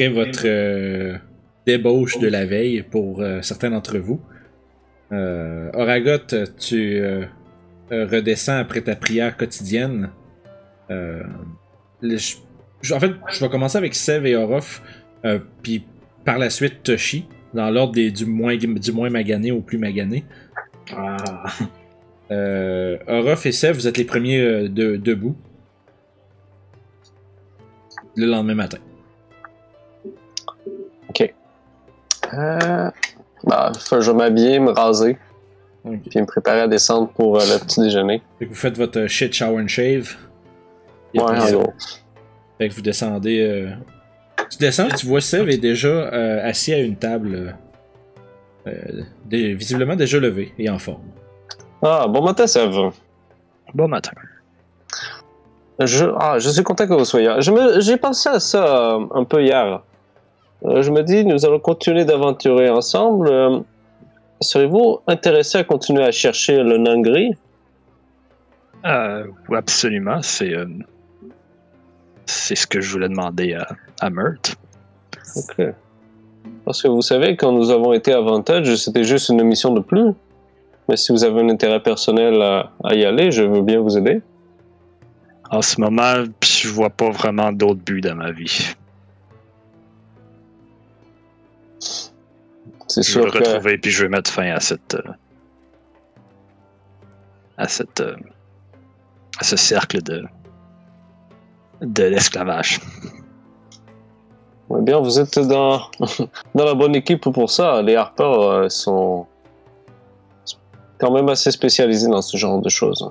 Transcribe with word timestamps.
après 0.00 0.08
votre 0.08 0.42
euh, 0.46 1.16
débauche 1.66 2.18
de 2.18 2.28
la 2.28 2.46
veille 2.46 2.82
pour 2.82 3.20
euh, 3.20 3.42
certains 3.42 3.70
d'entre 3.70 3.98
vous. 3.98 4.20
Euh, 5.12 5.70
Oragot, 5.74 6.24
tu 6.58 7.02
redescends 7.90 8.58
après 8.58 8.80
ta 8.80 8.96
prière 8.96 9.36
quotidienne. 9.36 10.10
Le- 10.88 11.26
je- 12.02 12.36
je- 12.82 12.94
en 12.94 13.00
fait, 13.00 13.12
je 13.28 13.40
vais 13.44 13.50
commencer 13.50 13.76
avec 13.76 13.94
Sev 13.94 14.24
et 14.26 14.36
Orof, 14.36 14.82
puis 15.62 15.84
par 16.24 16.38
la 16.38 16.48
suite 16.50 16.82
Toshi, 16.82 17.26
dans 17.52 17.70
l'ordre 17.70 17.92
des- 17.94 18.10
du, 18.10 18.24
moins, 18.26 18.56
du 18.56 18.92
moins 18.92 19.10
magané 19.10 19.50
au 19.52 19.60
plus 19.60 19.78
magané. 19.78 20.24
Ah, 20.96 21.16
Euh, 22.32 22.96
Orof 23.08 23.44
et 23.46 23.50
Sev, 23.52 23.72
vous 23.74 23.88
êtes 23.88 23.98
les 23.98 24.04
premiers 24.04 24.68
de- 24.68 24.94
debout. 24.96 25.36
Le 28.16 28.26
lendemain 28.26 28.54
matin. 28.54 28.78
Euh, 32.34 32.90
bah, 33.44 33.72
faut- 33.78 34.00
je 34.00 34.10
vais 34.10 34.16
m'habiller, 34.16 34.58
me 34.60 34.70
raser, 34.70 35.18
puis 35.84 36.20
me 36.20 36.26
préparer 36.26 36.60
à 36.60 36.68
descendre 36.68 37.08
pour 37.08 37.38
euh, 37.40 37.44
le 37.44 37.58
petit 37.64 37.80
déjeuner. 37.80 38.22
Fait 38.38 38.44
que 38.46 38.50
vous 38.50 38.56
faites 38.56 38.76
votre 38.76 39.00
euh, 39.00 39.08
shit 39.08 39.32
shower 39.32 39.62
and 39.62 39.68
shave. 39.68 40.16
Et 41.14 41.20
Ouais, 41.20 41.24
en 41.24 41.50
gros. 41.50 41.72
Fait 42.58 42.68
que 42.68 42.74
vous 42.74 42.82
descendez. 42.82 43.40
euh, 43.40 43.70
Tu 44.50 44.58
descends, 44.58 44.88
tu 44.88 45.06
vois 45.06 45.20
Sev 45.20 45.48
est 45.48 45.58
déjà 45.58 45.88
euh, 45.88 46.48
assis 46.48 46.72
à 46.74 46.78
une 46.78 46.96
table. 46.96 47.34
euh, 47.34 47.50
euh, 48.68 49.02
dé- 49.24 49.54
visiblement 49.54 49.96
déjà 49.96 50.18
levé 50.20 50.52
et 50.58 50.68
en 50.68 50.78
forme. 50.78 51.02
Ah, 51.82 52.06
bon 52.08 52.22
matin, 52.22 52.46
Sève. 52.46 52.74
Bon 53.74 53.88
matin. 53.88 54.10
Je, 55.82 56.04
ah, 56.18 56.38
je 56.38 56.50
suis 56.50 56.62
content 56.62 56.86
que 56.86 56.92
vous 56.92 57.04
soyez 57.06 57.26
là. 57.28 57.40
Je 57.40 57.50
me- 57.50 57.80
J'ai 57.80 57.96
pensé 57.96 58.28
à 58.28 58.38
ça 58.38 58.96
euh, 58.96 59.06
un 59.14 59.24
peu 59.24 59.42
hier. 59.42 59.82
Euh, 60.64 60.82
je 60.82 60.90
me 60.90 61.02
dis, 61.02 61.24
nous 61.24 61.44
allons 61.46 61.58
continuer 61.60 62.04
d'aventurer 62.04 62.68
ensemble. 62.68 63.28
Euh, 63.30 63.60
Serez-vous 64.42 65.00
intéressé 65.06 65.58
à 65.58 65.64
continuer 65.64 66.02
à 66.02 66.12
chercher 66.12 66.62
le 66.62 66.78
nain 66.78 67.00
gris 67.00 67.34
Euh, 68.86 69.26
oui, 69.48 69.58
absolument. 69.58 70.22
C'est 70.22 70.54
euh, 70.54 70.66
c'est 72.24 72.54
ce 72.54 72.66
que 72.66 72.80
je 72.80 72.90
voulais 72.90 73.08
demander 73.08 73.54
à, 73.54 73.68
à 74.00 74.08
Mert. 74.08 74.56
Ok. 75.36 75.66
Parce 76.64 76.82
que 76.82 76.88
vous 76.88 77.02
savez, 77.02 77.36
quand 77.36 77.52
nous 77.52 77.70
avons 77.70 77.92
été 77.92 78.12
à 78.12 78.20
Vantage, 78.20 78.74
c'était 78.76 79.04
juste 79.04 79.28
une 79.28 79.42
mission 79.42 79.74
de 79.74 79.80
plus. 79.80 80.12
Mais 80.88 80.96
si 80.96 81.12
vous 81.12 81.22
avez 81.22 81.40
un 81.42 81.48
intérêt 81.50 81.80
personnel 81.80 82.40
à, 82.40 82.70
à 82.84 82.94
y 82.94 83.04
aller, 83.04 83.30
je 83.30 83.42
veux 83.42 83.62
bien 83.62 83.80
vous 83.80 83.98
aider. 83.98 84.22
En 85.50 85.60
ce 85.60 85.80
moment, 85.80 86.24
je 86.42 86.68
vois 86.68 86.90
pas 86.90 87.10
vraiment 87.10 87.52
d'autre 87.52 87.80
but 87.84 88.00
dans 88.00 88.14
ma 88.14 88.30
vie. 88.30 88.74
C'est 92.90 93.02
Je 93.02 93.10
sûr 93.10 93.24
le 93.26 93.30
que... 93.30 93.38
retrouver 93.38 93.78
puis 93.78 93.90
je 93.90 94.02
veux 94.02 94.08
mettre 94.08 94.30
fin 94.30 94.50
à 94.50 94.60
cette 94.60 94.94
euh, 94.94 95.12
à 97.56 97.68
cette 97.68 98.00
euh, 98.00 98.16
à 99.38 99.44
ce 99.44 99.56
cercle 99.56 100.02
de 100.02 100.24
de 101.82 102.02
l'esclavage. 102.04 102.80
Eh 104.78 104.82
bien, 104.82 104.98
vous 105.00 105.18
êtes 105.18 105.38
dans, 105.40 105.80
dans 106.54 106.64
la 106.64 106.74
bonne 106.74 106.94
équipe 106.94 107.22
pour 107.30 107.50
ça. 107.50 107.80
Les 107.82 107.96
Harper 107.96 108.22
euh, 108.24 108.68
sont 108.68 109.26
quand 110.98 111.10
même 111.10 111.28
assez 111.28 111.50
spécialisés 111.50 112.08
dans 112.08 112.22
ce 112.22 112.36
genre 112.36 112.60
de 112.60 112.68
choses. 112.68 113.10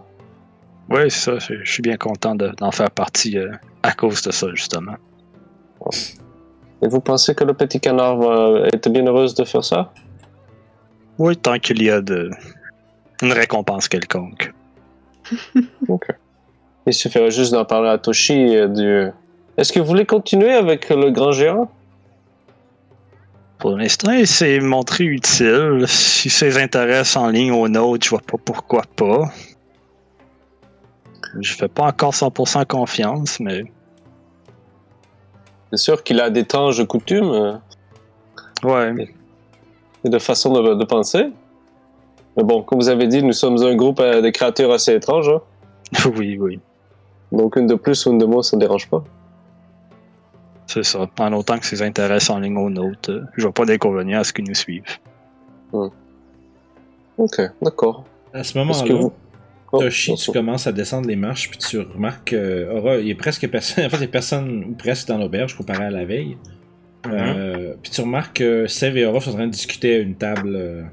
Oui, 0.89 1.09
c'est 1.11 1.31
ça. 1.39 1.53
Je 1.63 1.69
suis 1.69 1.81
bien 1.81 1.97
content 1.97 2.35
de- 2.35 2.53
d'en 2.57 2.71
faire 2.71 2.91
partie 2.91 3.37
euh, 3.37 3.51
à 3.83 3.91
cause 3.91 4.21
de 4.21 4.31
ça, 4.31 4.47
justement. 4.53 4.95
Et 6.81 6.87
vous 6.87 7.01
pensez 7.01 7.35
que 7.35 7.43
le 7.43 7.53
petit 7.53 7.79
canard 7.79 8.17
va 8.17 8.67
être 8.71 8.89
bien 8.89 9.05
heureuse 9.05 9.35
de 9.35 9.43
faire 9.43 9.63
ça? 9.63 9.91
Oui, 11.17 11.35
tant 11.35 11.59
qu'il 11.59 11.83
y 11.83 11.89
a 11.89 12.01
de 12.01 12.29
une 13.21 13.33
récompense 13.33 13.87
quelconque. 13.87 14.53
Il 16.87 16.93
suffirait 16.93 17.31
juste 17.31 17.51
d'en 17.51 17.65
parler 17.65 17.89
à 17.89 17.97
Toshi 17.97 18.55
euh, 18.55 18.67
du... 18.67 19.11
Est-ce 19.57 19.71
que 19.71 19.79
vous 19.79 19.85
voulez 19.85 20.05
continuer 20.05 20.53
avec 20.53 20.89
le 20.89 21.11
grand 21.11 21.31
géant? 21.31 21.69
Pour 23.59 23.77
l'instant, 23.77 24.13
il 24.13 24.25
s'est 24.25 24.59
montré 24.59 25.03
utile. 25.03 25.83
Si 25.85 26.29
ses 26.29 26.57
intérêts 26.57 27.03
sont 27.03 27.19
en 27.19 27.29
ligne 27.29 27.51
aux 27.51 27.67
nôtres, 27.67 28.05
je 28.05 28.09
vois 28.09 28.21
pas 28.25 28.37
pourquoi 28.43 28.83
pas. 28.95 29.29
Je 31.41 31.53
fais 31.53 31.67
pas 31.67 31.83
encore 31.83 32.13
100% 32.13 32.65
confiance, 32.65 33.39
mais 33.41 33.65
C'est 35.71 35.77
sûr 35.77 36.03
qu'il 36.03 36.19
a 36.19 36.29
d'étranges 36.29 36.85
coutumes 36.87 37.31
euh, 37.31 37.53
ouais. 38.63 39.07
et 40.03 40.09
de 40.09 40.19
façons 40.19 40.51
de, 40.53 40.73
de 40.73 40.85
penser. 40.85 41.27
Mais 42.37 42.43
bon, 42.43 42.63
comme 42.63 42.79
vous 42.79 42.89
avez 42.89 43.07
dit, 43.07 43.21
nous 43.21 43.33
sommes 43.33 43.61
un 43.61 43.75
groupe 43.75 43.99
euh, 43.99 44.21
de 44.21 44.29
créatures 44.29 44.71
assez 44.71 44.93
étranges. 44.93 45.29
hein. 45.29 45.41
oui, 46.17 46.37
oui. 46.39 46.59
Donc 47.31 47.55
une 47.55 47.67
de 47.67 47.75
plus 47.75 48.05
ou 48.05 48.11
une 48.11 48.17
de 48.17 48.25
moins, 48.25 48.41
ça 48.41 48.57
ne 48.57 48.61
dérange 48.61 48.89
pas. 48.89 49.03
C'est 50.65 50.83
ça. 50.83 51.07
En 51.19 51.33
autant 51.33 51.57
que 51.57 51.65
ses 51.65 51.81
intérêts 51.81 52.19
sont 52.19 52.33
en 52.33 52.39
ligne 52.39 52.57
aux 52.57 52.69
nôtres, 52.69 53.11
euh, 53.11 53.23
je 53.37 53.43
vois 53.43 53.51
pas 53.51 53.65
d'inconvénient 53.65 54.19
à 54.19 54.23
ce 54.23 54.33
qu'ils 54.33 54.45
nous 54.47 54.55
suivent. 54.55 54.83
Ok, 57.17 57.41
d'accord. 57.61 58.03
À 58.33 58.43
ce 58.43 58.57
moment-là, 58.59 58.93
vous... 58.95 59.11
Oh, 59.71 59.79
Toshi, 59.79 60.15
tu 60.15 60.31
commences 60.31 60.65
à 60.65 60.71
descendre 60.71 61.07
les 61.07 61.15
marches, 61.15 61.49
puis 61.49 61.59
tu 61.59 61.79
remarques 61.79 62.29
que 62.29 62.69
Aura, 62.71 62.97
il 62.97 63.07
y 63.07 63.11
a 63.11 63.15
presque 63.15 63.47
personne, 63.49 63.85
en 63.87 63.89
fait, 63.89 63.97
il 63.97 64.01
y 64.01 64.05
a 64.05 64.07
personne 64.07 64.63
ou 64.63 64.73
presque 64.73 65.07
dans 65.07 65.17
l'auberge 65.17 65.55
comparé 65.55 65.85
à 65.85 65.91
la 65.91 66.05
veille. 66.05 66.37
Euh, 67.07 67.75
puis 67.81 67.91
tu 67.91 68.01
remarques 68.01 68.37
que 68.37 68.67
Sev 68.67 68.97
et 68.97 69.05
Aura 69.05 69.19
sont 69.21 69.31
en 69.31 69.33
train 69.33 69.47
de 69.47 69.51
discuter 69.51 69.95
à 69.95 69.99
une 69.99 70.15
table, 70.15 70.55
euh, 70.55 70.83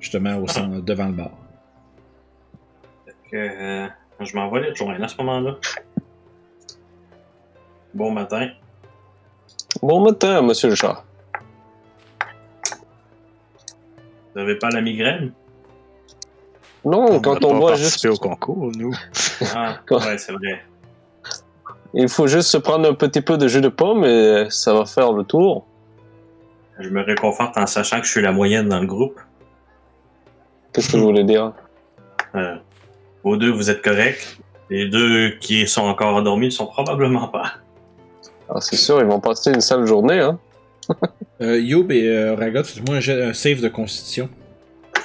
justement, 0.00 0.36
au 0.36 0.48
centre, 0.48 0.80
devant 0.80 1.06
le 1.06 1.12
bar. 1.12 1.30
que, 3.30 3.36
euh, 3.36 3.86
je 4.20 4.34
m'en 4.34 4.50
vais 4.50 4.62
les 4.62 4.70
rejoindre 4.70 5.04
à 5.04 5.08
ce 5.08 5.16
moment-là. 5.18 5.56
Bon 7.94 8.10
matin. 8.10 8.48
Bon 9.82 10.00
matin, 10.00 10.40
monsieur 10.42 10.70
le 10.70 10.74
chat. 10.74 11.04
Vous 14.34 14.40
avez 14.40 14.56
pas 14.56 14.70
la 14.70 14.80
migraine? 14.80 15.32
Non, 16.88 17.20
quand 17.20 17.44
a 17.44 17.46
on 17.46 17.60
participé 17.60 18.08
juste... 18.08 18.24
au 18.24 18.28
concours, 18.28 18.72
nous. 18.76 18.94
Ah, 19.54 19.78
Quoi? 19.86 19.98
ouais, 20.06 20.16
c'est 20.16 20.32
vrai. 20.32 20.64
Il 21.92 22.08
faut 22.08 22.26
juste 22.26 22.48
se 22.48 22.56
prendre 22.56 22.88
un 22.88 22.94
petit 22.94 23.20
peu 23.20 23.36
de 23.36 23.46
jus 23.46 23.60
de 23.60 23.68
pomme 23.68 24.04
et 24.04 24.46
ça 24.48 24.72
va 24.72 24.86
faire 24.86 25.12
le 25.12 25.24
tour. 25.24 25.66
Je 26.78 26.88
me 26.88 27.02
réconforte 27.02 27.58
en 27.58 27.66
sachant 27.66 28.00
que 28.00 28.06
je 28.06 28.10
suis 28.12 28.22
la 28.22 28.32
moyenne 28.32 28.68
dans 28.68 28.80
le 28.80 28.86
groupe. 28.86 29.20
Qu'est-ce 30.72 30.92
que 30.92 30.96
vous 30.96 31.04
voulez 31.04 31.24
dire? 31.24 31.52
Euh, 32.34 32.56
vos 33.22 33.36
deux, 33.36 33.50
vous 33.50 33.68
êtes 33.68 33.82
corrects. 33.82 34.38
Les 34.70 34.88
deux 34.88 35.30
qui 35.40 35.66
sont 35.66 35.82
encore 35.82 36.14
endormis 36.14 36.46
ne 36.46 36.50
sont 36.50 36.66
probablement 36.66 37.28
pas. 37.28 37.52
Ah, 38.48 38.60
c'est 38.60 38.76
sûr, 38.76 39.00
ils 39.00 39.06
vont 39.06 39.20
passer 39.20 39.50
une 39.50 39.60
sale 39.60 39.86
journée, 39.86 40.20
hein. 40.20 40.38
Euh, 41.40 41.60
Youb 41.60 41.92
et 41.92 42.08
euh, 42.08 42.34
Ragot, 42.34 42.64
faites-moi 42.64 42.96
un, 42.96 43.28
un 43.28 43.32
save 43.32 43.60
de 43.60 43.68
constitution. 43.68 44.28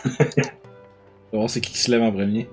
On 1.34 1.38
va 1.38 1.40
voir 1.40 1.50
c'est 1.50 1.62
qui 1.62 1.72
qui 1.72 1.80
se 1.80 1.90
lève 1.90 2.02
en 2.04 2.12
premier. 2.12 2.48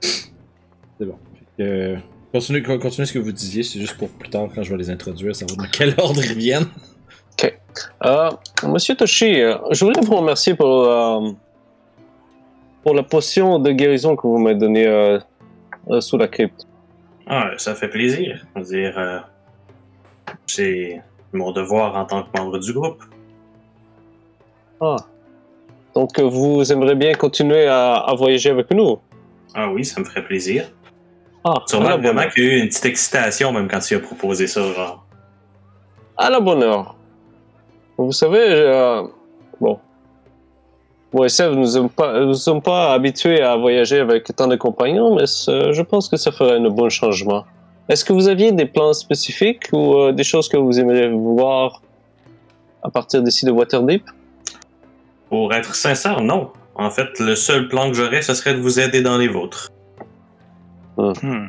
C'est 0.00 1.04
bon. 1.06 1.18
Euh, 1.60 1.96
continuez, 2.32 2.62
con- 2.62 2.78
continuez 2.78 3.06
ce 3.06 3.12
que 3.12 3.18
vous 3.18 3.32
disiez, 3.32 3.62
c'est 3.62 3.78
juste 3.78 3.98
pour 3.98 4.08
plus 4.08 4.30
tard 4.30 4.48
quand 4.54 4.62
je 4.62 4.70
vais 4.70 4.78
les 4.78 4.88
introduire, 4.90 5.36
savoir 5.36 5.58
dans 5.58 5.70
quel 5.70 5.94
ordre 5.98 6.24
ils 6.24 6.36
viennent. 6.38 6.66
Euh, 8.04 8.30
Monsieur 8.66 8.94
Toshi, 8.94 9.40
euh, 9.40 9.56
je 9.70 9.84
voulais 9.84 10.00
vous 10.02 10.16
remercier 10.16 10.54
pour, 10.54 10.84
euh, 10.84 11.30
pour 12.82 12.94
la 12.94 13.02
potion 13.02 13.58
de 13.58 13.70
guérison 13.72 14.14
que 14.16 14.26
vous 14.26 14.38
m'avez 14.38 14.58
donnée 14.58 14.86
euh, 14.86 15.18
euh, 15.90 16.00
sous 16.00 16.18
la 16.18 16.28
crypte. 16.28 16.66
Ah, 17.26 17.50
ça 17.58 17.74
fait 17.74 17.88
plaisir. 17.88 18.44
Dire, 18.56 18.98
euh, 18.98 19.18
c'est 20.46 21.00
mon 21.32 21.52
devoir 21.52 21.96
en 21.96 22.04
tant 22.04 22.22
que 22.24 22.38
membre 22.38 22.58
du 22.58 22.72
groupe. 22.72 23.02
Ah. 24.80 24.96
Donc 25.94 26.18
euh, 26.18 26.22
vous 26.22 26.72
aimeriez 26.72 26.94
bien 26.94 27.14
continuer 27.14 27.66
à, 27.66 27.94
à 27.94 28.14
voyager 28.14 28.50
avec 28.50 28.70
nous? 28.70 28.98
Ah 29.54 29.70
oui, 29.70 29.84
ça 29.84 30.00
me 30.00 30.04
ferait 30.04 30.24
plaisir. 30.24 30.70
Ah, 31.44 31.54
bonne 31.98 32.16
vraiment 32.16 32.30
qu'il 32.30 32.44
y 32.44 32.48
a 32.48 32.54
eu 32.54 32.58
une 32.60 32.68
petite 32.68 32.86
excitation 32.86 33.52
même 33.52 33.68
quand 33.68 33.80
tu 33.80 33.94
as 33.96 34.00
proposé 34.00 34.46
ça, 34.46 34.62
genre. 34.72 35.04
à 36.16 36.30
la 36.30 36.40
bonne 36.40 36.62
heure. 36.62 36.94
Vous 37.98 38.12
savez, 38.12 38.38
euh, 38.40 39.02
bon, 39.60 39.78
moi 41.12 41.26
et 41.26 41.28
Sèvres, 41.28 41.54
nous 41.54 41.62
ne 41.62 41.66
sommes, 41.66 41.90
pas- 41.90 42.20
nous 42.20 42.34
sommes 42.34 42.62
pas 42.62 42.92
habitués 42.94 43.42
à 43.42 43.56
voyager 43.56 44.00
avec 44.00 44.24
tant 44.34 44.46
de 44.48 44.56
compagnons, 44.56 45.14
mais 45.14 45.26
je 45.26 45.82
pense 45.82 46.08
que 46.08 46.16
ça 46.16 46.32
ferait 46.32 46.56
un 46.56 46.70
bon 46.70 46.88
changement. 46.88 47.44
Est-ce 47.88 48.04
que 48.04 48.12
vous 48.12 48.28
aviez 48.28 48.52
des 48.52 48.64
plans 48.66 48.92
spécifiques 48.94 49.68
ou 49.72 49.94
euh, 49.94 50.12
des 50.12 50.24
choses 50.24 50.48
que 50.48 50.56
vous 50.56 50.78
aimeriez 50.80 51.08
voir 51.08 51.82
à 52.82 52.88
partir 52.90 53.22
d'ici 53.22 53.44
de 53.44 53.50
Waterdeep? 53.50 54.04
Pour 55.32 55.54
être 55.54 55.74
sincère, 55.74 56.20
non. 56.20 56.52
En 56.74 56.90
fait, 56.90 57.18
le 57.18 57.34
seul 57.36 57.66
plan 57.66 57.88
que 57.88 57.96
j'aurais, 57.96 58.20
ce 58.20 58.34
serait 58.34 58.52
de 58.52 58.60
vous 58.60 58.78
aider 58.78 59.00
dans 59.00 59.16
les 59.16 59.28
vôtres. 59.28 59.72
Hmm. 60.98 61.46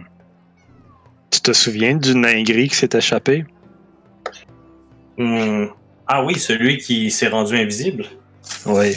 Tu 1.29 1.41
te 1.41 1.51
souviens 1.51 1.97
d'une 1.97 2.21
dinguerie 2.21 2.69
qui 2.69 2.75
s'est 2.77 2.91
échappée? 2.93 3.45
Hmm. 5.17 5.65
Ah 6.07 6.23
oui, 6.23 6.39
celui 6.39 6.77
qui 6.77 7.11
s'est 7.11 7.27
rendu 7.27 7.57
invisible. 7.57 8.05
Oui. 8.65 8.95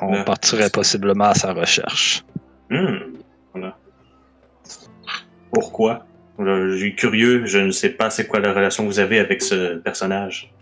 On 0.00 0.24
partirait 0.24 0.70
possiblement 0.70 1.26
à 1.26 1.34
sa 1.34 1.52
recherche. 1.52 2.24
Hmm. 2.70 3.14
Voilà. 3.52 3.76
Pourquoi? 5.52 6.04
Je 6.40 6.76
suis 6.76 6.96
curieux, 6.96 7.46
je 7.46 7.58
ne 7.58 7.70
sais 7.70 7.90
pas 7.90 8.10
c'est 8.10 8.26
quoi 8.26 8.40
la 8.40 8.52
relation 8.52 8.82
que 8.82 8.88
vous 8.88 8.98
avez 8.98 9.20
avec 9.20 9.42
ce 9.42 9.76
personnage. 9.76 10.52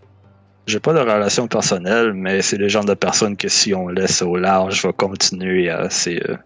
J'ai 0.67 0.81
pas 0.81 0.95
de 0.95 0.99
relation 0.99 1.47
personnelle, 1.47 2.15
mais 2.15 2.41
c'est 2.41 2.57
le 2.57 2.69
genre 2.69 2.85
de 2.85 2.95
personne 2.95 3.37
que 3.37 3.49
si 3.49 3.75
on 3.75 3.89
laisse 3.89 4.23
au 4.23 4.37
large, 4.37 4.83
va 4.83 4.93
continuer 4.93 5.69
à 5.69 5.91
ses, 5.91 6.21
euh, 6.29 6.37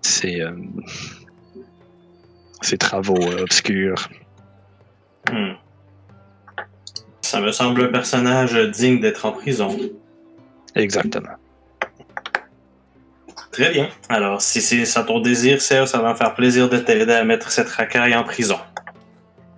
ses, 0.00 0.40
euh, 0.40 0.52
ses 2.62 2.78
travaux 2.78 3.20
euh, 3.20 3.42
obscurs. 3.42 4.08
Hmm. 5.30 5.54
Ça 7.20 7.40
me 7.40 7.50
semble 7.50 7.82
un 7.82 7.88
personnage 7.88 8.54
digne 8.70 9.00
d'être 9.00 9.26
en 9.26 9.32
prison. 9.32 9.76
Exactement. 10.76 11.34
Très 13.50 13.70
bien. 13.70 13.88
Alors, 14.08 14.40
si 14.40 14.60
c'est 14.60 14.84
ça 14.84 15.02
ton 15.02 15.20
désir, 15.20 15.60
Serge, 15.60 15.88
ça 15.88 15.98
va 15.98 16.12
me 16.12 16.16
faire 16.16 16.34
plaisir 16.34 16.68
de 16.68 16.78
t'aider 16.78 17.12
à 17.12 17.24
mettre 17.24 17.50
cette 17.50 17.68
racaille 17.68 18.14
en 18.14 18.22
prison. 18.22 18.58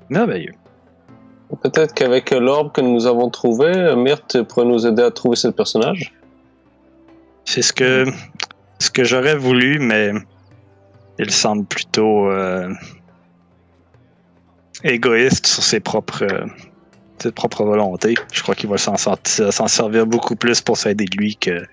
Merveilleux. 0.09 0.55
Peut-être 1.63 1.95
qu'avec 1.95 2.31
l'orbe 2.31 2.73
que 2.73 2.81
nous 2.81 3.07
avons 3.07 3.29
trouvé, 3.29 3.95
Myrte 3.97 4.43
pourrait 4.43 4.67
nous 4.67 4.87
aider 4.87 5.03
à 5.03 5.11
trouver 5.11 5.37
ce 5.37 5.49
personnage. 5.49 6.15
C'est 7.45 7.63
ce 7.63 7.73
que, 7.73 8.07
ce 8.79 8.91
que 8.91 9.03
j'aurais 9.05 9.37
voulu, 9.37 9.79
mais 9.81 10.13
il 11.19 11.31
semble 11.31 11.65
plutôt 11.67 12.31
euh, 12.31 12.73
égoïste 14.85 15.47
sur 15.47 15.63
ses 15.63 15.81
propres, 15.81 16.23
euh, 16.23 16.47
ses 17.19 17.33
propres 17.33 17.65
volontés. 17.65 18.15
Je 18.33 18.43
crois 18.43 18.55
qu'il 18.55 18.71
va 18.71 18.79
s'en 18.79 18.97
sortir- 18.97 19.53
s'en 19.53 19.67
servir 19.67 20.07
beaucoup 20.07 20.37
plus 20.37 20.61
pour 20.61 20.77
s'aider 20.77 21.05
de 21.07 21.17
lui 21.17 21.37
que, 21.37 21.65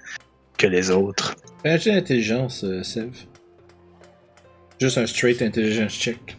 que 0.57 0.67
les 0.67 0.89
autres. 0.89 1.35
Un 1.63 1.77
jet 1.77 1.93
d'intelligence, 1.93 2.63
euh, 2.63 2.81
Sev. 2.83 3.11
Juste 4.79 4.97
un 4.97 5.05
straight 5.07 5.41
intelligence 5.41 5.93
check. 5.93 6.37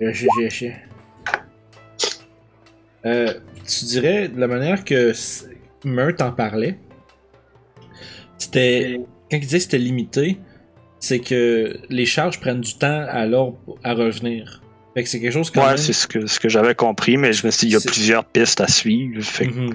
J'ai. 0.00 0.76
Euh, 3.06 3.34
tu 3.66 3.84
dirais, 3.86 4.28
de 4.28 4.40
la 4.40 4.46
manière 4.48 4.84
que 4.84 5.12
Meurt 5.84 6.20
en 6.20 6.32
parlait, 6.32 6.78
c'était. 8.38 9.00
Quand 9.30 9.36
il 9.36 9.40
disait 9.40 9.58
que 9.58 9.62
c'était 9.64 9.78
limité, 9.78 10.38
c'est 11.00 11.18
que 11.18 11.78
les 11.90 12.06
charges 12.06 12.40
prennent 12.40 12.60
du 12.62 12.74
temps 12.74 13.04
à 13.08 13.22
à 13.84 13.94
revenir. 13.94 14.62
Fait 14.94 15.02
que 15.02 15.08
c'est 15.08 15.20
quelque 15.20 15.32
chose 15.32 15.50
quand 15.50 15.60
Ouais, 15.62 15.68
même- 15.68 15.76
c'est 15.76 15.92
ce 15.92 16.06
que, 16.06 16.26
ce 16.26 16.40
que 16.40 16.48
j'avais 16.48 16.74
compris, 16.74 17.16
mais 17.16 17.32
je 17.32 17.46
me 17.46 17.50
suis 17.52 17.66
dit, 17.68 17.74
il 17.74 17.74
y 17.74 17.76
a 17.76 17.80
plusieurs 17.80 18.24
pistes 18.24 18.60
à 18.60 18.66
suivre. 18.66 19.22
Fait 19.22 19.46
que- 19.46 19.52
Mhm. 19.54 19.74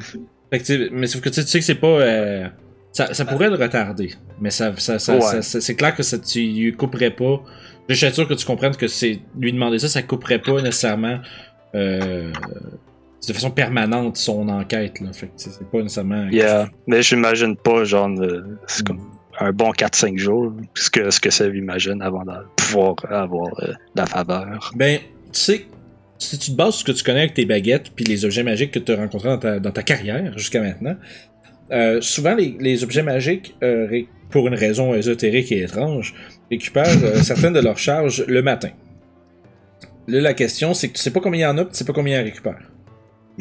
Fait 0.51 0.59
que, 0.59 0.63
tu 0.65 0.77
sais, 0.85 0.89
mais 0.91 1.07
sauf 1.07 1.21
que 1.21 1.29
tu 1.29 1.35
sais- 1.35 1.43
tu 1.45 1.49
sais 1.51 1.59
que 1.59 1.65
c'est 1.65 1.75
pas. 1.75 1.87
euh, 1.87 2.47
ça, 2.91 3.13
ça 3.13 3.25
pourrait 3.25 3.49
le 3.49 3.55
retarder. 3.55 4.11
Mais 4.41 4.49
ça, 4.51 4.73
ça, 4.77 4.99
ça- 4.99 5.15
Ouais. 5.15 5.21
ça- 5.21 5.41
ça- 5.41 5.61
c'est 5.61 5.75
clair 5.75 5.95
que 5.95 6.03
ça, 6.03 6.17
tu 6.19 6.39
lui 6.41 6.73
couperais 6.73 7.11
pas. 7.11 7.41
Je 7.89 7.95
suis 7.95 8.11
sûr 8.11 8.27
que 8.27 8.33
tu 8.33 8.45
comprennes 8.45 8.75
que 8.75 8.87
c'est 8.87 9.19
lui 9.39 9.51
demander 9.53 9.79
ça, 9.79 9.87
ça 9.87 10.01
couperait 10.01 10.39
pas 10.39 10.61
nécessairement 10.61 11.19
euh, 11.75 12.31
de 13.27 13.33
façon 13.33 13.51
permanente 13.51 14.17
son 14.17 14.49
enquête. 14.49 14.99
Là. 14.99 15.13
Fait 15.13 15.27
que 15.27 15.33
c'est 15.37 15.69
pas 15.69 15.77
nécessairement. 15.79 16.27
Yeah. 16.29 16.69
Mais 16.87 17.01
j'imagine 17.01 17.55
pas, 17.55 17.83
genre, 17.83 18.09
euh, 18.19 18.41
c'est 18.67 18.85
comme 18.85 18.99
un 19.39 19.51
bon 19.51 19.71
4-5 19.71 20.17
jours, 20.17 20.53
ce 20.75 20.89
que, 20.89 21.09
ce 21.09 21.19
que 21.19 21.29
ça 21.29 21.45
imagine 21.47 22.01
avant 22.01 22.23
de 22.23 22.33
pouvoir 22.55 22.95
avoir 23.09 23.49
euh, 23.63 23.73
la 23.95 24.05
faveur. 24.05 24.71
Ben, 24.75 24.99
tu 24.99 25.39
sais, 25.39 25.65
si 26.19 26.37
tu 26.37 26.51
te 26.51 26.55
bases 26.55 26.75
sur 26.75 26.87
ce 26.87 26.91
que 26.93 26.97
tu 26.97 27.03
connais 27.03 27.19
avec 27.21 27.33
tes 27.33 27.45
baguettes 27.45 27.91
puis 27.95 28.05
les 28.05 28.25
objets 28.25 28.43
magiques 28.43 28.71
que 28.71 28.79
tu 28.79 28.91
as 28.91 28.95
rencontrés 28.95 29.29
dans 29.29 29.37
ta, 29.39 29.59
dans 29.59 29.71
ta 29.71 29.83
carrière 29.83 30.37
jusqu'à 30.37 30.61
maintenant, 30.61 30.95
euh, 31.71 31.99
souvent 32.01 32.35
les, 32.35 32.55
les 32.59 32.83
objets 32.83 33.03
magiques, 33.03 33.55
euh, 33.63 33.87
ré- 33.87 34.07
pour 34.29 34.47
une 34.47 34.55
raison 34.55 34.93
ésotérique 34.93 35.51
et 35.51 35.61
étrange, 35.63 36.13
récupèrent 36.51 36.87
certaines 37.23 37.53
de 37.53 37.59
leurs 37.61 37.77
charges 37.77 38.25
le 38.27 38.41
matin. 38.41 38.69
Là, 40.07 40.19
la 40.21 40.33
question, 40.33 40.73
c'est 40.73 40.89
que 40.89 40.93
tu 40.93 41.01
sais 41.01 41.11
pas 41.11 41.21
combien 41.21 41.39
il 41.39 41.43
y 41.43 41.45
en 41.45 41.57
a, 41.57 41.65
tu 41.65 41.69
sais 41.73 41.85
pas 41.85 41.93
combien 41.93 42.17
ils 42.19 42.21
en 42.21 42.25
récupèrent. 42.25 42.69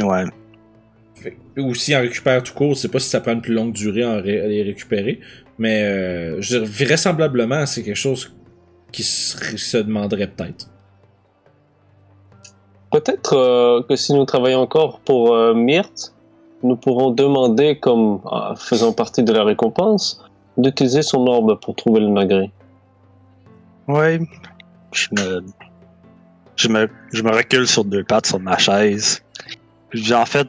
Ouais. 0.00 0.24
Fait- 1.14 1.36
Ou 1.58 1.74
s'ils 1.74 1.96
en 1.96 2.00
récupèrent 2.00 2.42
tout 2.42 2.54
court, 2.54 2.76
c'est 2.76 2.88
pas 2.88 2.98
si 2.98 3.08
ça 3.08 3.20
prend 3.20 3.32
une 3.32 3.42
plus 3.42 3.54
longue 3.54 3.72
durée 3.72 4.02
à, 4.02 4.20
les 4.20 4.62
récupérer. 4.62 5.20
Mais 5.58 5.82
euh, 5.82 6.40
je 6.40 6.58
veux 6.58 6.64
dire, 6.64 6.86
vraisemblablement, 6.86 7.66
c'est 7.66 7.82
quelque 7.82 7.94
chose 7.96 8.34
qui 8.90 9.02
se, 9.02 9.56
se 9.56 9.78
demanderait 9.78 10.26
peut-être. 10.26 10.68
Peut-être 12.90 13.34
euh, 13.34 13.82
que 13.88 13.96
si 13.96 14.12
nous 14.12 14.24
travaillons 14.24 14.60
encore 14.60 15.00
pour 15.00 15.34
euh, 15.34 15.54
Myrte, 15.54 16.14
nous 16.62 16.76
pourrons 16.76 17.10
demander, 17.10 17.78
comme 17.78 18.20
euh, 18.30 18.54
faisant 18.56 18.92
partie 18.92 19.22
de 19.22 19.32
la 19.32 19.44
récompense, 19.44 20.22
d'utiliser 20.58 21.02
son 21.02 21.26
orbe 21.26 21.58
pour 21.60 21.74
trouver 21.74 22.00
le 22.00 22.08
magret. 22.08 22.50
Ouais. 23.88 24.20
Je 24.92 25.08
me, 25.12 25.42
je 26.56 26.68
me, 26.68 26.88
je 27.12 27.22
me 27.22 27.30
recule 27.30 27.66
sur 27.66 27.84
deux 27.84 28.04
pattes 28.04 28.26
sur 28.26 28.38
ma 28.40 28.58
chaise. 28.58 29.22
Puis, 29.92 30.14
en 30.14 30.24
fait, 30.24 30.48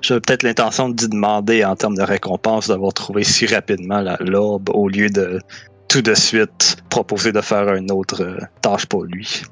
j'avais 0.00 0.20
peut-être 0.20 0.42
l'intention 0.42 0.88
de 0.88 1.00
lui 1.00 1.08
demander 1.08 1.64
en 1.64 1.76
termes 1.76 1.96
de 1.96 2.02
récompense 2.02 2.68
d'avoir 2.68 2.92
trouvé 2.92 3.22
si 3.22 3.46
rapidement 3.46 4.00
la 4.00 4.16
l'orbe 4.20 4.68
au 4.74 4.88
lieu 4.88 5.08
de 5.08 5.38
tout 5.88 6.02
de 6.02 6.14
suite 6.14 6.76
proposer 6.90 7.30
de 7.30 7.40
faire 7.40 7.72
une 7.74 7.92
autre 7.92 8.22
euh, 8.22 8.38
tâche 8.62 8.86
pour 8.86 9.04
lui. 9.04 9.42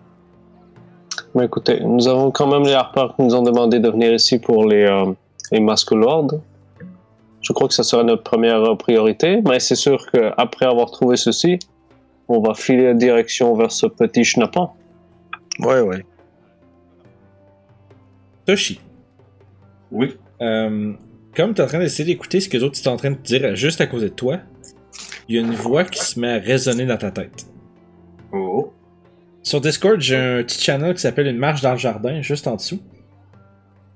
Mais 1.36 1.44
écoutez, 1.44 1.80
nous 1.80 2.08
avons 2.08 2.32
quand 2.32 2.48
même 2.48 2.64
les 2.64 2.72
harpeurs 2.72 3.14
qui 3.14 3.22
nous 3.22 3.34
ont 3.34 3.42
demandé 3.42 3.78
de 3.78 3.88
venir 3.88 4.12
ici 4.12 4.40
pour 4.40 4.66
les, 4.66 4.84
euh, 4.84 5.12
les 5.52 5.60
masques 5.60 5.92
lords. 5.92 6.34
Je 7.40 7.52
crois 7.52 7.68
que 7.68 7.74
ça 7.74 7.84
sera 7.84 8.02
notre 8.02 8.24
première 8.24 8.76
priorité, 8.76 9.40
mais 9.46 9.60
c'est 9.60 9.76
sûr 9.76 10.04
qu'après 10.10 10.66
avoir 10.66 10.90
trouvé 10.90 11.16
ceci, 11.16 11.60
on 12.28 12.40
va 12.40 12.54
filer 12.54 12.86
la 12.86 12.94
direction 12.94 13.54
vers 13.54 13.70
ce 13.70 13.86
petit 13.86 14.24
schnappant. 14.24 14.74
Ouais, 15.60 15.80
ouais. 15.80 16.04
Toshi. 18.46 18.80
Oui. 19.92 20.16
Euh, 20.40 20.92
comme 21.37 21.54
tu 21.54 21.61
es 21.61 21.64
en 21.64 21.68
train 21.68 21.78
d'essayer 21.78 22.04
d'écouter 22.04 22.40
ce 22.40 22.49
que 22.49 22.56
les 22.56 22.62
autres 22.64 22.76
sont 22.76 22.90
en 22.90 22.96
train 22.96 23.11
de 23.12 23.16
te 23.16 23.22
dire 23.22 23.54
juste 23.54 23.80
à 23.80 23.87
côté 23.87 24.06
de 24.06 24.14
toi, 24.14 24.40
il 25.28 25.37
y 25.37 25.38
a 25.38 25.42
une 25.42 25.54
voix 25.54 25.84
qui 25.84 26.00
se 26.04 26.18
met 26.18 26.32
à 26.32 26.38
résonner 26.38 26.84
dans 26.84 26.96
ta 26.96 27.11
tête. 27.11 27.46
Oh. 28.32 28.72
Sur 29.42 29.61
Discord, 29.61 30.00
j'ai 30.00 30.16
un 30.16 30.42
petit 30.42 30.61
channel 30.61 30.94
qui 30.94 31.00
s'appelle 31.00 31.26
Une 31.28 31.37
marche 31.38 31.61
dans 31.62 31.72
le 31.72 31.78
jardin, 31.78 32.20
juste 32.22 32.46
en 32.49 32.56
dessous. 32.56 32.80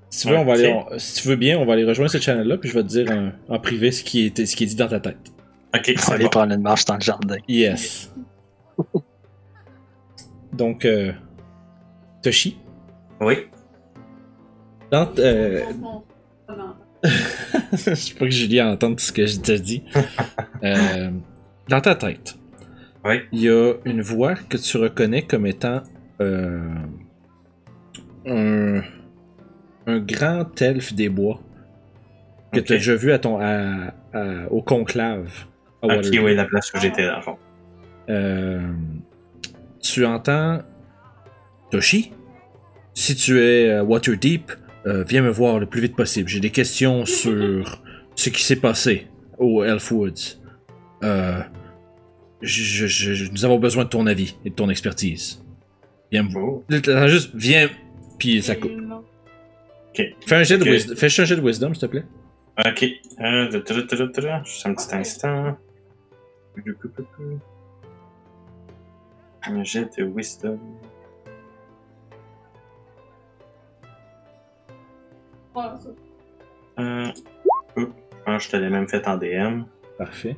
Si 0.09 0.25
tu 0.25 0.31
veux, 0.33 0.37
on 0.39 0.45
va 0.45 0.53
aller, 0.53 0.71
on- 0.73 0.97
si 0.97 1.21
tu 1.21 1.27
veux 1.27 1.35
bien, 1.35 1.59
on 1.59 1.65
va 1.65 1.73
aller 1.73 1.83
rejoindre 1.83 2.09
ce 2.11 2.17
channel-là, 2.17 2.57
puis 2.57 2.69
je 2.69 2.73
vais 2.75 2.83
te 2.83 2.87
dire 2.87 3.11
en, 3.11 3.31
en 3.53 3.59
privé 3.59 3.91
ce 3.91 4.03
qui, 4.03 4.25
est, 4.27 4.45
ce 4.45 4.55
qui 4.55 4.63
est 4.63 4.67
dit 4.67 4.75
dans 4.75 4.87
ta 4.87 4.99
tête. 5.01 5.17
Ok, 5.75 5.93
On 5.97 6.01
va 6.09 6.13
aller 6.15 6.23
bon. 6.23 6.29
prendre 6.29 6.53
une 6.53 6.61
marche 6.61 6.85
dans 6.85 6.95
le 6.95 7.01
jardin. 7.01 7.35
Yes. 7.47 8.11
Donc, 10.53 10.85
euh, 10.85 11.11
Toshi, 12.23 12.57
Oui. 13.21 13.47
Dans, 14.91 15.09
euh, 15.19 15.61
je 17.73 17.93
sais 17.93 18.13
pas 18.15 18.25
que 18.25 18.31
Julie 18.31 18.61
entende 18.61 18.99
ce 18.99 19.11
que 19.11 19.25
je 19.25 19.39
te 19.39 19.51
dis. 19.53 19.83
Euh, 20.63 21.11
dans 21.69 21.81
ta 21.81 21.93
tête, 21.93 22.35
Oui. 23.05 23.21
il 23.31 23.41
y 23.41 23.47
a 23.49 23.73
une 23.85 24.01
voix 24.01 24.33
que 24.33 24.57
tu 24.57 24.77
reconnais 24.77 25.21
comme 25.21 25.45
étant 25.45 25.83
euh, 26.19 26.67
un, 28.25 28.81
un 29.85 29.99
grand 29.99 30.59
elfe 30.61 30.93
des 30.95 31.09
bois 31.09 31.39
que 32.51 32.59
tu 32.59 32.73
as 32.73 32.77
déjà 32.77 32.95
vu 32.95 33.11
à 33.11 33.19
ton, 33.19 33.37
à- 33.39 33.93
à- 34.13 34.51
au 34.51 34.63
conclave. 34.63 35.31
à 35.83 35.97
Ok, 35.97 36.07
oui, 36.11 36.33
la 36.33 36.45
place 36.45 36.73
où 36.73 36.79
j'étais, 36.79 37.07
fond. 37.21 37.37
Euh, 38.09 38.59
tu 39.79 40.05
entends 40.07 40.61
Toshi, 41.69 42.13
si 42.95 43.15
tu 43.15 43.39
es 43.39 43.73
à 43.73 43.83
Waterdeep, 43.83 44.51
euh, 44.87 45.03
viens 45.03 45.21
me 45.21 45.29
voir 45.29 45.59
le 45.59 45.65
plus 45.65 45.81
vite 45.81 45.95
possible. 45.95 46.27
J'ai 46.29 46.39
des 46.39 46.49
questions 46.51 47.05
sur 47.21 47.81
ce 48.15 48.29
qui 48.29 48.43
s'est 48.43 48.55
passé 48.55 49.07
au 49.37 49.63
Elfwoods. 49.63 50.39
Euh, 51.03 51.41
je- 52.41 52.87
je- 52.87 53.13
je- 53.13 53.31
nous 53.31 53.45
avons 53.45 53.59
besoin 53.59 53.83
de 53.83 53.89
ton 53.89 54.07
avis 54.07 54.35
et 54.45 54.49
de 54.49 54.55
ton 54.55 54.69
expertise. 54.69 55.43
Viens 56.11 56.23
me 56.23 56.29
voir. 56.29 57.07
Juste, 57.09 57.31
viens, 57.35 57.69
puis 58.17 58.41
ça 58.41 58.55
coupe. 58.55 58.71
Ok. 58.71 60.05
Fais 60.25 60.35
un 60.35 60.43
jet 60.43 60.57
de 60.57 60.63
Ok. 60.63 60.69
wisdom, 60.69 60.95
fais 60.95 61.05
un 61.21 61.25
jet 61.25 61.35
de 61.35 61.41
wisdom, 61.41 61.73
s'il 61.73 61.81
te 61.81 61.85
plaît. 61.87 62.05
Ok. 62.65 62.85
Euh, 63.19 63.51
Juste 63.51 64.65
un 64.65 64.73
petit 64.73 64.95
instant. 64.95 65.57
Un 69.43 69.63
jet 69.63 69.89
de 69.97 70.03
wisdom. 70.05 70.59
Je 77.77 77.85
pense 78.25 78.37
que 78.37 78.43
je 78.43 78.49
te 78.49 78.57
l'ai 78.57 78.69
même 78.69 78.87
fait 78.87 79.07
en 79.07 79.17
DM. 79.17 79.63
Parfait. 79.97 80.35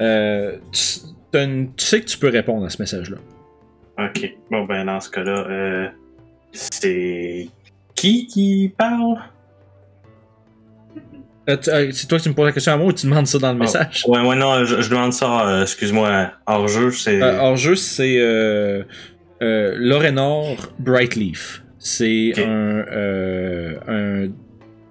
Euh, 0.00 0.56
tu, 0.72 0.82
t'as 1.30 1.44
une- 1.44 1.74
tu 1.74 1.84
sais 1.84 2.00
que 2.00 2.06
tu 2.06 2.18
peux 2.18 2.28
répondre 2.28 2.64
à 2.64 2.70
ce 2.70 2.80
message-là. 2.80 3.18
Ok. 3.98 4.32
Bon, 4.50 4.64
ben, 4.64 4.84
dans 4.86 5.00
ce 5.00 5.10
cas-là, 5.10 5.46
euh, 5.48 5.88
c'est 6.52 7.48
qui 7.94 8.26
qui 8.26 8.72
parle? 8.76 9.18
Euh, 11.48 11.56
tu- 11.56 11.70
euh, 11.70 11.90
c'est 11.92 12.06
toi 12.06 12.18
qui 12.18 12.28
me 12.28 12.34
poses 12.34 12.46
la 12.46 12.52
question 12.52 12.72
à 12.72 12.76
moi 12.76 12.86
ou 12.86 12.92
tu 12.92 13.06
demandes 13.06 13.26
ça 13.26 13.38
dans 13.38 13.52
le 13.52 13.56
Oh. 13.58 13.62
message? 13.62 14.04
Ouais, 14.06 14.20
ouais, 14.20 14.36
non, 14.36 14.64
je, 14.64 14.80
je 14.80 14.90
demande 14.90 15.12
ça, 15.12 15.48
euh, 15.48 15.62
excuse-moi, 15.62 16.30
hors 16.46 16.68
jeu, 16.68 16.90
c'est. 16.92 17.20
Euh, 17.22 17.40
hors 17.40 17.56
jeu, 17.56 17.74
c'est 17.74 18.18
euh, 18.20 18.84
euh, 19.42 19.74
Lorenor 19.78 20.68
Brightleaf. 20.78 21.62
C'est 21.78 22.32
un, 22.38 22.84
euh, 22.90 23.78
un. 23.86 24.28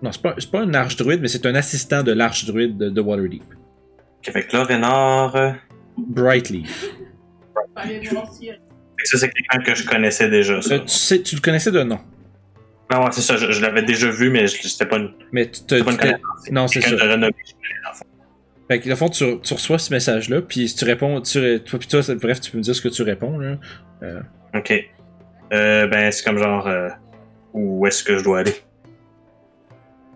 Non, 0.01 0.11
c'est 0.11 0.21
pas, 0.21 0.35
c'est 0.37 0.49
pas 0.51 0.61
un 0.61 0.73
arche-druide, 0.73 1.21
mais 1.21 1.27
c'est 1.27 1.45
un 1.45 1.55
assistant 1.55 2.03
de 2.03 2.11
l'arche-druide 2.11 2.77
de, 2.77 2.89
de 2.89 3.01
Waterdeep. 3.01 3.43
Ok, 3.43 4.31
fait 4.33 4.43
que 4.47 4.55
là, 4.55 4.63
Renard. 4.63 5.35
euh, 5.35 5.51
Brightleaf. 5.97 6.85
ça, 9.03 9.17
c'est 9.17 9.29
quelqu'un 9.29 9.59
que 9.63 9.75
je 9.75 9.85
connaissais 9.87 10.29
déjà, 10.29 10.61
ça. 10.61 10.75
Euh, 10.75 10.79
tu, 10.79 10.87
sais, 10.89 11.21
tu 11.21 11.35
le 11.35 11.41
connaissais 11.41 11.71
de 11.71 11.81
nom, 11.83 11.99
Non, 12.91 13.03
ouais, 13.05 13.11
c'est 13.11 13.21
ça, 13.21 13.37
je, 13.37 13.51
je 13.51 13.61
l'avais 13.61 13.83
déjà 13.83 14.09
vu, 14.09 14.29
mais 14.29 14.47
je- 14.47 14.67
c'était 14.67 14.85
pas 14.85 14.97
une, 14.97 15.11
mais 15.31 15.49
tu 15.49 15.61
te. 15.63 15.81
pas 15.81 15.91
une 15.91 15.97
tu 16.45 16.53
non, 16.53 16.67
c'est 16.67 16.81
ça. 16.81 16.91
de. 17.17 17.31
Fait 18.69 18.79
que, 18.79 18.83
dans 18.85 18.89
le 18.91 18.95
fond, 18.97 19.09
tu, 19.09 19.39
tu 19.41 19.53
reçois 19.53 19.79
ce 19.79 19.93
message-là, 19.93 20.41
puis 20.41 20.67
si 20.67 20.75
tu 20.75 20.83
réponds, 20.85 21.21
tu, 21.21 21.39
ré- 21.39 21.63
toi, 21.63 21.79
puis 21.79 21.87
toi, 21.87 22.01
bref, 22.21 22.41
tu 22.41 22.51
peux 22.51 22.57
me 22.57 22.63
dire 22.63 22.75
ce 22.75 22.81
que 22.81 22.89
tu 22.89 23.01
réponds, 23.01 23.37
là. 23.39 23.57
Ok. 24.53 24.73
Euh, 25.53 25.87
ben, 25.87 26.11
c'est 26.11 26.23
comme 26.23 26.37
genre. 26.37 26.67
euh, 26.67 26.89
où 27.53 27.85
est-ce 27.87 28.03
que 28.03 28.17
je 28.17 28.23
dois 28.23 28.39
aller? 28.39 28.53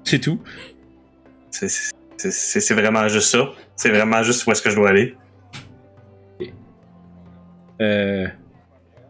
C'est 0.04 0.20
tout. 0.20 0.40
C'est- 1.50 2.74
vraiment 2.74 3.08
juste 3.08 3.30
ça. 3.32 3.50
C'est 3.76 3.90
vraiment 3.90 4.22
juste 4.24 4.46
où 4.46 4.52
est-ce 4.52 4.62
que 4.62 4.70
je 4.70 4.76
dois 4.76 4.90
aller. 4.90 5.16
Euh, 7.82 8.28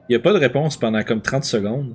y 0.10 0.16
a 0.16 0.20
pas 0.20 0.32
de 0.34 0.38
réponse 0.38 0.78
pendant 0.78 1.04
comme 1.04 1.22
30 1.22 1.44
secondes. 1.44 1.94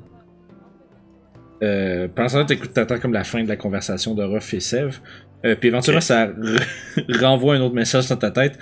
Euh, 1.62 2.06
pendant 2.14 2.44
t'écoutes, 2.44 2.74
t'attends 2.74 2.98
comme 2.98 3.14
la 3.14 3.24
fin 3.24 3.42
de 3.42 3.48
la 3.48 3.56
conversation 3.56 4.14
de 4.14 4.22
Ruff 4.22 4.52
et 4.52 4.60
Sev. 4.60 4.98
Euh, 5.44 5.54
puis 5.56 5.68
éventuellement, 5.68 6.00
ça 6.02 6.26
re- 6.26 7.18
renvoie 7.24 7.54
un 7.54 7.60
autre 7.60 7.74
message 7.74 8.08
dans 8.08 8.16
ta 8.16 8.30
tête. 8.30 8.58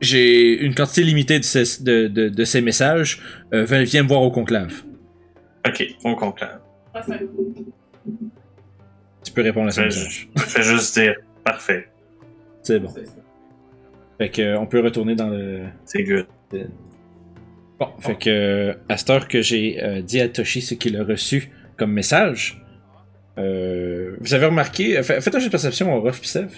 J'ai 0.00 0.58
une 0.62 0.74
quantité 0.74 1.02
limitée 1.02 1.38
de 1.38 1.44
ces, 1.44 1.82
de, 1.82 2.06
de- 2.08 2.28
de 2.28 2.44
ces 2.44 2.60
messages. 2.60 3.20
Euh, 3.54 3.64
viens, 3.64 4.02
me 4.02 4.08
voir 4.08 4.22
au 4.22 4.30
conclave. 4.30 4.82
Ok, 5.66 5.84
on 6.04 6.14
conclave. 6.14 6.60
Tu 9.24 9.32
peux 9.32 9.42
répondre 9.42 9.68
à 9.68 9.70
ce 9.70 9.80
Ouais, 9.80 9.86
message. 9.86 10.28
Je 10.36 10.42
fais 10.42 10.62
juste 10.62 10.98
dire 10.98 11.14
parfait. 11.44 11.88
C'est 12.62 12.78
bon. 12.80 12.92
Fait 14.18 14.28
que, 14.30 14.42
euh, 14.42 14.58
on 14.58 14.66
peut 14.66 14.80
retourner 14.80 15.14
dans 15.14 15.28
le. 15.28 15.62
C'est 15.84 16.02
good. 16.04 16.26
Bon, 17.78 17.88
fait 18.00 18.16
que 18.16 18.30
euh, 18.30 18.74
à 18.88 18.96
cette 18.96 19.10
heure 19.10 19.28
que 19.28 19.42
j'ai 19.42 19.82
euh, 19.82 20.00
dit 20.00 20.20
à 20.20 20.28
Toshi 20.28 20.62
ce 20.62 20.74
qu'il 20.74 20.96
a 20.96 21.04
reçu 21.04 21.50
comme 21.76 21.92
message, 21.92 22.62
euh, 23.38 24.16
vous 24.20 24.32
avez 24.32 24.46
remarqué, 24.46 25.02
fa- 25.02 25.20
faites 25.20 25.34
un 25.34 25.38
jeu 25.38 25.46
de 25.46 25.50
perception 25.50 25.94
au 25.94 26.00
Ruff 26.00 26.20
pis 26.20 26.28
Sev. 26.28 26.48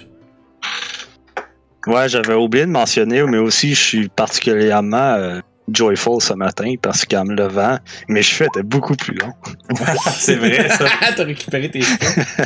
Ouais, 1.88 2.08
j'avais 2.08 2.34
oublié 2.34 2.66
de 2.66 2.70
mentionner, 2.70 3.22
mais 3.22 3.38
aussi 3.38 3.74
je 3.74 3.80
suis 3.80 4.08
particulièrement 4.08 5.14
euh, 5.14 5.40
joyful 5.72 6.20
ce 6.20 6.34
matin 6.34 6.74
parce 6.82 7.04
qu'en 7.06 7.24
me 7.24 7.34
levant, 7.34 7.78
mes 8.08 8.22
cheveux 8.22 8.48
étaient 8.52 8.62
beaucoup 8.62 8.94
plus 8.94 9.14
longs. 9.14 9.32
c'est 10.10 10.36
vrai, 10.36 10.68
ça. 10.68 10.84
T'as 11.16 11.24
récupéré 11.24 11.70
tes 11.70 11.80
cheveux. 11.82 12.22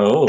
Oh. 0.00 0.28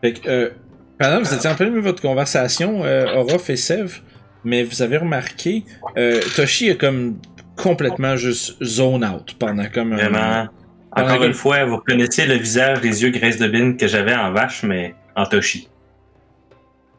Fait 0.00 0.12
que, 0.12 0.28
euh, 0.28 0.50
pendant 0.96 1.18
que 1.20 1.26
vous 1.26 1.34
étiez 1.34 1.50
en 1.50 1.56
plein 1.56 1.66
milieu 1.66 1.80
de 1.80 1.86
votre 1.88 2.00
conversation, 2.00 2.84
euh, 2.84 3.16
Orof 3.16 3.50
et 3.50 3.56
Sev, 3.56 3.96
mais 4.44 4.62
vous 4.62 4.80
avez 4.80 4.96
remarqué, 4.98 5.64
euh, 5.98 6.20
Toshi 6.36 6.68
est 6.68 6.76
comme 6.76 7.16
complètement 7.56 8.14
juste 8.16 8.62
zone 8.62 9.04
out 9.04 9.34
pendant 9.40 9.66
comme 9.74 9.92
un- 9.94 9.96
Vraiment. 9.96 10.46
Pendant 10.94 11.08
Encore 11.14 11.24
une 11.24 11.34
fois, 11.34 11.64
vous 11.64 11.78
reconnaissez 11.78 12.26
le 12.26 12.34
visage, 12.36 12.80
les 12.82 13.02
yeux 13.02 13.10
graisse 13.10 13.38
de 13.38 13.48
bine 13.48 13.76
que 13.76 13.88
j'avais 13.88 14.14
en 14.14 14.30
vache, 14.30 14.62
mais 14.62 14.94
en 15.16 15.26
Toshi. 15.26 15.68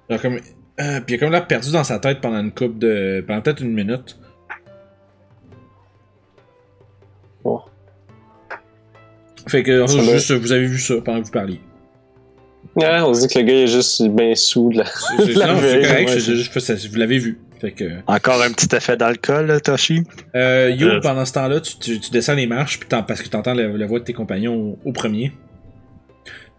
genre 0.10 0.22
comme, 0.22 0.40
euh, 0.80 1.00
puis 1.02 1.16
il 1.16 1.18
a 1.18 1.20
comme 1.20 1.32
l'air 1.32 1.48
perdu 1.48 1.72
dans 1.72 1.84
sa 1.84 2.00
tête 2.00 2.20
pendant 2.22 2.40
une 2.40 2.52
coupe 2.52 2.78
de, 2.80 3.24
pendant 3.28 3.42
peut-être 3.42 3.62
une 3.62 3.74
minute. 3.74 4.18
Oh. 7.44 7.62
Fait 9.48 9.64
que 9.64 9.86
Ça 9.88 10.02
juste, 10.02 10.32
vous 10.32 10.52
avez 10.52 10.66
vu 10.66 10.80
ça 10.80 10.96
pendant 11.04 11.20
que 11.22 11.26
vous 11.26 11.32
parliez. 11.32 11.60
Ouais, 12.76 13.02
on 13.02 13.14
se 13.14 13.28
dit 13.28 13.34
que 13.34 13.40
le 13.40 13.46
gars 13.46 13.54
est 13.54 13.68
juste 13.68 14.02
bien 14.08 14.34
sous 14.36 14.70
de 14.72 14.78
la. 14.80 14.86
C'est 14.86 15.34
correct, 15.34 16.10
ouais. 16.10 16.20
juste- 16.20 16.88
vous 16.92 16.98
l'avez 16.98 17.20
vu. 17.20 17.40
Fait 17.60 17.72
que, 17.72 17.86
Encore 18.08 18.42
un 18.42 18.52
petit 18.52 18.74
effet 18.76 18.98
d'alcool, 18.98 19.46
là, 19.46 19.60
Toshi? 19.60 20.04
euh, 20.36 20.70
Yo, 20.76 20.88
Euh, 20.88 21.00
pendant 21.02 21.24
ce 21.24 21.34
temps-là, 21.34 21.62
tu, 21.62 21.78
tu- 21.78 22.00
tu 22.00 22.12
descends 22.12 22.34
les 22.36 22.48
marches 22.48 22.80
puis 22.80 22.90
parce 22.90 23.22
que 23.22 23.30
t'entends 23.30 23.54
la, 23.54 23.68
la 23.68 23.86
voix 23.86 24.00
de 24.00 24.04
tes 24.06 24.14
compagnons 24.14 24.56
au, 24.84 24.90
au 24.90 24.92
premier. 24.92 25.32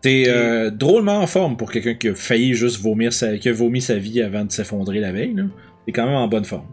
T'es 0.05 0.25
euh, 0.29 0.69
drôlement 0.71 1.21
en 1.21 1.27
forme 1.27 1.57
pour 1.57 1.73
quelqu'un 1.73 1.95
qui 1.95 2.09
a 2.09 2.15
failli 2.15 2.53
juste 2.53 2.79
vomir 2.83 3.11
sa, 3.11 3.39
qui 3.39 3.49
a 3.49 3.55
vomi 3.55 3.81
sa 3.81 3.95
vie 3.95 4.21
avant 4.21 4.45
de 4.45 4.53
s'effondrer 4.53 5.01
la 5.01 5.13
veille. 5.13 5.33
là. 5.33 5.45
T'es 5.87 5.93
quand 5.93 6.05
même 6.05 6.17
en 6.17 6.29
bonne 6.29 6.45
forme. 6.45 6.67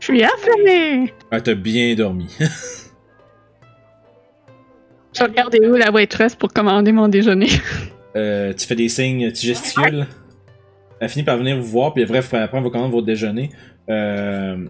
Je 0.00 0.06
suis 0.06 0.24
affamé. 0.24 1.12
Ah, 1.30 1.42
t'as 1.42 1.52
bien 1.54 1.94
dormi. 1.94 2.34
Je 5.14 5.24
regardais 5.24 5.66
où 5.68 5.74
la 5.74 5.90
waitress 5.92 6.34
pour 6.34 6.54
commander 6.54 6.90
mon 6.90 7.08
déjeuner. 7.08 7.50
Euh, 8.16 8.54
tu 8.54 8.66
fais 8.66 8.76
des 8.76 8.88
signes, 8.88 9.30
tu 9.30 9.48
gesticules. 9.48 10.06
Elle 11.00 11.10
finit 11.10 11.26
par 11.26 11.36
venir 11.36 11.58
vous 11.58 11.66
voir, 11.66 11.92
puis 11.92 12.06
bref, 12.06 12.32
après, 12.32 12.56
on 12.56 12.62
va 12.62 12.70
commander 12.70 12.92
votre 12.92 13.06
déjeuner. 13.06 13.50
Euh, 13.90 14.64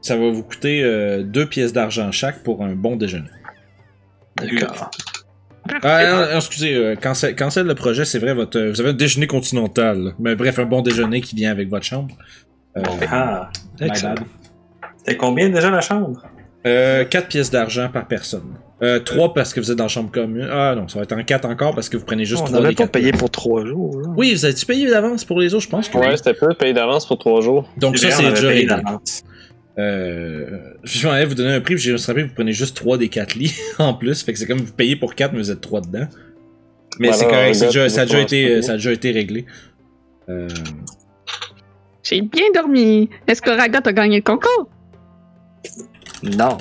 ça 0.00 0.16
va 0.16 0.28
vous 0.28 0.42
coûter 0.42 0.82
euh, 0.82 1.22
deux 1.22 1.46
pièces 1.46 1.72
d'argent 1.72 2.10
chaque 2.10 2.42
pour 2.42 2.64
un 2.64 2.74
bon 2.74 2.96
déjeuner. 2.96 3.30
D'accord. 4.38 4.90
Ah, 5.82 6.04
non, 6.10 6.16
non, 6.32 6.36
excusez, 6.36 6.74
euh, 6.74 6.94
cancel, 6.96 7.36
cancel 7.36 7.66
le 7.66 7.74
projet, 7.74 8.04
c'est 8.04 8.18
vrai, 8.18 8.34
votre, 8.34 8.58
euh, 8.58 8.70
vous 8.70 8.80
avez 8.80 8.90
un 8.90 8.94
déjeuner 8.94 9.26
continental. 9.26 10.14
Mais 10.18 10.34
bref, 10.34 10.58
un 10.58 10.64
bon 10.64 10.80
déjeuner 10.82 11.20
qui 11.20 11.34
vient 11.36 11.50
avec 11.50 11.68
votre 11.68 11.84
chambre. 11.84 12.14
Euh, 12.76 12.82
Ah. 13.10 13.50
C'était 14.98 15.16
combien 15.16 15.48
déjà 15.48 15.70
la 15.70 15.80
chambre? 15.80 16.22
Euh, 16.66 17.04
4 17.04 17.28
pièces 17.28 17.50
d'argent 17.50 17.88
par 17.92 18.06
personne. 18.06 18.54
Euh, 18.82 18.98
3 19.00 19.34
parce 19.34 19.52
que 19.54 19.60
vous 19.60 19.70
êtes 19.70 19.76
dans 19.78 19.84
la 19.84 19.88
chambre 19.88 20.10
commune. 20.10 20.48
Ah 20.50 20.74
non, 20.74 20.88
ça 20.88 20.98
va 20.98 21.02
être 21.04 21.12
en 21.12 21.22
4 21.22 21.46
encore 21.46 21.74
parce 21.74 21.88
que 21.88 21.96
vous 21.96 22.04
prenez 22.04 22.24
juste 22.24 22.42
On 22.42 22.46
3 22.46 22.60
n'avait 22.60 22.74
des 22.74 22.84
pas 22.84 22.86
payé 22.86 23.12
pour 23.12 23.30
trois 23.30 23.64
jours. 23.66 23.98
là. 24.00 24.08
Oui, 24.16 24.32
vous 24.34 24.44
avez-tu 24.44 24.66
payé 24.66 24.88
d'avance 24.90 25.24
pour 25.24 25.40
les 25.40 25.52
autres, 25.54 25.64
je 25.64 25.68
pense 25.70 25.88
que 25.88 25.98
oui. 25.98 26.06
Ouais, 26.06 26.16
c'était 26.16 26.34
peu, 26.34 26.48
payer 26.54 26.72
d'avance 26.74 27.06
pour 27.06 27.18
trois 27.18 27.40
jours. 27.40 27.68
Donc 27.76 27.96
ça, 27.98 28.08
on 28.08 28.10
c'est 28.10 28.24
avait 28.24 28.34
déjà 28.34 28.48
payé 28.48 28.60
réglé. 28.68 28.82
Euh, 29.78 30.58
je 30.82 31.08
vais 31.08 31.24
vous 31.24 31.34
donner 31.34 31.54
un 31.54 31.60
prix, 31.60 31.78
juste 31.78 32.06
rappelé 32.06 32.24
que 32.24 32.28
vous 32.30 32.34
prenez 32.34 32.52
juste 32.52 32.76
3 32.76 32.98
des 32.98 33.08
4 33.08 33.34
lits 33.34 33.54
en 33.78 33.94
plus. 33.94 34.22
Fait 34.22 34.32
que 34.32 34.38
c'est 34.38 34.46
comme 34.46 34.58
vous 34.58 34.72
payez 34.72 34.96
pour 34.96 35.14
4, 35.14 35.32
mais 35.32 35.38
vous 35.38 35.50
êtes 35.50 35.60
3 35.60 35.80
dedans. 35.82 36.06
Mais 36.98 37.08
Voilà, 37.08 37.12
c'est 37.16 37.24
correct, 37.28 37.60
déjà- 37.60 37.88
ça, 37.88 38.00
a 38.00 38.04
vas 38.04 38.06
déjà 38.06 38.16
pas 38.18 38.22
été, 38.22 38.56
se 38.56 38.62
ça 38.62 38.72
a 38.72 38.74
déjà 38.76 38.92
été 38.92 39.10
réglé. 39.12 39.46
Euh, 40.28 40.48
J'ai 42.02 42.20
bien 42.22 42.44
dormi. 42.54 43.08
Est-ce 43.26 43.40
que 43.40 43.50
Ragot 43.50 43.78
a 43.84 43.92
gagné 43.92 44.16
le 44.16 44.22
concours? 44.22 44.68
Non. 46.22 46.58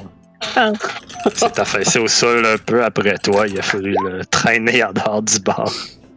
Ah. 0.55 0.71
C'est 1.33 1.59
affaissé 1.59 1.99
au 1.99 2.07
sol 2.07 2.45
un 2.45 2.57
peu 2.57 2.83
après 2.83 3.17
toi. 3.17 3.47
Il 3.47 3.57
a 3.59 3.61
fallu 3.61 3.95
le 4.05 4.23
traîner 4.25 4.83
en 4.83 4.93
dehors 4.93 5.21
du 5.21 5.39
bar. 5.39 5.69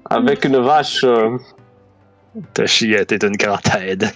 Avec 0.09 0.45
une 0.45 0.59
vache. 0.59 1.03
euh, 1.05 1.39
Toshi 2.55 2.95
a 2.95 3.01
été 3.03 3.19
d'une 3.19 3.37
grande 3.37 3.59
aide. 3.81 4.11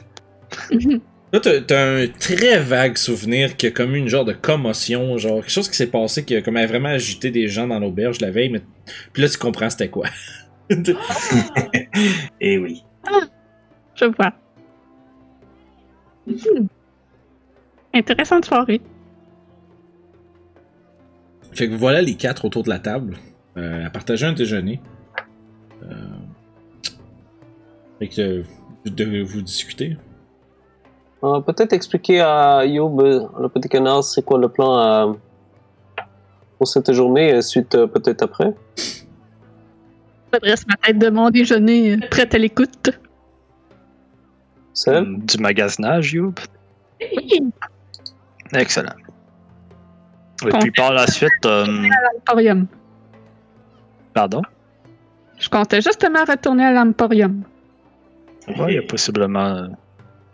Là, 1.37 1.61
t'as 1.67 1.87
un 1.87 2.07
très 2.09 2.59
vague 2.61 2.97
souvenir 2.97 3.59
qu'il 3.59 3.69
y 3.69 3.73
a 3.73 3.75
comme 3.75 3.95
eu 3.95 3.99
une 3.99 4.09
genre 4.09 4.25
de 4.25 4.33
commotion, 4.33 5.19
genre 5.19 5.41
quelque 5.43 5.51
chose 5.51 5.69
qui 5.69 5.77
s'est 5.77 5.89
passé 5.89 6.25
qui 6.25 6.35
a 6.35 6.41
comme 6.41 6.59
vraiment 6.65 6.89
agité 6.89 7.31
des 7.31 7.47
gens 7.47 7.67
dans 7.67 7.79
l'auberge 7.79 8.23
la 8.23 8.31
veille, 8.31 8.49
mais 8.49 8.63
puis 9.13 9.23
là 9.23 9.29
tu 9.29 9.37
comprends 9.37 9.69
c'était 9.69 9.91
quoi. 9.91 10.07
Eh 12.41 12.59
oui. 12.59 12.83
Je 13.97 14.07
vois. 14.07 14.33
Hmm. 16.27 16.67
Intéressante 17.93 18.47
soirée. 18.47 18.81
fait 21.53 21.69
que 21.69 21.75
voilà 21.75 22.01
les 22.01 22.15
quatre 22.15 22.47
autour 22.47 22.63
de 22.63 22.71
la 22.71 22.79
table 22.79 23.19
euh, 23.59 23.85
à 23.85 23.91
partager 23.91 24.25
un 24.25 24.33
déjeuner. 24.33 24.81
Euh, 25.83 25.95
fait 27.99 28.09
que 28.09 28.21
euh, 28.23 28.43
de 28.87 29.23
vous 29.23 29.43
discuter. 29.43 29.99
On 31.23 31.33
va 31.33 31.41
peut-être 31.41 31.73
expliquer 31.73 32.21
à 32.21 32.65
Yob, 32.67 33.01
euh, 33.01 33.27
le 33.41 33.49
petit 33.49 33.69
canard, 33.69 34.05
c'est 34.05 34.23
quoi 34.23 34.39
le 34.39 34.49
plan 34.49 34.79
euh, 34.79 35.13
pour 36.59 36.69
cette 36.69 36.93
journée, 36.93 37.31
et 37.31 37.43
suite 37.43 37.75
euh, 37.75 37.87
peut-être 37.87 38.23
après? 38.23 38.53
Je 38.77 40.39
dresse 40.39 40.67
ma 40.67 40.75
tête 40.77 40.99
de 40.99 41.09
mon 41.09 41.31
déjeuner, 41.31 41.95
euh, 41.95 42.01
prête 42.11 42.35
à 42.35 42.39
l'écoute. 42.39 42.91
Seb? 44.75 45.25
Du 45.25 45.39
magasinage, 45.39 46.13
Youb? 46.13 46.39
Oui, 47.01 47.43
Excellent. 48.53 48.93
Et 50.47 50.51
puis 50.61 50.71
par 50.71 50.93
la 50.93 51.07
suite, 51.07 51.31
euh, 51.47 51.65
l'Emporium. 52.15 52.67
pardon? 54.13 54.43
Je 55.39 55.49
comptais 55.49 55.81
justement 55.81 56.25
retourner 56.29 56.65
à 56.67 56.73
l'Emporium. 56.73 57.43
Ouais, 58.49 58.73
il 58.73 58.75
y 58.75 58.79
a 58.79 58.83
possiblement 58.83 59.47
euh, 59.47 59.67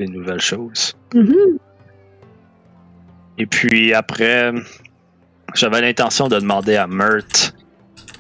des 0.06 0.12
nouvelles 0.12 0.40
choses. 0.40 0.97
Mhm. 1.14 1.59
Et 3.38 3.47
puis 3.47 3.94
après, 3.94 4.52
j'avais 5.54 5.80
l'intention 5.80 6.28
de 6.28 6.38
demander 6.38 6.76
à 6.76 6.87
Mert 6.87 7.52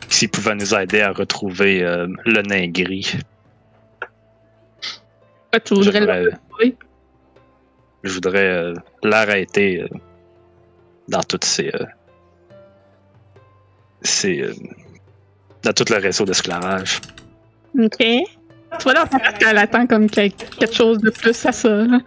s'il 0.08 0.28
pouvait 0.30 0.54
nous 0.54 0.74
aider 0.74 1.00
à 1.00 1.12
retrouver 1.12 1.82
euh, 1.82 2.06
le 2.24 2.42
nain 2.42 2.68
gris. 2.68 3.18
Tu 5.64 5.74
voudrais 5.74 6.00
le 6.00 6.30
retrouver? 6.30 6.76
Je 8.02 8.12
voudrais 8.14 8.48
euh, 8.48 8.74
l'arrêter 9.02 9.82
euh, 9.82 9.88
dans 11.08 11.22
toutes 11.22 11.44
ces. 11.44 11.70
ces 14.02 14.50
dans 15.62 15.72
tout 15.72 15.84
le 15.90 15.96
réseau 15.96 16.24
d'esclavage. 16.24 17.00
Ok. 17.78 18.04
Tu 18.78 18.84
vois 18.84 18.94
là, 18.94 19.04
qu'elle 19.38 19.58
attend 19.58 19.86
comme 19.86 20.08
quel- 20.08 20.32
quelque 20.32 20.74
chose 20.74 20.98
de 20.98 21.10
plus 21.10 21.44
à 21.46 21.52
ça. 21.52 21.68
là. 21.68 21.98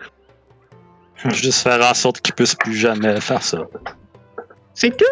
Juste 1.26 1.64
faire 1.64 1.82
en 1.90 1.94
sorte 1.94 2.22
qu'il 2.22 2.34
puisse 2.36 2.56
plus 2.56 2.74
jamais 2.76 3.20
faire 3.22 3.42
ça. 3.42 3.60
C'est 4.74 4.96
tout. 4.96 5.06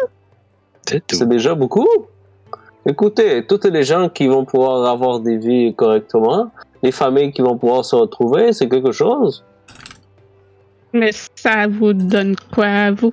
C'est 0.86 1.00
tout. 1.06 1.16
C'est 1.16 1.28
déjà 1.28 1.54
beaucoup. 1.54 1.88
Écoutez, 2.86 3.46
toutes 3.46 3.64
les 3.64 3.82
gens 3.82 4.08
qui 4.10 4.26
vont 4.26 4.44
pouvoir 4.44 4.84
avoir 4.90 5.18
des 5.20 5.38
vies 5.38 5.74
correctement, 5.74 6.50
les 6.82 6.92
familles 6.92 7.32
qui 7.32 7.40
vont 7.40 7.56
pouvoir 7.56 7.84
se 7.84 7.96
retrouver, 7.96 8.52
c'est 8.52 8.68
quelque 8.68 8.92
chose. 8.92 9.42
Mais 10.92 11.10
ça 11.34 11.66
vous 11.66 11.94
donne 11.94 12.36
quoi 12.54 12.66
à 12.66 12.90
vous? 12.92 13.12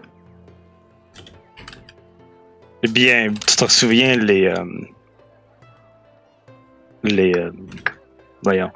Eh 2.83 2.87
bien, 2.89 3.31
tu 3.47 3.55
te 3.55 3.65
souviens 3.71 4.17
les. 4.17 4.47
euh, 4.47 4.65
les. 7.03 7.33
euh, 7.37 7.51
voyons. 8.43 8.71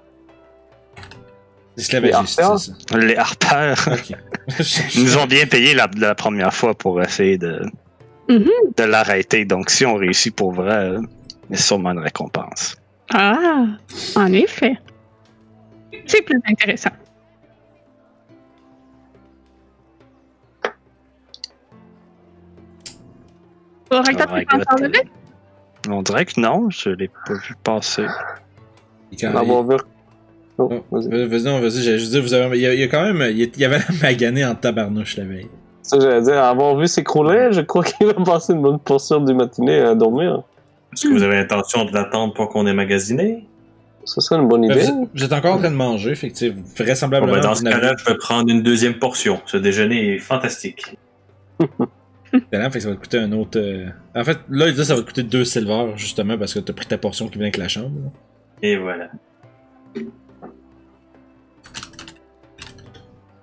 C'est 1.77 1.99
ça. 2.25 2.55
Les 2.95 3.17
harpeurs. 3.17 3.77
Ok. 3.91 4.13
Ils 4.95 5.03
nous 5.03 5.17
ont 5.17 5.25
bien 5.25 5.45
payé 5.47 5.73
la, 5.73 5.89
la 5.97 6.15
première 6.15 6.53
fois 6.53 6.73
pour 6.73 7.01
essayer 7.01 7.37
de, 7.37 7.61
Mhm. 8.29 8.49
de 8.77 8.83
l'arrêter. 8.83 9.45
Donc, 9.45 9.69
si 9.69 9.85
on 9.85 9.95
réussit 9.95 10.35
pour 10.35 10.51
vrai, 10.53 10.95
a 11.51 11.55
sûrement 11.57 11.91
une 11.91 11.99
récompense. 11.99 12.75
Ah, 13.13 13.65
en 14.15 14.31
effet. 14.33 14.77
C'est 16.05 16.21
plus 16.23 16.39
intéressant. 16.49 16.91
Parler? 23.89 24.45
On 25.89 26.01
dirait 26.01 26.25
que 26.25 26.39
non, 26.39 26.69
je 26.69 26.89
l'ai 26.89 27.07
pas 27.07 27.33
vu 27.33 27.55
passer. 27.63 28.05
Avoir 29.23 29.63
vu. 29.63 29.75
Oh, 30.57 30.69
Oh, 30.71 30.83
vas-y. 30.91 31.09
vas- 31.09 31.25
Vas-y, 31.27 31.43
non, 31.43 31.59
vas-y, 31.59 31.81
j'allais 31.83 31.99
juste 31.99 32.11
dire, 32.11 32.21
vous 32.21 32.33
avez, 32.33 32.57
il, 32.57 32.61
y 32.61 32.65
a, 32.67 32.73
il 32.73 32.79
y 32.79 32.83
a 32.83 32.87
quand 32.87 33.03
même, 33.03 33.21
il 33.31 33.49
y 33.59 33.65
avait 33.65 33.77
la 33.79 33.85
magané 34.01 34.45
en 34.45 34.55
tabarnouche 34.55 35.17
la 35.17 35.25
veille. 35.25 35.47
Ça, 35.81 35.99
j'allais 35.99 36.21
dire, 36.21 36.41
avoir 36.41 36.77
vu 36.77 36.87
s'écrouler, 36.87 37.49
je 37.51 37.61
crois 37.61 37.83
qu'il 37.83 38.07
va 38.07 38.13
passer 38.13 38.53
une 38.53 38.61
bonne 38.61 38.79
portion 38.79 39.19
du 39.19 39.33
matinée 39.33 39.79
à 39.79 39.93
dormir. 39.95 40.43
Est-ce 40.93 41.07
que 41.09 41.13
vous 41.13 41.23
avez 41.23 41.35
l'intention 41.35 41.83
de 41.85 41.91
l'attendre 41.93 42.33
pour 42.33 42.47
qu'on 42.49 42.65
ait 42.67 42.73
magasiné? 42.73 43.45
Ce 44.05 44.21
serait 44.21 44.39
une 44.39 44.47
bonne 44.47 44.63
Euh, 44.71 44.73
idée. 44.73 44.85
Vous, 44.85 45.09
vous 45.13 45.23
êtes 45.23 45.33
encore 45.33 45.55
en 45.55 45.57
train 45.57 45.71
de 45.71 45.75
manger, 45.75 46.11
effectivement. 46.11 46.61
Bon, 46.61 46.83
Vraisemblablement. 46.83 47.33
ben, 47.33 47.41
dans 47.41 47.55
ce 47.55 47.63
cas-là, 47.63 47.93
je 47.97 48.05
vais 48.05 48.17
prendre 48.17 48.49
une 48.49 48.61
deuxième 48.63 48.97
portion. 48.97 49.41
Ce 49.47 49.57
déjeuner 49.57 50.15
est 50.15 50.19
fantastique. 50.19 50.95
Excellent, 52.33 52.69
fait 52.69 52.79
que 52.79 52.83
ça 52.83 52.89
va 52.89 52.95
te 52.95 53.01
coûter 53.01 53.17
un 53.19 53.31
autre. 53.31 53.57
euh, 53.59 53.87
En 54.15 54.23
fait, 54.23 54.37
là, 54.49 54.67
il 54.67 54.73
dit 54.73 54.77
que 54.79 54.83
ça 54.83 54.95
va 54.95 55.01
te 55.01 55.05
coûter 55.05 55.23
deux 55.23 55.45
silver, 55.45 55.93
justement, 55.95 56.37
parce 56.37 56.53
que 56.53 56.59
t'as 56.59 56.73
pris 56.73 56.85
ta 56.85 56.97
portion 56.97 57.27
qui 57.27 57.33
vient 57.35 57.43
avec 57.45 57.57
la 57.57 57.67
chambre. 57.67 57.91
Et 58.61 58.77
voilà. 58.77 59.09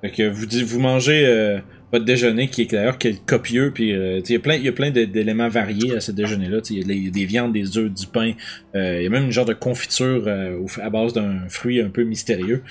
Fait 0.01 0.11
que 0.11 0.29
vous, 0.29 0.46
vous 0.66 0.81
mangez 0.81 1.25
euh, 1.27 1.59
votre 1.92 2.05
déjeuner, 2.05 2.48
qui 2.48 2.62
est 2.62 2.72
d'ailleurs 2.72 2.98
qui 2.98 3.09
est 3.09 3.25
copieux, 3.25 3.70
puis 3.72 3.92
euh, 3.92 4.20
il 4.25 4.33
y 4.33 4.37
a 4.37 4.40
plein, 4.40 4.55
il 4.57 4.64
y 4.64 4.68
a 4.68 4.72
plein 4.72 4.90
de- 4.90 5.05
d'éléments 5.05 5.48
variés 5.48 5.94
à 5.96 6.01
ce 6.01 6.11
déjeuner-là. 6.11 6.61
Tu 6.61 6.75
sais, 6.75 6.81
Il 6.81 6.81
y, 6.81 6.85
a 6.85 6.87
des- 6.87 6.94
il 6.96 7.05
y 7.05 7.09
a 7.09 7.11
des 7.12 7.25
viandes, 7.25 7.53
des 7.53 7.79
œufs, 7.79 7.90
du 7.92 8.07
pain. 8.07 8.33
euh, 8.75 8.96
il 8.98 9.05
y 9.05 9.07
a 9.07 9.11
même 9.11 9.25
une 9.27 9.31
genre 9.33 9.44
de 9.44 9.53
confiture 9.55 10.25
euh, 10.27 10.59
à 10.83 10.90
base 10.90 11.12
d'un 11.12 11.48
fruit 11.48 11.81
un 11.81 11.90
peu 11.90 12.03
mystérieux 12.03 12.62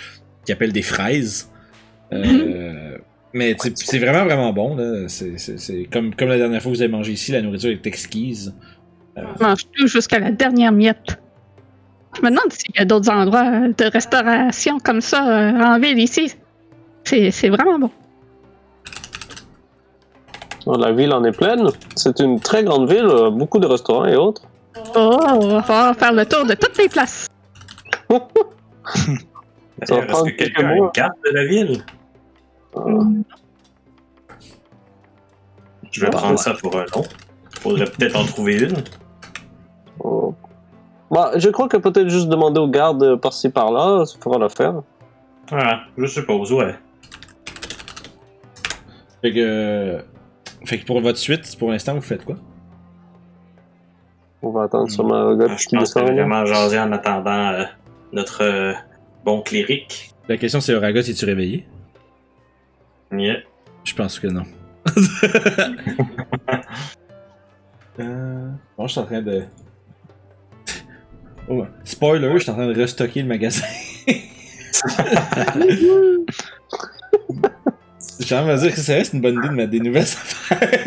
qui 0.45 0.51
appelle 0.51 0.73
des 0.73 0.81
fraises. 0.81 1.49
Euh, 2.11 2.97
Mais 3.33 3.55
c'est 3.75 3.99
vraiment, 3.99 4.25
vraiment 4.25 4.51
bon. 4.51 4.75
là. 4.75 5.07
C'est 5.07 5.85
comme, 5.89 6.13
comme 6.15 6.27
la 6.27 6.37
dernière 6.37 6.61
fois 6.61 6.69
que 6.71 6.75
vous 6.77 6.81
avez 6.81 6.91
mangé 6.91 7.13
ici, 7.13 7.31
la 7.31 7.41
nourriture 7.41 7.69
est 7.69 7.87
exquise. 7.87 8.53
Je 9.15 9.43
mange 9.43 9.65
tout 9.71 9.87
jusqu'à 9.87 10.19
la 10.19 10.31
dernière 10.31 10.73
miette. 10.73 11.17
Je 12.15 12.21
me 12.21 12.29
demande 12.29 12.51
s'il 12.51 12.75
y 12.75 12.79
a 12.79 12.85
d'autres 12.85 13.09
endroits 13.09 13.67
de 13.67 13.91
restauration 13.91 14.79
comme 14.79 15.01
ça 15.01 15.27
euh, 15.27 15.63
en 15.63 15.79
ville 15.79 15.99
ici. 15.99 16.33
C'est 17.03 17.31
c'est 17.31 17.49
vraiment 17.49 17.79
bon. 17.79 17.89
La 20.67 20.91
ville 20.91 21.11
en 21.13 21.23
est 21.23 21.31
pleine. 21.31 21.67
C'est 21.95 22.19
une 22.19 22.39
très 22.39 22.63
grande 22.63 22.89
ville, 22.89 23.05
euh, 23.05 23.29
beaucoup 23.29 23.59
de 23.59 23.65
restaurants 23.65 24.05
et 24.05 24.15
autres. 24.15 24.43
Oh, 24.95 25.17
on 25.27 25.47
va 25.47 25.63
falloir 25.63 25.95
faire 25.95 26.13
le 26.13 26.25
tour 26.25 26.45
de 26.45 26.53
toutes 26.53 26.77
les 26.77 26.87
places. 26.87 27.27
Est-ce 29.81 30.23
que 30.23 30.29
quelqu'un 30.29 30.67
a 30.67 30.69
quelques 30.69 30.83
une 30.83 30.91
carte 30.91 31.17
de 31.25 31.31
la 31.31 31.45
ville? 31.45 31.83
Je 35.91 36.01
vais 36.01 36.09
prendre 36.09 36.31
ouais. 36.31 36.37
ça 36.37 36.53
pour 36.53 36.75
un 36.77 36.85
long. 36.95 37.03
Faudrait 37.59 37.85
peut-être 37.85 38.15
en 38.15 38.25
trouver 38.25 38.61
une. 38.61 38.83
Oh. 39.99 40.33
Bah, 41.11 41.31
je 41.35 41.49
crois 41.49 41.67
que 41.67 41.77
peut-être 41.77 42.07
juste 42.07 42.29
demander 42.29 42.59
aux 42.61 42.69
gardes 42.69 43.03
euh, 43.03 43.17
par-ci 43.17 43.49
par-là, 43.49 44.05
ça 44.05 44.17
fera 44.23 44.37
l'affaire. 44.39 44.81
Ah, 45.51 45.81
je 45.97 46.05
suppose, 46.05 46.51
ouais. 46.53 46.73
Fait 49.21 49.33
que, 49.33 49.39
euh, 49.39 50.01
fait 50.65 50.79
que 50.79 50.85
pour 50.85 51.01
votre 51.01 51.17
suite, 51.17 51.55
pour 51.59 51.69
l'instant, 51.71 51.93
vous 51.95 52.01
faites 52.01 52.23
quoi? 52.23 52.37
On 54.41 54.49
va 54.51 54.63
attendre 54.63 54.89
sûrement 54.89 55.13
un 55.15 55.35
gars 55.37 55.47
Ah, 55.49 55.55
Je 55.57 55.67
qui 55.67 55.75
pense 55.75 55.93
que 55.93 55.99
descend. 55.99 56.15
vraiment 56.15 56.45
jaser 56.45 56.79
en 56.79 56.91
attendant 56.93 57.51
euh, 57.51 57.63
notre 58.13 58.41
euh, 58.43 58.73
bon 59.25 59.41
cléric. 59.41 60.11
La 60.27 60.37
question 60.37 60.61
c'est 60.61 60.73
Oragot, 60.73 61.01
es-tu 61.01 61.25
réveillé? 61.25 61.67
Yeah. 63.11 63.39
Je 63.83 63.93
pense 63.93 64.17
que 64.19 64.27
non. 64.27 64.43
euh... 67.99 68.49
Bon, 68.77 68.87
je 68.87 68.91
suis 68.91 69.01
en 69.01 69.05
train 69.05 69.21
de. 69.21 69.43
Oh, 71.53 71.67
spoiler, 71.83 72.31
je 72.35 72.39
suis 72.39 72.49
en 72.49 72.53
train 72.53 72.67
de 72.67 72.79
restocker 72.79 73.23
le 73.23 73.27
magasin. 73.27 73.65
J'ai 78.21 78.35
envie 78.37 78.53
de 78.53 78.57
dire 78.57 78.73
que 78.73 78.79
ça 78.79 78.93
reste 78.93 79.11
une 79.11 79.19
bonne 79.19 79.35
idée 79.37 79.49
de 79.49 79.53
mettre 79.53 79.71
des 79.71 79.81
nouvelles 79.81 80.03
affaires. 80.03 80.79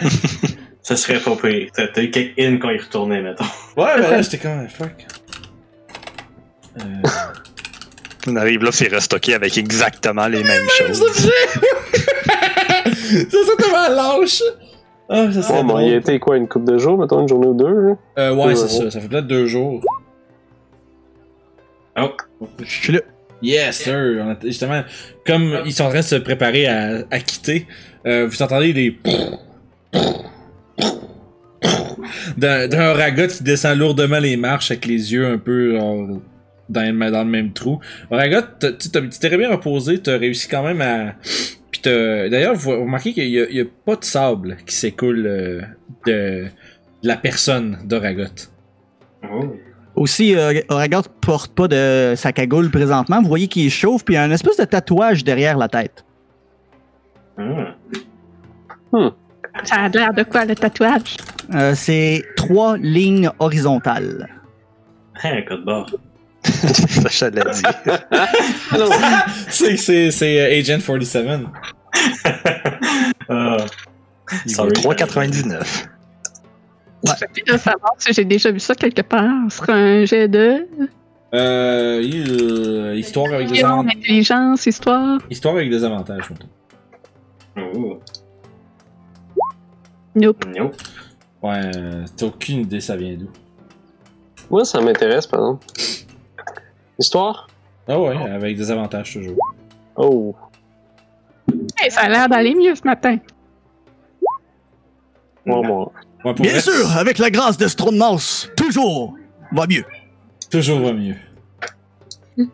Ce 0.82 0.96
serait 0.96 1.20
pas 1.20 1.36
pire. 1.36 1.68
T'as 1.74 2.02
eu 2.02 2.10
quelques 2.10 2.38
in 2.38 2.56
quand 2.56 2.70
il 2.70 2.80
retournait, 2.80 3.20
mettons. 3.20 3.44
ouais, 3.76 3.96
mais 3.96 4.10
là, 4.10 4.22
j'étais 4.22 4.38
comme, 4.38 4.66
fuck. 4.70 5.06
Euh... 6.78 7.02
On 8.26 8.36
arrive 8.36 8.64
là, 8.64 8.72
c'est 8.72 8.88
restocké 8.88 9.34
avec 9.34 9.58
exactement 9.58 10.28
les 10.28 10.42
mêmes 10.42 10.68
choses. 10.78 10.98
ça 11.12 11.28
serait 13.30 13.56
tellement 13.58 13.88
lâche! 13.90 14.42
Ah, 15.12 15.32
ça 15.32 15.42
serait 15.42 15.58
Ouais, 15.58 15.64
bon, 15.64 15.78
il 15.80 15.92
a 15.92 15.96
été 15.96 16.18
quoi, 16.20 16.36
une 16.36 16.46
couple 16.46 16.72
de 16.72 16.78
jours, 16.78 16.96
mettons, 16.96 17.20
une 17.20 17.28
journée 17.28 17.48
ou 17.48 17.54
deux. 17.54 17.96
Euh, 18.18 18.34
ouais, 18.34 18.54
c'est 18.54 18.68
ça. 18.68 18.90
Ça 18.90 19.00
fait 19.00 19.08
peut-être 19.08 19.26
deux 19.26 19.46
jours. 19.46 19.82
Oh, 22.00 22.10
Je 22.60 22.64
suis 22.64 22.92
là. 22.92 23.00
Yes, 23.42 23.78
sir. 23.78 23.94
On 24.24 24.30
a- 24.30 24.36
justement, 24.42 24.82
comme 25.26 25.58
ils 25.66 25.72
sont 25.72 25.84
en 25.84 25.88
train 25.88 25.98
de 26.00 26.04
se 26.04 26.14
préparer 26.16 26.66
à, 26.68 27.04
à 27.10 27.18
quitter, 27.18 27.66
euh, 28.06 28.26
vous 28.30 28.40
entendez 28.42 28.72
des. 28.72 28.98
d'un 32.36 32.68
d'un 32.68 32.90
Oragot 32.90 33.26
qui 33.28 33.42
descend 33.42 33.76
lourdement 33.78 34.18
les 34.18 34.36
marches 34.36 34.70
avec 34.70 34.86
les 34.86 35.12
yeux 35.12 35.26
un 35.26 35.38
peu 35.38 35.76
genre, 35.76 36.06
dans, 36.68 36.82
le, 36.82 37.10
dans 37.10 37.24
le 37.24 37.30
même 37.30 37.52
trou. 37.52 37.80
Oragot, 38.10 38.46
t'as- 38.58 38.72
tu 38.72 38.90
t'as- 38.90 39.00
tu 39.02 39.18
t'es 39.18 39.36
bien 39.36 39.50
reposé, 39.50 39.98
t'as 40.00 40.16
réussi 40.18 40.48
quand 40.48 40.62
même 40.62 40.80
à. 40.80 41.14
Puis 41.70 41.80
t'as- 41.82 42.28
D'ailleurs, 42.28 42.54
vous 42.54 42.70
remarquez 42.72 43.12
qu'il 43.12 43.28
y, 43.28 43.60
a- 43.60 43.64
pas 43.84 43.96
de 43.96 44.04
sable 44.04 44.56
qui 44.66 44.74
s'écoule 44.74 45.24
euh, 45.26 45.60
de, 46.06 46.44
de 46.44 47.08
la 47.08 47.16
personne 47.16 47.78
d'Oragot. 47.84 48.24
oh. 49.32 49.56
Aussi, 49.96 50.34
euh, 50.36 50.60
Oragot 50.68 51.02
porte 51.20 51.54
pas 51.54 51.68
de 51.68 52.14
sa 52.16 52.32
cagoule 52.32 52.70
présentement. 52.70 53.20
Vous 53.20 53.28
voyez 53.28 53.48
qu'il 53.48 53.66
est 53.66 53.70
chauve, 53.70 54.02
puis 54.04 54.14
il 54.14 54.16
y 54.16 54.20
a 54.20 54.22
un 54.24 54.30
espèce 54.30 54.56
de 54.56 54.64
tatouage 54.64 55.24
derrière 55.24 55.58
la 55.58 55.68
tête. 55.68 56.04
Hmm. 57.36 59.08
Ça 59.64 59.76
a 59.76 59.88
l'air 59.88 60.12
de 60.14 60.22
quoi 60.22 60.44
le 60.44 60.54
tatouage? 60.54 61.16
Euh, 61.54 61.74
c'est 61.74 62.22
trois 62.36 62.76
lignes 62.78 63.30
horizontales. 63.38 64.28
Hein, 65.22 65.42
code 65.46 65.64
barre. 65.64 65.90
Ça, 66.44 67.08
je 67.08 67.24
l'ai 67.26 67.42
dit. 67.52 67.62
Alors, 68.72 68.92
C'est- 69.48 69.76
C'est 69.76 70.10
c'est, 70.10 70.40
euh, 70.40 70.58
Agent 70.58 70.78
47. 70.84 71.40
Ah. 73.28 73.56
Il 74.46 74.50
Sorry. 74.54 74.68
vaut 74.82 74.92
3,99. 74.92 75.88
J'essaie 77.04 77.26
de 77.46 77.56
savoir 77.58 77.92
si 77.98 78.12
j'ai 78.12 78.24
déjà 78.24 78.50
vu 78.52 78.60
ça 78.60 78.74
quelque 78.74 79.02
part. 79.02 79.28
Ce 79.50 79.56
serait 79.58 79.72
un 79.72 80.04
jet 80.04 80.28
de. 80.28 80.66
Euh, 81.34 82.00
il- 82.02 82.40
euh, 82.42 82.94
histoire 82.96 83.32
avec 83.32 83.50
des 83.50 83.64
avantages. 83.64 83.96
intelligence, 83.96 84.66
histoire. 84.66 85.18
Histoire 85.30 85.54
avec 85.56 85.70
des 85.70 85.82
avantages, 85.84 86.28
mettons. 86.30 86.48
Oh. 87.76 88.00
Nope. 90.14 90.44
Nope. 90.56 90.76
Ouais, 91.42 91.70
euh, 91.76 92.04
t'as 92.16 92.26
aucune 92.26 92.60
idée 92.60 92.80
ça 92.80 92.96
vient 92.96 93.14
d'où. 93.16 93.28
Moi, 94.50 94.64
ça 94.64 94.80
m'intéresse, 94.80 95.26
par 95.26 95.40
exemple. 95.40 95.66
Histoire? 97.00 97.48
Ah 97.88 97.98
ouais, 97.98 98.14
avec 98.16 98.56
des 98.58 98.70
avantages 98.70 99.14
toujours. 99.14 99.38
Oh. 99.96 100.36
Hey, 101.78 101.90
ça 101.90 102.02
a 102.02 102.08
l'air 102.08 102.28
d'aller 102.28 102.54
mieux 102.54 102.74
ce 102.74 102.82
matin. 102.84 103.16
Moi, 105.46 105.62
moi. 105.62 105.92
Ouais, 106.22 106.34
pour 106.34 106.42
Bien 106.44 106.52
vrai, 106.52 106.60
sûr, 106.60 106.96
avec 106.96 107.16
la 107.16 107.30
grâce 107.30 107.56
de 107.56 107.66
Strong 107.66 107.96
Mouse, 107.96 108.50
toujours 108.54 109.14
va 109.52 109.66
mieux. 109.66 109.84
Toujours 110.50 110.80
va 110.80 110.92
mieux. 110.92 111.16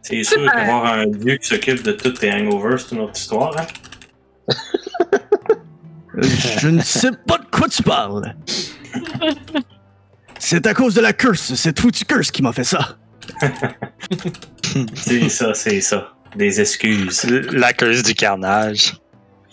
C'est 0.00 0.24
sûr 0.24 0.50
qu'avoir 0.50 0.86
un 0.94 1.06
dieu 1.06 1.36
qui 1.36 1.46
s'occupe 1.46 1.82
de 1.82 1.92
tous 1.92 2.12
tes 2.12 2.32
hangovers, 2.32 2.80
c'est 2.80 2.96
une 2.96 3.02
autre 3.02 3.12
histoire, 3.14 3.56
hein? 3.56 3.66
Je 6.58 6.68
ne 6.68 6.80
sais 6.80 7.12
pas 7.26 7.38
de 7.38 7.44
quoi 7.44 7.68
tu 7.68 7.82
parles. 7.82 8.34
C'est 10.38 10.66
à 10.66 10.74
cause 10.74 10.94
de 10.94 11.00
la 11.00 11.12
curse, 11.12 11.54
cette 11.54 11.78
foutue 11.78 12.04
curse 12.04 12.32
qui 12.32 12.42
m'a 12.42 12.52
fait 12.52 12.64
ça. 12.64 12.98
C'est 14.94 15.28
ça, 15.28 15.54
c'est 15.54 15.80
ça. 15.80 16.08
Des 16.36 16.60
excuses. 16.60 17.24
La 17.52 17.72
curse 17.72 18.02
du 18.02 18.14
carnage. 18.14 18.94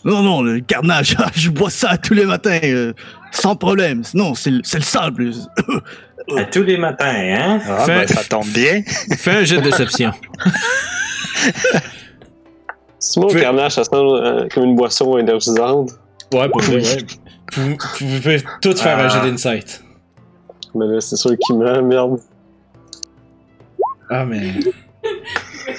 Non, 0.06 0.24
non, 0.24 0.42
le 0.42 0.62
carnage, 0.62 1.18
je 1.36 1.50
bois 1.50 1.70
ça 1.70 1.98
tous 1.98 2.14
les 2.14 2.26
matins, 2.26 2.60
euh, 2.64 2.94
sans 3.32 3.56
problème. 3.58 4.02
Non, 4.14 4.34
c'est 4.34 4.50
le, 4.52 4.62
c'est 4.64 4.78
le 4.78 4.84
sable. 4.84 5.32
À 6.38 6.46
tous 6.46 6.64
les 6.64 6.78
matins, 6.78 7.12
hein? 7.14 7.60
Ah, 7.68 7.84
Fait- 7.86 8.00
ben, 8.00 8.08
ça 8.08 8.24
tombe 8.24 8.48
bien. 8.48 8.82
Fais 9.18 9.32
un 9.32 9.44
jet 9.44 9.58
de 9.58 9.62
déception. 9.64 10.12
C'est 13.00 13.20
moi, 13.20 13.34
le 13.34 13.40
carnage, 13.42 13.74
ça 13.74 13.84
sent 13.84 13.90
euh, 13.96 14.48
comme 14.54 14.64
une 14.66 14.76
boisson 14.76 15.18
énergisante. 15.18 15.92
Ouais, 16.34 16.48
pour 16.50 16.62
vrai, 16.62 16.76
ouais. 16.82 16.98
Vous, 17.54 17.70
vous 17.72 17.76
pouvez 18.22 18.42
tout 18.62 18.76
faire 18.76 19.00
un 19.00 19.06
Ah. 19.06 19.10
jet 19.10 19.30
d'insight. 19.30 19.84
Mais 20.76 20.86
là, 20.86 21.02
c'est 21.02 21.16
sûr 21.16 21.32
qu'il 21.38 21.58
me 21.58 21.82
merde. 21.82 22.20
Ah, 24.10 24.26
mais. 24.26 24.42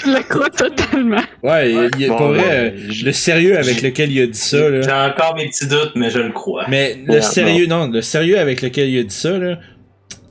Je 0.02 0.10
le 0.10 0.22
crois 0.22 0.48
totalement. 0.50 1.20
Ouais, 1.42 1.72
il, 1.72 1.90
il- 1.98 2.08
Bon, 2.08 2.16
pour 2.16 2.28
vrai, 2.28 2.38
ouais, 2.38 2.74
euh, 2.76 2.86
je- 2.90 3.04
le 3.04 3.12
sérieux 3.12 3.58
avec 3.58 3.82
lequel 3.82 4.10
il 4.12 4.22
a 4.22 4.26
dit 4.26 4.38
ça. 4.38 4.80
J'ai 4.82 4.90
encore 4.92 5.34
mes 5.36 5.48
petits 5.48 5.66
doutes, 5.66 5.92
mais 5.96 6.10
je 6.10 6.20
le 6.20 6.30
crois. 6.32 6.64
Mais 6.68 6.96
le 7.04 7.20
sérieux, 7.20 7.66
non, 7.66 7.88
le 7.88 8.00
sérieux 8.02 8.38
avec 8.38 8.62
lequel 8.62 8.88
il 8.88 8.98
a 9.00 9.02
dit 9.02 9.14
ça, 9.14 9.32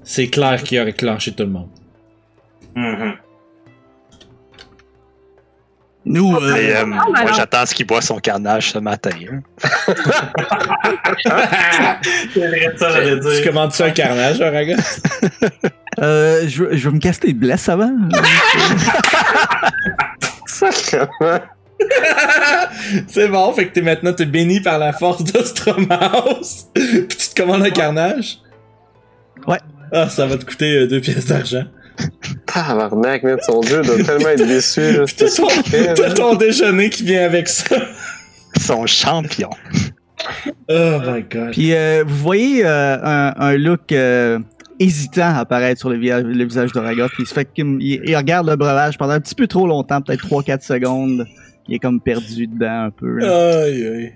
c'est 0.04 0.28
clair 0.28 0.64
qu'il 0.64 0.80
aurait 0.80 0.94
clenché 0.94 1.32
tout 1.34 1.44
le 1.44 1.50
monde. 1.50 1.68
Mhm. 2.76 3.14
Nous, 6.12 6.36
euh, 6.36 6.54
Mais, 6.54 6.76
euh, 6.76 6.86
ben 6.86 6.88
moi, 6.88 7.32
j'attends 7.36 7.67
ce 7.67 7.76
qu'il 7.76 7.86
boit 7.86 8.02
son 8.02 8.17
carnage 8.17 8.72
ce 8.72 8.80
matin. 8.80 9.12
hein. 9.32 9.41
Ça, 12.78 12.88
tu 13.04 13.19
dire. 13.19 13.43
commandes 13.45 13.74
ça 13.74 13.86
un 13.86 13.91
carnage, 13.91 14.41
Oraga? 14.41 14.76
euh, 16.02 16.48
je, 16.48 16.63
veux- 16.63 16.76
je 16.76 16.89
veux 16.89 16.95
me 16.95 17.00
casser 17.00 17.28
les 17.28 17.34
blesses 17.34 17.69
avant. 17.69 17.91
C'est 23.08 23.28
bon, 23.30 23.54
fait 23.54 23.67
que 23.67 23.74
t'es 23.74 23.82
maintenant 23.82 24.13
t'es 24.13 24.26
béni 24.26 24.60
par 24.62 24.80
la 24.80 24.91
force 24.93 25.24
d'Ostromaus. 25.24 26.67
Puis 26.74 27.08
tu 27.08 27.30
te 27.30 27.36
commandes 27.41 27.63
un 27.63 27.69
carnage? 27.69 28.39
Ouais. 29.48 29.60
Ah, 29.91 30.10
ça 30.10 30.26
va 30.26 30.38
te 30.38 30.45
coûter 30.45 30.80
euh, 30.80 30.88
deux 30.88 31.00
pièces 31.02 31.26
d'argent. 31.28 31.63
Tabarnak, 32.67 33.24
man, 33.24 33.38
son 33.41 33.62
dieu 33.62 33.82
doit 33.82 34.04
tellement 34.04 34.30
être 34.30 34.48
déçu. 34.48 34.91
là. 34.91 35.06
T'as 35.17 35.28
C'est 35.28 36.13
ton, 36.15 36.36
t'as 36.36 36.45
déjeuner 36.45 36.89
qui 36.89 37.04
vient 37.04 37.24
avec 37.26 37.48
ça. 37.48 37.76
Son 38.60 38.86
champion. 38.86 39.50
Oh 40.69 41.00
my 41.06 41.24
god. 41.24 41.52
Puis 41.52 41.74
euh, 41.74 42.04
vous 42.06 42.17
voyez 42.17 42.65
euh, 42.65 42.98
un, 43.02 43.34
un 43.38 43.58
look 43.58 43.91
euh, 43.91 44.39
hésitant 44.80 45.36
apparaître 45.36 45.80
sur 45.80 45.89
le, 45.89 45.98
visage 45.98 46.72
d'Oragot. 46.74 47.08
Il 47.19 47.26
se 47.26 47.34
fait 47.34 47.45
qu'il 47.45 47.78
il, 47.80 48.02
il 48.06 48.15
regarde 48.15 48.48
le 48.50 48.56
breuvage 48.56 48.98
pendant 48.98 49.13
un 49.13 49.19
petit 49.19 49.36
peu 49.36 49.48
trop 49.48 49.65
longtemps, 49.67 50.02
peut-être 50.02 50.26
3-4 50.28 50.62
secondes. 50.62 51.26
Il 51.67 51.76
est 51.76 51.80
comme 51.80 52.02
perdu 52.02 52.48
dedans 52.48 52.86
un 52.86 52.91
peu. 52.91 53.19
là. 53.19 53.63
Aïe 53.63 53.88
aïe. 53.88 54.13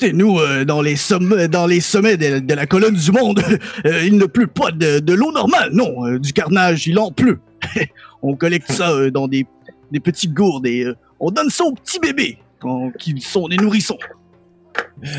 Écoutez, 0.00 0.16
nous, 0.16 0.38
euh, 0.38 0.64
dans, 0.64 0.80
les 0.80 0.96
sommets, 0.96 1.46
dans 1.48 1.66
les 1.66 1.80
sommets 1.80 2.16
de, 2.16 2.38
de 2.38 2.54
la 2.54 2.64
colonne 2.64 2.94
du 2.94 3.12
monde, 3.12 3.42
euh, 3.84 4.02
il 4.02 4.16
ne 4.16 4.24
pleut 4.24 4.46
pas 4.46 4.70
de, 4.70 4.98
de 4.98 5.12
l'eau 5.12 5.30
normale, 5.30 5.68
non. 5.74 6.06
euh, 6.06 6.18
du 6.18 6.32
carnage, 6.32 6.86
il 6.86 6.98
en 6.98 7.10
pleut. 7.12 7.38
on 8.22 8.34
collecte 8.34 8.72
ça 8.72 8.92
euh, 8.92 9.10
dans 9.10 9.28
des, 9.28 9.44
des 9.90 10.00
petites 10.00 10.32
gourdes 10.32 10.66
et 10.66 10.84
euh, 10.84 10.96
on 11.18 11.30
donne 11.30 11.50
ça 11.50 11.64
aux 11.64 11.74
petits 11.74 11.98
bébés, 11.98 12.38
quand, 12.60 12.92
qui 12.98 13.20
sont 13.20 13.46
des 13.48 13.58
nourrissons. 13.58 13.98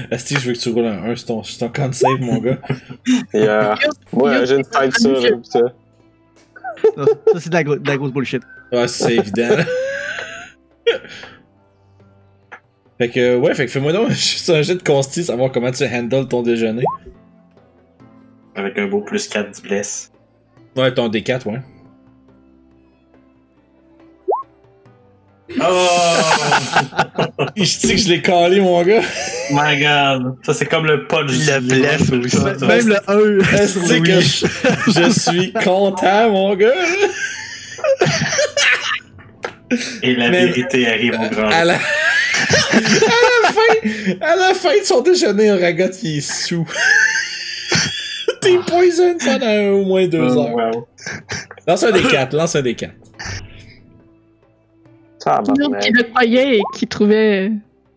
Asti, 0.09 0.33
je 0.39 0.47
veux 0.47 0.53
que 0.53 0.57
tu 0.57 0.69
roules 0.69 0.87
un 0.87 1.11
1 1.11 1.15
sur 1.15 1.27
ton, 1.27 1.43
sur 1.43 1.59
ton 1.59 1.69
con 1.69 1.91
save, 1.91 2.19
mon 2.19 2.39
gars. 2.39 2.57
Et, 3.35 3.47
euh, 3.47 3.75
moi, 4.11 4.45
j'ai 4.45 4.55
une 4.55 4.65
tête 4.65 4.95
putain. 4.95 5.43
Ça, 5.43 5.59
ça, 7.33 7.39
c'est 7.39 7.49
de 7.51 7.75
de 7.75 7.87
la 7.87 7.97
grosse 7.97 8.11
bullshit. 8.11 8.41
Ouais, 8.71 8.87
c'est 8.87 9.17
évident. 9.17 9.57
Fait 13.01 13.09
que, 13.09 13.35
ouais, 13.37 13.55
fait 13.55 13.65
que 13.65 13.71
fais-moi 13.71 13.93
donc 13.93 14.09
juste 14.11 14.49
un 14.51 14.61
jet 14.61 14.75
de 14.75 14.83
consti, 14.83 15.23
savoir 15.23 15.51
comment 15.51 15.71
tu 15.71 15.83
handles 15.85 16.27
ton 16.27 16.43
déjeuner. 16.43 16.83
Avec 18.55 18.77
un 18.77 18.85
beau 18.87 19.01
plus 19.01 19.27
4 19.27 19.55
du 19.55 19.67
bless. 19.67 20.11
Ouais, 20.75 20.93
ton 20.93 21.09
D4, 21.09 21.47
ouais. 21.47 21.59
Oh! 25.59 25.87
Je 27.57 27.63
sais 27.65 27.95
que 27.95 27.97
je 27.99 28.07
l'ai 28.07 28.21
calé, 28.21 28.61
mon 28.61 28.83
gars. 28.83 29.01
My 29.51 29.81
god! 29.81 30.37
Ça, 30.43 30.53
c'est 30.53 30.67
comme 30.67 30.85
le 30.85 31.07
punch 31.07 31.31
Le 31.31 32.27
ça. 32.29 32.65
Même 32.67 32.87
le 32.87 32.97
1 33.09 33.57
Est-ce 33.57 33.99
que 33.99 34.21
je, 34.21 35.01
je 35.01 35.09
suis 35.19 35.51
content, 35.53 36.29
mon 36.29 36.55
gars? 36.55 36.71
Et 40.03 40.15
la 40.15 40.29
Mais- 40.29 40.45
vérité 40.47 40.87
arrive 40.87 41.13
au 41.15 41.29
grand. 41.35 41.49
À 41.49 41.65
la... 41.65 41.79
à 42.73 43.41
la 43.43 43.49
fin, 43.51 44.17
à 44.21 44.35
la 44.35 44.53
fin 44.53 44.77
de 44.79 44.83
son 44.83 45.01
déjeuner, 45.01 45.51
Ragot, 45.51 45.91
il 46.03 46.17
est 46.17 46.21
sous. 46.21 46.67
T'es 48.41 48.57
poison 48.65 49.15
pendant 49.23 49.67
au 49.73 49.85
moins 49.85 50.07
deux 50.07 50.19
Oh, 50.19 50.39
heures. 50.39 50.55
wow. 50.73 50.87
Lance 51.67 51.83
un 51.83 51.91
des 51.91 52.01
quatre, 52.03 52.35
lance 52.35 52.55
un 52.55 52.61
des 52.61 52.75
quatre. 52.75 52.95
Qui 55.81 55.91
le 55.91 56.03
croyait 56.11 56.57
et 56.57 56.61
qui 56.73 56.87
trouvait 56.87 57.51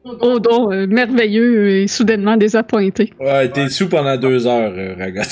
Odon 0.04 0.70
euh, 0.70 0.86
merveilleux 0.86 1.70
et 1.70 1.88
soudainement 1.88 2.36
désappointé. 2.36 3.12
Ouais, 3.18 3.48
t'es 3.50 3.70
sous 3.70 3.88
pendant 3.88 4.16
deux 4.18 4.46
heures, 4.46 4.74
euh, 4.76 4.94
Ragot. 4.98 5.22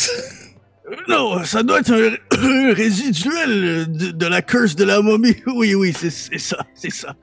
Non, 1.08 1.44
ça 1.44 1.62
doit 1.62 1.80
être 1.80 1.92
un, 1.92 2.38
un 2.38 2.72
résiduel 2.72 3.86
de, 3.92 4.10
de 4.12 4.26
la 4.26 4.40
curse 4.40 4.74
de 4.76 4.84
la 4.84 5.02
momie. 5.02 5.36
Oui, 5.54 5.74
oui, 5.74 5.92
c'est 5.94 6.10
ça, 6.10 6.56
c'est 6.74 6.92
ça. 6.92 7.14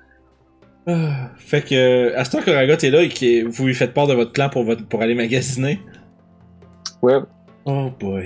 Ah, 0.92 1.30
fait 1.38 1.62
que, 1.62 2.16
à 2.16 2.24
ce 2.26 2.32
temps 2.32 2.42
que 2.42 2.52
Ragot 2.52 2.74
est 2.74 2.90
là 2.90 3.02
et 3.04 3.10
que 3.10 3.46
vous 3.48 3.68
lui 3.68 3.76
faites 3.76 3.94
part 3.94 4.08
de 4.08 4.14
votre 4.14 4.32
plan 4.32 4.50
pour, 4.50 4.64
votre, 4.64 4.86
pour 4.88 5.02
aller 5.02 5.16
magasiner. 5.16 5.80
Ouais, 7.02 7.20
Oh 7.66 7.90
boy. 8.00 8.26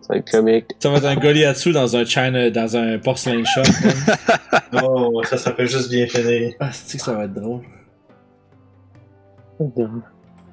ça 0.00 0.08
va 0.14 0.16
être 0.18 0.30
comique. 0.30 0.66
Ça 0.80 0.90
va 0.90 0.96
être 0.98 1.04
un 1.06 1.16
Goliath 1.16 1.68
dans 1.68 1.96
un 1.96 2.04
China, 2.04 2.50
dans 2.50 2.76
un 2.76 2.98
porcelain 2.98 3.44
shop. 3.44 3.62
Oh, 4.82 5.22
ça, 5.24 5.36
ça 5.36 5.50
peut 5.50 5.66
juste 5.66 5.90
bien 5.90 6.06
finir. 6.06 6.54
Ah, 6.58 6.70
c'est 6.72 6.96
que 6.96 7.04
ça 7.04 7.12
va 7.12 7.24
être 7.24 7.34
drôle? 7.34 7.60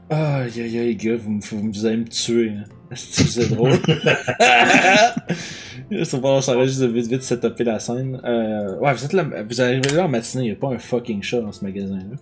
Ah, 0.10 0.40
aïe 0.42 0.62
aïe 0.62 0.78
aïe, 0.80 0.96
gars, 0.96 1.16
vous, 1.16 1.32
me- 1.32 1.42
vous, 1.42 1.72
vous 1.72 1.86
allez 1.86 1.98
me 1.98 2.08
tuer. 2.08 2.50
Hein. 2.52 2.64
C'est 2.96 3.50
drôle. 3.50 3.72
C'est 6.04 6.20
bon, 6.20 6.38
on 6.38 6.42
s'en 6.42 6.56
va 6.56 6.66
juste 6.66 6.82
de 6.82 6.88
vite 6.88 7.08
vite 7.08 7.24
setuper 7.24 7.64
la 7.64 7.80
scène. 7.80 8.22
Euh, 8.24 8.76
ouais, 8.78 8.94
vous 8.94 9.06
êtes 9.06 9.14
là, 9.14 9.26
vous 9.48 9.62
arrivez 9.62 9.90
là 9.92 10.06
en 10.06 10.08
matinée, 10.08 10.50
y 10.50 10.52
a 10.52 10.56
pas 10.56 10.68
un 10.70 10.78
fucking 10.78 11.22
chat 11.24 11.42
dans 11.42 11.52
ce 11.52 11.64
magasin-là. 11.64 12.16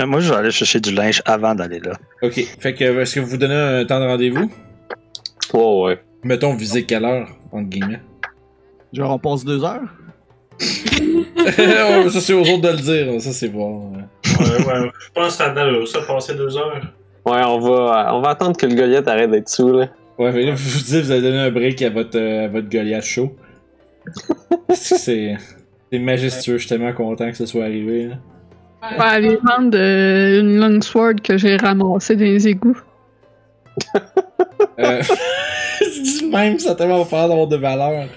Euh, 0.00 0.06
Moi, 0.06 0.20
je 0.20 0.30
vais 0.30 0.36
aller 0.36 0.50
chercher 0.50 0.80
du 0.80 0.92
linge 0.92 1.22
avant 1.24 1.54
d'aller 1.54 1.80
là. 1.80 1.92
Ok, 2.22 2.40
fait 2.58 2.74
que, 2.74 2.84
est-ce 3.00 3.14
que 3.14 3.20
vous 3.20 3.26
vous 3.28 3.36
donnez 3.36 3.54
un 3.54 3.84
temps 3.84 4.00
de 4.00 4.06
rendez-vous? 4.06 4.50
Oh, 5.52 5.86
ouais. 5.86 5.98
Mettons, 6.22 6.54
viser 6.54 6.84
quelle 6.84 7.04
heure, 7.04 7.28
entre 7.52 7.68
guillemets? 7.68 8.00
Genre, 8.92 9.10
on 9.10 9.18
passe 9.18 9.44
deux 9.44 9.62
heures? 9.64 9.82
Ça, 12.10 12.20
c'est 12.20 12.32
aux 12.32 12.40
autres 12.40 12.62
de 12.62 12.68
le 12.68 12.76
dire, 12.76 13.20
ça, 13.20 13.32
c'est 13.32 13.48
bon. 13.48 13.92
ouais. 13.92 14.02
Ouais, 14.40 14.66
ouais. 14.66 14.90
Je 14.98 15.10
pense 15.14 15.36
que 15.36 15.44
ça 15.44 15.54
ça, 15.86 16.00
passer 16.02 16.34
deux 16.34 16.56
heures. 16.56 16.82
Ouais, 17.28 17.42
on 17.44 17.58
va, 17.58 18.14
on 18.14 18.20
va 18.20 18.30
attendre 18.30 18.56
que 18.56 18.66
le 18.66 18.74
Goliath 18.74 19.06
arrête 19.08 19.30
d'être 19.30 19.48
sous, 19.48 19.72
là. 19.72 19.88
Ouais, 20.18 20.32
mais 20.32 20.44
là, 20.44 20.52
vous 20.52 20.70
vous 20.70 20.80
dites, 20.80 21.04
vous 21.04 21.10
avez 21.10 21.22
donné 21.22 21.38
un 21.38 21.50
break 21.50 21.80
à 21.82 21.90
votre, 21.90 22.18
euh, 22.18 22.46
à 22.46 22.48
votre 22.48 22.68
Goliath 22.68 23.04
show. 23.04 23.36
c'est 24.74 25.36
c'est 25.90 25.98
majestueux, 25.98 26.54
je 26.54 26.66
suis 26.66 26.68
tellement 26.68 26.92
content 26.92 27.30
que 27.30 27.36
ça 27.36 27.46
soit 27.46 27.64
arrivé. 27.64 28.08
Là. 28.08 28.14
On 28.82 28.96
va 28.96 29.04
aller 29.04 29.36
vendre 29.36 29.76
euh, 29.76 30.40
une 30.40 30.58
longsword 30.58 31.20
que 31.22 31.38
j'ai 31.38 31.56
ramassée 31.56 32.16
dans 32.16 32.24
les 32.24 32.48
égouts. 32.48 32.80
Euh, 34.78 35.02
c'est 35.78 36.20
du 36.20 36.26
même, 36.30 36.58
ça 36.58 36.72
a 36.72 36.74
tellement 36.74 37.04
peur 37.04 37.28
d'avoir 37.28 37.46
de 37.46 37.56
valeur. 37.56 38.08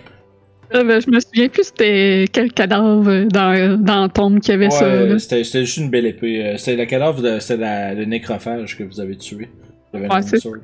Euh, 0.73 0.83
ben, 0.85 1.01
je 1.01 1.09
me 1.11 1.19
souviens 1.19 1.49
plus 1.49 1.63
c'était 1.65 2.25
quel 2.31 2.51
cadavre 2.53 3.25
dans, 3.25 3.77
dans 3.83 4.01
la 4.03 4.09
tombe 4.09 4.39
qui 4.39 4.51
avait 4.51 4.69
ça. 4.69 4.87
là. 4.87 5.03
Ouais, 5.13 5.19
c'était 5.19 5.43
c'était 5.43 5.65
juste 5.65 5.77
une 5.77 5.89
belle 5.89 6.05
épée. 6.05 6.45
Euh, 6.45 6.57
C'est 6.57 6.75
le 6.75 6.85
cadavre, 6.85 7.21
de- 7.21 7.39
c'est 7.39 7.57
le 7.57 8.05
nécrophage 8.05 8.77
que 8.77 8.83
vous 8.83 8.99
avez 9.01 9.17
tué. 9.17 9.49
Le 9.93 9.99
Ouais. 10.01 10.59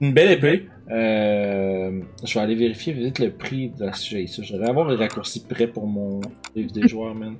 Une 0.00 0.12
belle 0.12 0.32
épée. 0.32 0.68
Euh, 0.90 2.00
je 2.22 2.34
vais 2.34 2.40
aller 2.40 2.54
vérifier 2.54 2.92
vite 2.92 3.18
le 3.18 3.30
prix 3.30 3.70
de 3.70 3.86
la 3.86 3.92
ça. 4.26 4.42
Je 4.42 4.52
devrais 4.52 4.68
avoir 4.68 4.86
le 4.86 4.96
raccourci 4.96 5.42
prêt 5.46 5.66
pour 5.68 5.86
mon 5.86 6.20
livre 6.54 6.72
des 6.72 6.86
joueurs, 6.86 7.14
man. 7.14 7.36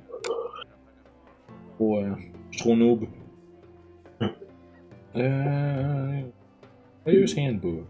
Oh, 1.79 1.97
euh, 1.99 2.09
je 2.49 2.57
suis 2.57 2.63
trop 2.63 2.75
noob. 2.75 3.05
Euh. 5.15 6.21
Player's 7.05 7.37
Handbook. 7.37 7.85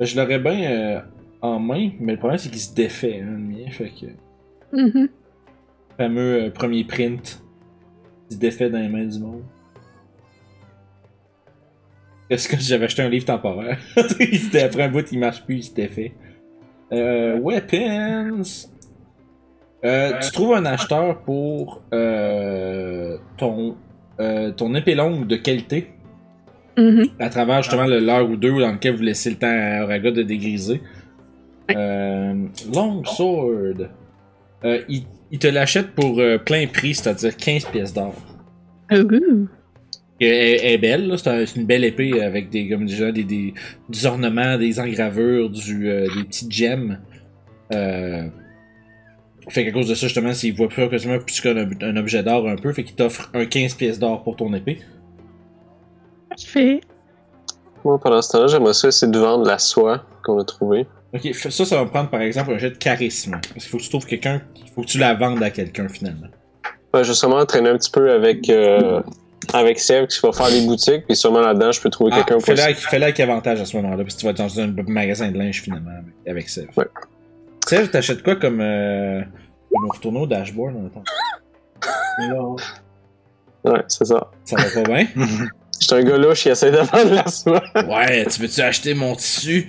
Je 0.00 0.16
l'aurais 0.20 0.38
bien 0.38 0.70
euh, 0.70 1.00
en 1.40 1.58
main, 1.58 1.90
mais 2.00 2.12
le 2.12 2.18
problème 2.18 2.38
c'est 2.38 2.50
qu'il 2.50 2.60
se 2.60 2.74
défait, 2.74 3.20
hein, 3.22 3.30
le 3.30 3.38
mien. 3.38 3.70
Fait 3.70 3.90
que 3.90 4.06
Mhm. 4.76 5.08
fameux 5.96 6.42
euh, 6.44 6.50
premier 6.50 6.84
print 6.84 7.42
qui 8.28 8.34
se 8.34 8.40
défait 8.40 8.68
dans 8.70 8.78
les 8.78 8.88
mains 8.88 9.04
du 9.06 9.18
monde. 9.18 9.42
Est-ce 12.30 12.48
que 12.48 12.56
j'avais 12.58 12.84
acheté 12.84 13.02
un 13.02 13.08
livre 13.08 13.24
temporaire? 13.24 13.78
Il 14.20 14.58
Après 14.58 14.82
un 14.82 14.88
bout, 14.90 15.10
il 15.10 15.18
marche 15.18 15.42
plus, 15.44 15.56
il 15.56 15.62
se 15.62 15.74
défait. 15.74 16.12
Euh, 16.92 17.38
weapons. 17.40 18.42
Euh, 19.84 20.12
tu 20.20 20.32
trouves 20.32 20.54
un 20.54 20.64
acheteur 20.66 21.20
pour 21.22 21.82
euh, 21.94 23.16
ton, 23.36 23.76
euh, 24.20 24.50
ton 24.52 24.74
épée 24.74 24.94
longue 24.94 25.26
de 25.26 25.36
qualité 25.36 25.90
Mhm. 26.76 27.06
à 27.18 27.28
travers 27.28 27.62
justement 27.62 27.86
le 27.86 27.98
l'heure 27.98 28.28
ou 28.30 28.36
deux 28.36 28.50
dans 28.60 28.70
lequel 28.72 28.94
vous 28.94 29.02
laissez 29.02 29.30
le 29.30 29.36
temps 29.36 29.48
à 29.50 29.82
Auraga 29.84 30.10
de 30.12 30.22
dégriser. 30.22 30.80
Euh, 31.70 32.34
long 32.74 33.04
Sword. 33.04 33.88
Euh, 34.64 34.80
il, 34.88 35.04
il 35.30 35.38
te 35.38 35.46
l'achète 35.46 35.92
pour 35.94 36.18
euh, 36.18 36.38
plein 36.38 36.66
prix, 36.66 36.94
c'est-à-dire 36.94 37.36
15 37.36 37.66
pièces 37.66 37.92
d'or. 37.92 38.14
Ouh. 38.90 39.46
Elle, 40.20 40.28
elle 40.62 40.72
est 40.72 40.78
belle, 40.78 41.14
c'est 41.16 41.28
un- 41.28 41.46
c'est 41.46 41.60
une 41.60 41.66
belle 41.66 41.84
épée 41.84 42.20
avec 42.22 42.50
des, 42.50 42.68
comme 42.68 42.86
déjà, 42.86 43.12
des, 43.12 43.22
des, 43.24 43.54
des 43.88 44.06
ornements, 44.06 44.56
des 44.58 44.80
engravures, 44.80 45.48
du, 45.50 45.88
euh, 45.88 46.08
des 46.16 46.24
petites 46.24 46.50
gemmes. 46.50 46.98
Euh, 47.72 48.26
fait 49.48 49.64
qu'à 49.64 49.72
cause 49.72 49.88
de 49.88 49.94
ça, 49.94 50.06
justement, 50.06 50.32
s'il 50.34 50.54
voit 50.56 50.68
plus 50.68 50.88
quasiment 50.88 51.18
plus 51.18 51.40
qu'un 51.40 51.56
un 51.56 51.96
objet 51.96 52.22
d'or 52.22 52.48
un 52.48 52.56
peu, 52.56 52.72
fait 52.72 52.82
qu'il 52.82 52.96
t'offre 52.96 53.30
un 53.34 53.44
15 53.46 53.74
pièces 53.74 53.98
d'or 53.98 54.24
pour 54.24 54.34
ton 54.36 54.52
épée. 54.54 54.78
Parfait. 56.30 56.80
Moi, 57.84 57.98
pendant 58.00 58.20
ce 58.20 58.32
temps-là, 58.32 58.46
j'aimerais 58.48 58.74
ça 58.74 58.88
essayer 58.88 59.10
de 59.12 59.18
vendre 59.18 59.46
la 59.46 59.58
soie 59.58 60.04
qu'on 60.24 60.38
a 60.40 60.44
trouvée. 60.44 60.86
Ok, 61.14 61.34
ça, 61.34 61.50
ça 61.64 61.76
va 61.76 61.86
prendre 61.86 62.10
par 62.10 62.20
exemple 62.20 62.52
un 62.52 62.58
jet 62.58 62.70
de 62.70 62.76
charisme. 62.76 63.32
Parce 63.32 63.64
qu'il 63.64 63.70
faut 63.70 63.78
que 63.78 63.82
tu 63.82 63.88
trouves 63.88 64.06
quelqu'un, 64.06 64.42
il 64.56 64.70
faut 64.70 64.82
que 64.82 64.86
tu 64.86 64.98
la 64.98 65.14
vendes 65.14 65.42
à 65.42 65.50
quelqu'un 65.50 65.88
finalement. 65.88 66.26
Ben, 66.92 67.02
je 67.02 67.08
vais 67.08 67.14
sûrement 67.14 67.44
traîner 67.46 67.70
un 67.70 67.76
petit 67.76 67.90
peu 67.90 68.10
avec, 68.10 68.48
euh, 68.50 69.00
avec 69.54 69.78
Sèvres 69.78 70.06
qui 70.06 70.20
va 70.22 70.32
faire 70.32 70.50
des 70.50 70.66
boutiques, 70.66 71.06
puis 71.06 71.16
sûrement 71.16 71.40
là-dedans, 71.40 71.72
je 71.72 71.80
peux 71.80 71.90
trouver 71.90 72.10
Ah, 72.12 72.16
quelqu'un 72.22 72.38
pour 72.38 72.62
avec, 72.62 72.76
fais-le 72.76 73.04
avec 73.04 73.20
avantage 73.20 73.60
à 73.60 73.64
ce 73.64 73.76
moment-là, 73.76 74.02
parce 74.02 74.14
que 74.14 74.20
tu 74.20 74.26
vas 74.26 74.32
dans 74.32 74.60
un 74.60 74.74
magasin 74.86 75.30
de 75.30 75.38
linge 75.38 75.62
finalement 75.62 75.90
avec, 75.90 76.14
avec 76.28 76.48
Sev. 76.48 76.66
Ouais. 76.76 76.86
Sev, 77.66 77.88
t'achètes 77.88 78.22
quoi 78.22 78.36
comme. 78.36 78.60
Euh... 78.60 79.22
On 79.74 79.82
va 79.86 79.92
retourner 79.94 80.20
au 80.20 80.26
dashboard 80.26 80.76
en 80.76 80.86
attendant. 80.86 82.56
Ouais, 83.64 83.82
c'est 83.88 84.06
ça. 84.06 84.30
Ça 84.44 84.56
va 84.56 84.82
pas 84.82 84.94
bien? 84.94 85.06
J'étais 85.80 85.94
un 85.94 86.02
gars 86.02 86.16
louche 86.16 86.42
qui 86.42 86.48
essaie 86.48 86.70
de 86.70 86.78
vendre 86.78 87.14
la 87.14 87.26
soie. 87.26 87.62
Ouais, 87.86 88.26
tu 88.26 88.40
veux-tu 88.40 88.60
acheter 88.60 88.94
mon 88.94 89.14
tissu? 89.14 89.68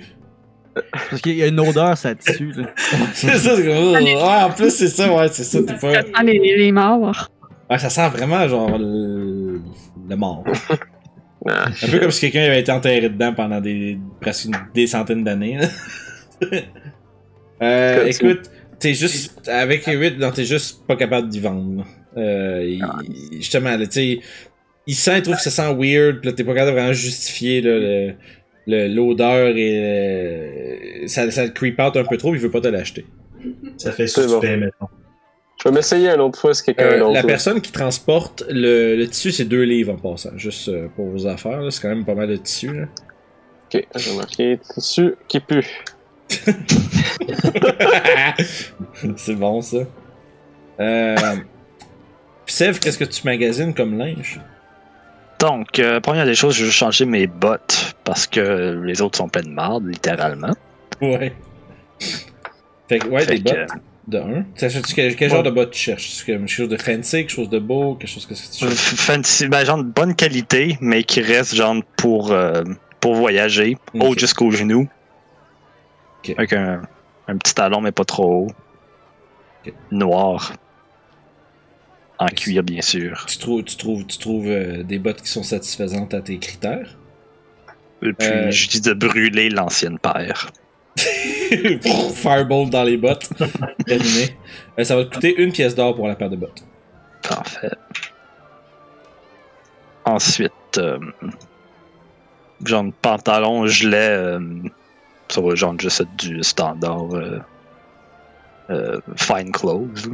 Parce 1.10 1.20
qu'il 1.22 1.34
y 1.36 1.42
a 1.42 1.46
une 1.48 1.58
odeur, 1.60 1.96
ça 1.98 2.14
dessus. 2.14 2.52
Là. 2.56 2.70
c'est 3.14 3.36
ça, 3.36 3.56
c'est 3.56 3.64
comme. 3.66 3.92
Ouais, 3.94 4.14
en 4.44 4.50
plus, 4.50 4.70
c'est 4.70 4.88
ça, 4.88 5.12
ouais, 5.12 5.28
c'est 5.32 5.44
ça, 5.44 5.58
t'es 5.62 5.74
pas. 5.74 5.94
Ça 5.94 6.02
sent 6.02 6.24
les, 6.24 6.56
les 6.56 6.72
morts. 6.72 7.28
Ouais, 7.68 7.78
ça 7.78 7.90
sent 7.90 8.08
vraiment 8.10 8.46
genre 8.48 8.78
le, 8.78 9.60
le 10.08 10.16
mort. 10.16 10.44
Ah, 11.48 11.66
Un 11.82 11.88
peu 11.90 11.98
comme 12.00 12.10
si 12.10 12.20
quelqu'un 12.20 12.46
avait 12.50 12.60
été 12.60 12.70
enterré 12.72 13.00
dedans 13.08 13.32
pendant 13.34 13.60
des 13.60 13.98
presque 14.20 14.44
une- 14.46 14.56
des 14.74 14.86
centaines 14.86 15.24
d'années. 15.24 15.58
euh, 17.62 18.06
écoute, 18.06 18.50
t'es 18.78 18.94
juste 18.94 19.48
avec 19.48 19.86
8, 19.86 20.18
non, 20.18 20.30
t'es 20.30 20.44
juste 20.44 20.86
pas 20.86 20.96
capable 20.96 21.28
d'y 21.28 21.40
vendre. 21.40 21.84
Euh, 22.16 22.64
il- 22.66 23.36
justement, 23.38 23.70
là, 23.76 23.86
tu 23.86 23.92
sais, 23.92 24.20
il 24.86 24.94
sent, 24.94 25.18
il 25.18 25.22
trouve 25.22 25.36
que 25.36 25.42
ça 25.42 25.50
sent 25.50 25.74
weird, 25.78 26.20
pis 26.20 26.26
là, 26.28 26.32
t'es 26.32 26.44
pas 26.44 26.54
capable 26.54 26.72
de 26.72 26.76
vraiment 26.80 26.92
justifier 26.92 27.60
là, 27.60 27.78
le- 27.78 28.14
l'odeur 28.66 29.56
et 29.56 29.78
euh, 29.78 31.06
ça, 31.06 31.30
ça 31.30 31.44
le 31.44 31.50
creep 31.50 31.78
out 31.80 31.96
un 31.96 32.04
peu 32.04 32.16
trop, 32.16 32.34
il 32.34 32.40
veut 32.40 32.50
pas 32.50 32.60
te 32.60 32.68
l'acheter. 32.68 33.04
Ça 33.76 33.92
fait 33.92 34.06
C'est 34.06 34.22
suspect, 34.22 34.56
mettons. 34.56 34.86
Je 35.62 35.68
vais 35.68 35.74
m'essayer 35.74 36.08
une 36.08 36.20
autre 36.20 36.38
fois 36.38 36.54
si 36.54 36.62
quelqu'un 36.64 36.84
Euh, 36.84 36.98
d'autre. 37.00 37.12
la 37.12 37.20
là. 37.22 37.26
personne 37.26 37.60
qui 37.60 37.72
transporte 37.72 38.44
le, 38.48 38.96
le 38.96 39.06
tissu, 39.08 39.30
c'est 39.32 39.44
deux 39.44 39.62
livres 39.64 39.92
en 39.92 39.96
passant, 39.96 40.30
juste 40.36 40.68
euh, 40.68 40.88
pour 40.96 41.06
vos 41.08 41.26
affaires, 41.26 41.60
c'est 41.70 41.82
quand 41.82 41.88
même 41.88 42.04
pas 42.04 42.14
mal 42.14 42.28
de 42.28 42.36
tissu. 42.36 42.72
Là. 42.74 42.86
Ok, 43.74 43.86
j'ai 43.96 44.16
marqué 44.16 44.58
tissu 44.74 45.14
qui 45.28 45.40
pue. 45.40 45.66
c'est 49.16 49.34
bon 49.34 49.60
ça. 49.60 49.78
Euh... 50.80 51.16
Sev, 52.46 52.78
qu'est-ce 52.80 52.98
que 52.98 53.04
tu 53.04 53.22
magasines 53.24 53.74
comme 53.74 53.96
linge? 53.98 54.40
Donc, 55.40 55.78
euh, 55.78 56.00
première 56.00 56.26
des 56.26 56.34
choses, 56.34 56.54
je 56.54 56.66
vais 56.66 56.70
changer 56.70 57.06
mes 57.06 57.26
bottes 57.26 57.96
parce 58.04 58.26
que 58.26 58.80
les 58.84 59.00
autres 59.00 59.16
sont 59.16 59.28
pleines 59.28 59.46
de 59.46 59.50
marde, 59.50 59.86
littéralement. 59.86 60.54
Ouais. 61.00 61.32
Fait 62.88 62.98
que, 62.98 63.08
ouais, 63.08 63.24
Fait 63.24 63.38
des 63.38 63.42
que, 63.42 63.66
bottes. 63.66 63.70
De 64.08 64.18
un. 64.18 64.44
Quel, 64.94 65.16
quel 65.16 65.30
genre 65.30 65.42
de 65.42 65.50
bottes 65.50 65.70
tu 65.70 65.78
cherches? 65.78 66.24
Quelque 66.24 66.46
chose 66.46 66.68
de 66.68 66.76
fancy, 66.76 67.18
quelque 67.18 67.30
chose 67.30 67.48
de 67.48 67.58
beau, 67.58 67.94
quelque 67.94 68.10
chose 68.10 68.26
que 68.26 68.34
tu 68.34 68.58
cherches? 68.58 68.74
fancy, 68.74 69.48
ben, 69.48 69.64
genre 69.64 69.78
de 69.78 69.82
bonne 69.84 70.14
qualité, 70.14 70.76
mais 70.80 71.04
qui 71.04 71.20
reste 71.20 71.54
genre 71.54 71.76
pour, 71.96 72.32
euh, 72.32 72.62
pour 72.98 73.14
voyager, 73.14 73.76
haut 73.94 74.14
jusqu'au 74.16 74.50
genou. 74.50 74.88
Avec 76.36 76.52
un, 76.52 76.82
un 77.28 77.36
petit 77.36 77.54
talon, 77.54 77.80
mais 77.80 77.92
pas 77.92 78.04
trop 78.04 78.46
haut. 78.46 79.72
Noir. 79.90 80.52
En 82.20 82.26
cuir, 82.26 82.62
bien 82.62 82.82
sûr. 82.82 83.24
Tu 83.26 83.38
trouves, 83.38 83.64
tu 83.64 83.76
trouves, 83.76 84.06
tu 84.06 84.18
trouves 84.18 84.46
euh, 84.46 84.82
des 84.82 84.98
bottes 84.98 85.22
qui 85.22 85.28
sont 85.30 85.42
satisfaisantes 85.42 86.12
à 86.12 86.20
tes 86.20 86.38
critères? 86.38 86.98
Et 88.02 88.12
puis, 88.12 88.28
Euh. 88.28 88.50
je 88.50 88.68
dis 88.68 88.80
de 88.82 88.92
brûler 88.92 89.48
l'ancienne 89.48 89.98
paire. 89.98 90.50
Fireball 92.14 92.68
dans 92.68 92.82
les 92.82 92.98
bottes. 92.98 93.30
Terminé. 93.86 94.36
Euh, 94.78 94.84
ça 94.84 94.96
va 94.96 95.04
te 95.06 95.14
coûter 95.14 95.34
une 95.42 95.50
pièce 95.52 95.74
d'or 95.74 95.96
pour 95.96 96.08
la 96.08 96.14
paire 96.14 96.28
de 96.28 96.36
bottes. 96.36 96.62
Parfait. 97.26 97.70
Ensuite, 100.04 100.80
genre 102.64 102.84
de 102.84 102.92
pantalon, 103.00 103.64
euh, 103.66 104.40
ça 105.28 105.40
va 105.40 105.54
genre 105.54 105.78
juste 105.78 106.02
être 106.02 106.16
du 106.16 106.42
standard 106.42 107.08
fine 109.16 109.52
clothes. 109.52 110.10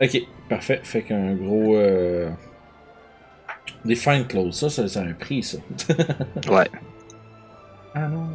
Ok, 0.00 0.26
parfait. 0.48 0.80
Fait 0.82 1.02
qu'un 1.02 1.34
gros. 1.34 1.76
Euh... 1.76 2.30
Des 3.84 3.94
fine 3.94 4.26
clothes, 4.26 4.52
ça, 4.52 4.70
ça, 4.70 4.88
ça 4.88 5.00
a 5.00 5.04
un 5.04 5.12
prix, 5.12 5.42
ça. 5.42 5.58
Ouais. 6.50 6.68
Ah 7.94 8.08
non. 8.08 8.28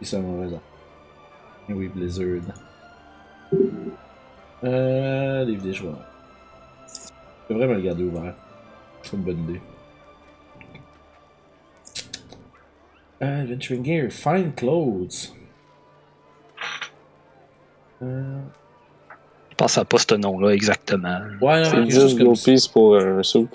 C'est 0.00 0.16
ça, 0.16 0.18
mauvais 0.18 0.56
oui, 1.68 1.88
Blizzard. 1.88 2.42
Euh. 4.64 5.44
Livre 5.44 5.62
des 5.62 5.72
joueurs. 5.72 6.04
Je 7.48 7.54
devrais 7.54 7.68
me 7.68 7.74
le 7.74 7.80
garder 7.82 8.04
ouvert. 8.04 8.34
C'est 9.02 9.16
une 9.16 9.22
bonne 9.22 9.38
idée. 9.44 9.60
Euh, 13.22 13.42
Adventuring 13.42 13.84
Gear, 13.84 14.10
Fine 14.10 14.52
Clothes. 14.54 15.34
Euh... 18.02 18.40
Pense 19.62 19.78
à 19.78 19.84
pas 19.84 19.98
ce 19.98 20.16
nom-là 20.16 20.54
exactement. 20.54 21.18
Ouais, 21.40 21.62
non, 21.62 21.64
C'est 21.66 21.76
quelque 21.76 21.94
chose 21.94 22.06
10 22.14 22.16
comme 22.16 22.24
gold 22.26 22.36
ça. 22.36 22.50
pieces 22.50 22.66
pour 22.66 22.94
euh, 22.96 23.20
un 23.20 23.22
suit. 23.22 23.46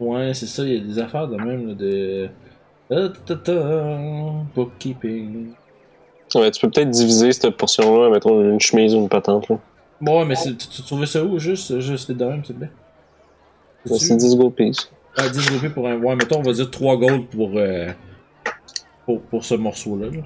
Ouais, 0.00 0.34
c'est 0.34 0.46
ça, 0.46 0.64
il 0.64 0.74
y 0.74 0.76
a 0.76 0.80
des 0.80 0.98
affaires 0.98 1.28
de 1.28 1.36
même, 1.36 1.68
là, 1.68 1.74
de. 1.74 2.28
Ta, 2.88 3.08
ta, 3.24 3.36
ta, 3.36 3.52
Bookkeeping. 4.56 5.52
Ouais, 6.34 6.50
tu 6.50 6.60
peux 6.60 6.68
peut-être 6.72 6.90
diviser 6.90 7.30
cette 7.30 7.56
portion-là, 7.56 8.10
mettons 8.10 8.40
une 8.42 8.58
chemise 8.58 8.92
ou 8.96 8.98
une 8.98 9.08
patente. 9.08 9.48
Là. 9.48 9.58
Bon, 10.00 10.18
ouais, 10.18 10.24
mais 10.24 10.34
c'est- 10.34 10.56
tu, 10.56 10.66
tu 10.66 10.82
trouvais 10.82 11.06
ça 11.06 11.22
où, 11.22 11.38
juste, 11.38 11.78
juste 11.78 12.08
les 12.08 12.16
de 12.16 12.24
même, 12.24 12.44
s'il 12.44 12.56
te 12.56 12.58
plaît? 12.62 12.70
Ouais, 13.88 13.98
C'est 13.98 14.16
10 14.16 14.36
gold 14.36 14.52
pieces. 14.52 14.90
Ah, 15.16 15.28
10 15.28 15.48
roupies 15.50 15.68
pour 15.68 15.86
un. 15.86 15.96
Ouais, 15.96 16.16
mettons, 16.16 16.40
on 16.40 16.42
va 16.42 16.52
dire 16.54 16.68
3 16.72 16.96
gold 16.96 17.26
pour. 17.28 17.52
euh, 17.54 17.86
pour, 19.04 19.22
pour 19.22 19.44
ce 19.44 19.54
morceau-là. 19.54 20.06
Là. 20.06 20.22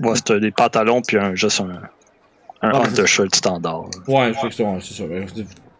Moi, 0.00 0.14
c'est 0.16 0.40
des 0.40 0.50
pantalons 0.50 1.00
puis 1.00 1.16
un, 1.16 1.36
juste 1.36 1.60
un, 1.60 1.80
un 2.62 2.70
Ah, 2.74 2.82
undershirt 2.88 3.34
standard. 3.34 3.88
Ouais, 4.06 4.32
je 4.34 4.38
sais 4.40 4.48
que 4.48 4.54
c'est 4.54 4.64
ouais, 4.64 4.78
c'est 4.80 4.94
ça. 4.94 5.04
Ouais, 5.04 5.26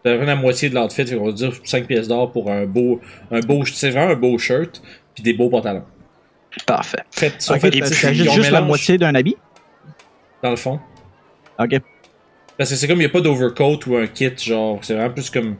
T'as 0.01 0.11
vraiment 0.11 0.27
la 0.27 0.35
moitié 0.37 0.69
de 0.69 0.75
l'outfit, 0.75 1.05
fait 1.05 1.15
qu'on 1.17 1.25
va 1.25 1.31
dire 1.33 1.51
5 1.65 1.85
pièces 1.85 2.07
d'or 2.07 2.31
pour 2.31 2.49
un 2.49 2.65
beau. 2.65 3.01
Un 3.31 3.41
beau. 3.41 3.65
C'est 3.65 3.89
vraiment 3.89 4.11
un 4.13 4.15
beau 4.15 4.37
shirt, 4.37 4.81
puis 5.13 5.23
des 5.23 5.33
beaux 5.33 5.49
pantalons. 5.49 5.83
Parfait. 6.65 7.03
Faites, 7.11 7.41
sont 7.41 7.53
Ok, 7.55 7.59
faites 7.61 7.75
il 7.75 7.81
petits- 7.81 7.93
s'agit 7.95 8.23
ils 8.23 8.29
ont 8.29 8.33
juste 8.33 8.51
la 8.51 8.61
moitié 8.61 8.97
d'un 8.97 9.13
habit? 9.13 9.35
Dans 10.41 10.51
le 10.51 10.55
fond. 10.55 10.79
Ok. 11.59 11.81
Parce 12.57 12.69
que 12.69 12.75
c'est 12.77 12.87
comme 12.87 12.97
il 12.97 13.01
n'y 13.01 13.05
a 13.05 13.09
pas 13.09 13.21
d'overcoat 13.21 13.79
ou 13.87 13.97
un 13.97 14.07
kit, 14.07 14.31
genre. 14.37 14.79
C'est 14.81 14.93
vraiment 14.93 15.13
plus 15.13 15.29
comme 15.29 15.57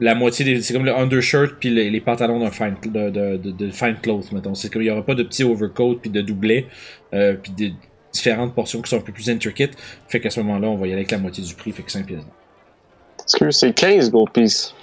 la 0.00 0.14
moitié 0.16 0.44
des. 0.44 0.60
C'est 0.60 0.74
comme 0.74 0.84
le 0.84 0.94
undershirt 0.96 1.54
puis 1.60 1.70
les, 1.70 1.88
les 1.88 2.00
pantalons 2.00 2.40
d'un 2.40 2.50
fine, 2.50 2.74
de, 2.84 3.10
de, 3.10 3.36
de, 3.36 3.50
de 3.52 3.70
fine 3.70 3.96
cloth, 4.02 4.30
mettons. 4.32 4.54
C'est 4.56 4.70
comme 4.72 4.82
il 4.82 4.86
n'y 4.86 4.90
aura 4.90 5.04
pas 5.06 5.14
de 5.14 5.22
petits 5.22 5.44
overcoat 5.44 5.96
puis 6.02 6.10
de 6.10 6.20
doublets, 6.20 6.66
euh, 7.14 7.34
puis 7.40 7.52
de 7.52 7.74
différentes 8.12 8.54
portions 8.54 8.80
qui 8.82 8.90
sont 8.90 8.96
un 8.98 9.00
peu 9.00 9.12
plus 9.12 9.28
intricate. 9.30 9.70
Fait 10.08 10.20
qu'à 10.20 10.30
ce 10.30 10.40
moment-là, 10.40 10.68
on 10.68 10.76
va 10.76 10.86
y 10.86 10.90
aller 10.90 11.00
avec 11.00 11.10
la 11.10 11.18
moitié 11.18 11.42
du 11.42 11.54
prix, 11.54 11.72
fait 11.72 11.82
que 11.82 11.90
5 11.92 12.06
pièces 12.06 12.20
d'or. 12.20 12.34
Est-ce 13.26 13.36
que 13.36 13.50
c'est 13.50 13.72
15 13.72 14.10
gold 14.10 14.30
pieces 14.32 14.74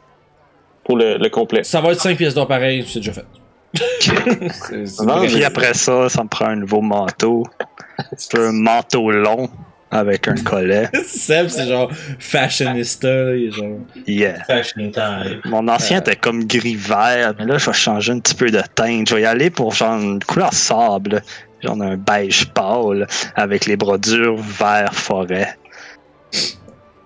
pour 0.83 0.97
le, 0.97 1.17
le 1.17 1.29
complet? 1.29 1.63
Ça 1.63 1.81
va 1.81 1.91
être 1.91 2.01
5 2.01 2.17
pièces 2.17 2.33
d'or 2.33 2.47
pareil, 2.47 2.83
c'est 2.87 2.99
déjà 2.99 3.13
fait. 3.13 3.25
C'est- 3.99 4.85
c'est 4.87 5.03
Non, 5.05 5.17
vrai. 5.17 5.27
Puis 5.27 5.43
après 5.43 5.73
ça, 5.73 6.09
ça 6.09 6.23
me 6.23 6.27
prend 6.29 6.45
un 6.47 6.55
nouveau 6.55 6.81
manteau. 6.81 7.43
C'est 8.17 8.39
un 8.39 8.51
manteau 8.53 9.11
long 9.11 9.49
avec 9.91 10.27
un 10.27 10.35
collet. 10.35 10.87
Seb, 11.05 11.47
c'est 11.49 11.67
genre 11.67 11.91
fashionista, 12.17 13.07
là, 13.09 13.49
genre. 13.51 13.79
Yeah. 14.07 14.43
Fashion 14.45 14.89
time. 14.91 15.41
Mon 15.45 15.67
ancien 15.67 15.99
était 15.99 16.15
comme 16.15 16.45
gris-vert, 16.45 17.33
mais 17.37 17.45
là, 17.45 17.57
je 17.57 17.65
vais 17.67 17.73
changer 17.73 18.13
un 18.13 18.19
petit 18.19 18.35
peu 18.35 18.49
de 18.51 18.61
teinte. 18.75 19.09
Je 19.09 19.15
vais 19.15 19.21
y 19.23 19.25
aller 19.25 19.49
pour 19.49 19.73
genre 19.73 19.99
une 19.99 20.23
couleur 20.23 20.53
sable. 20.53 21.21
Genre 21.61 21.81
un 21.81 21.97
beige 21.97 22.49
pâle 22.53 23.07
avec 23.35 23.65
les 23.65 23.75
brodures 23.75 24.37
vert 24.37 24.93
forêt. 24.93 25.55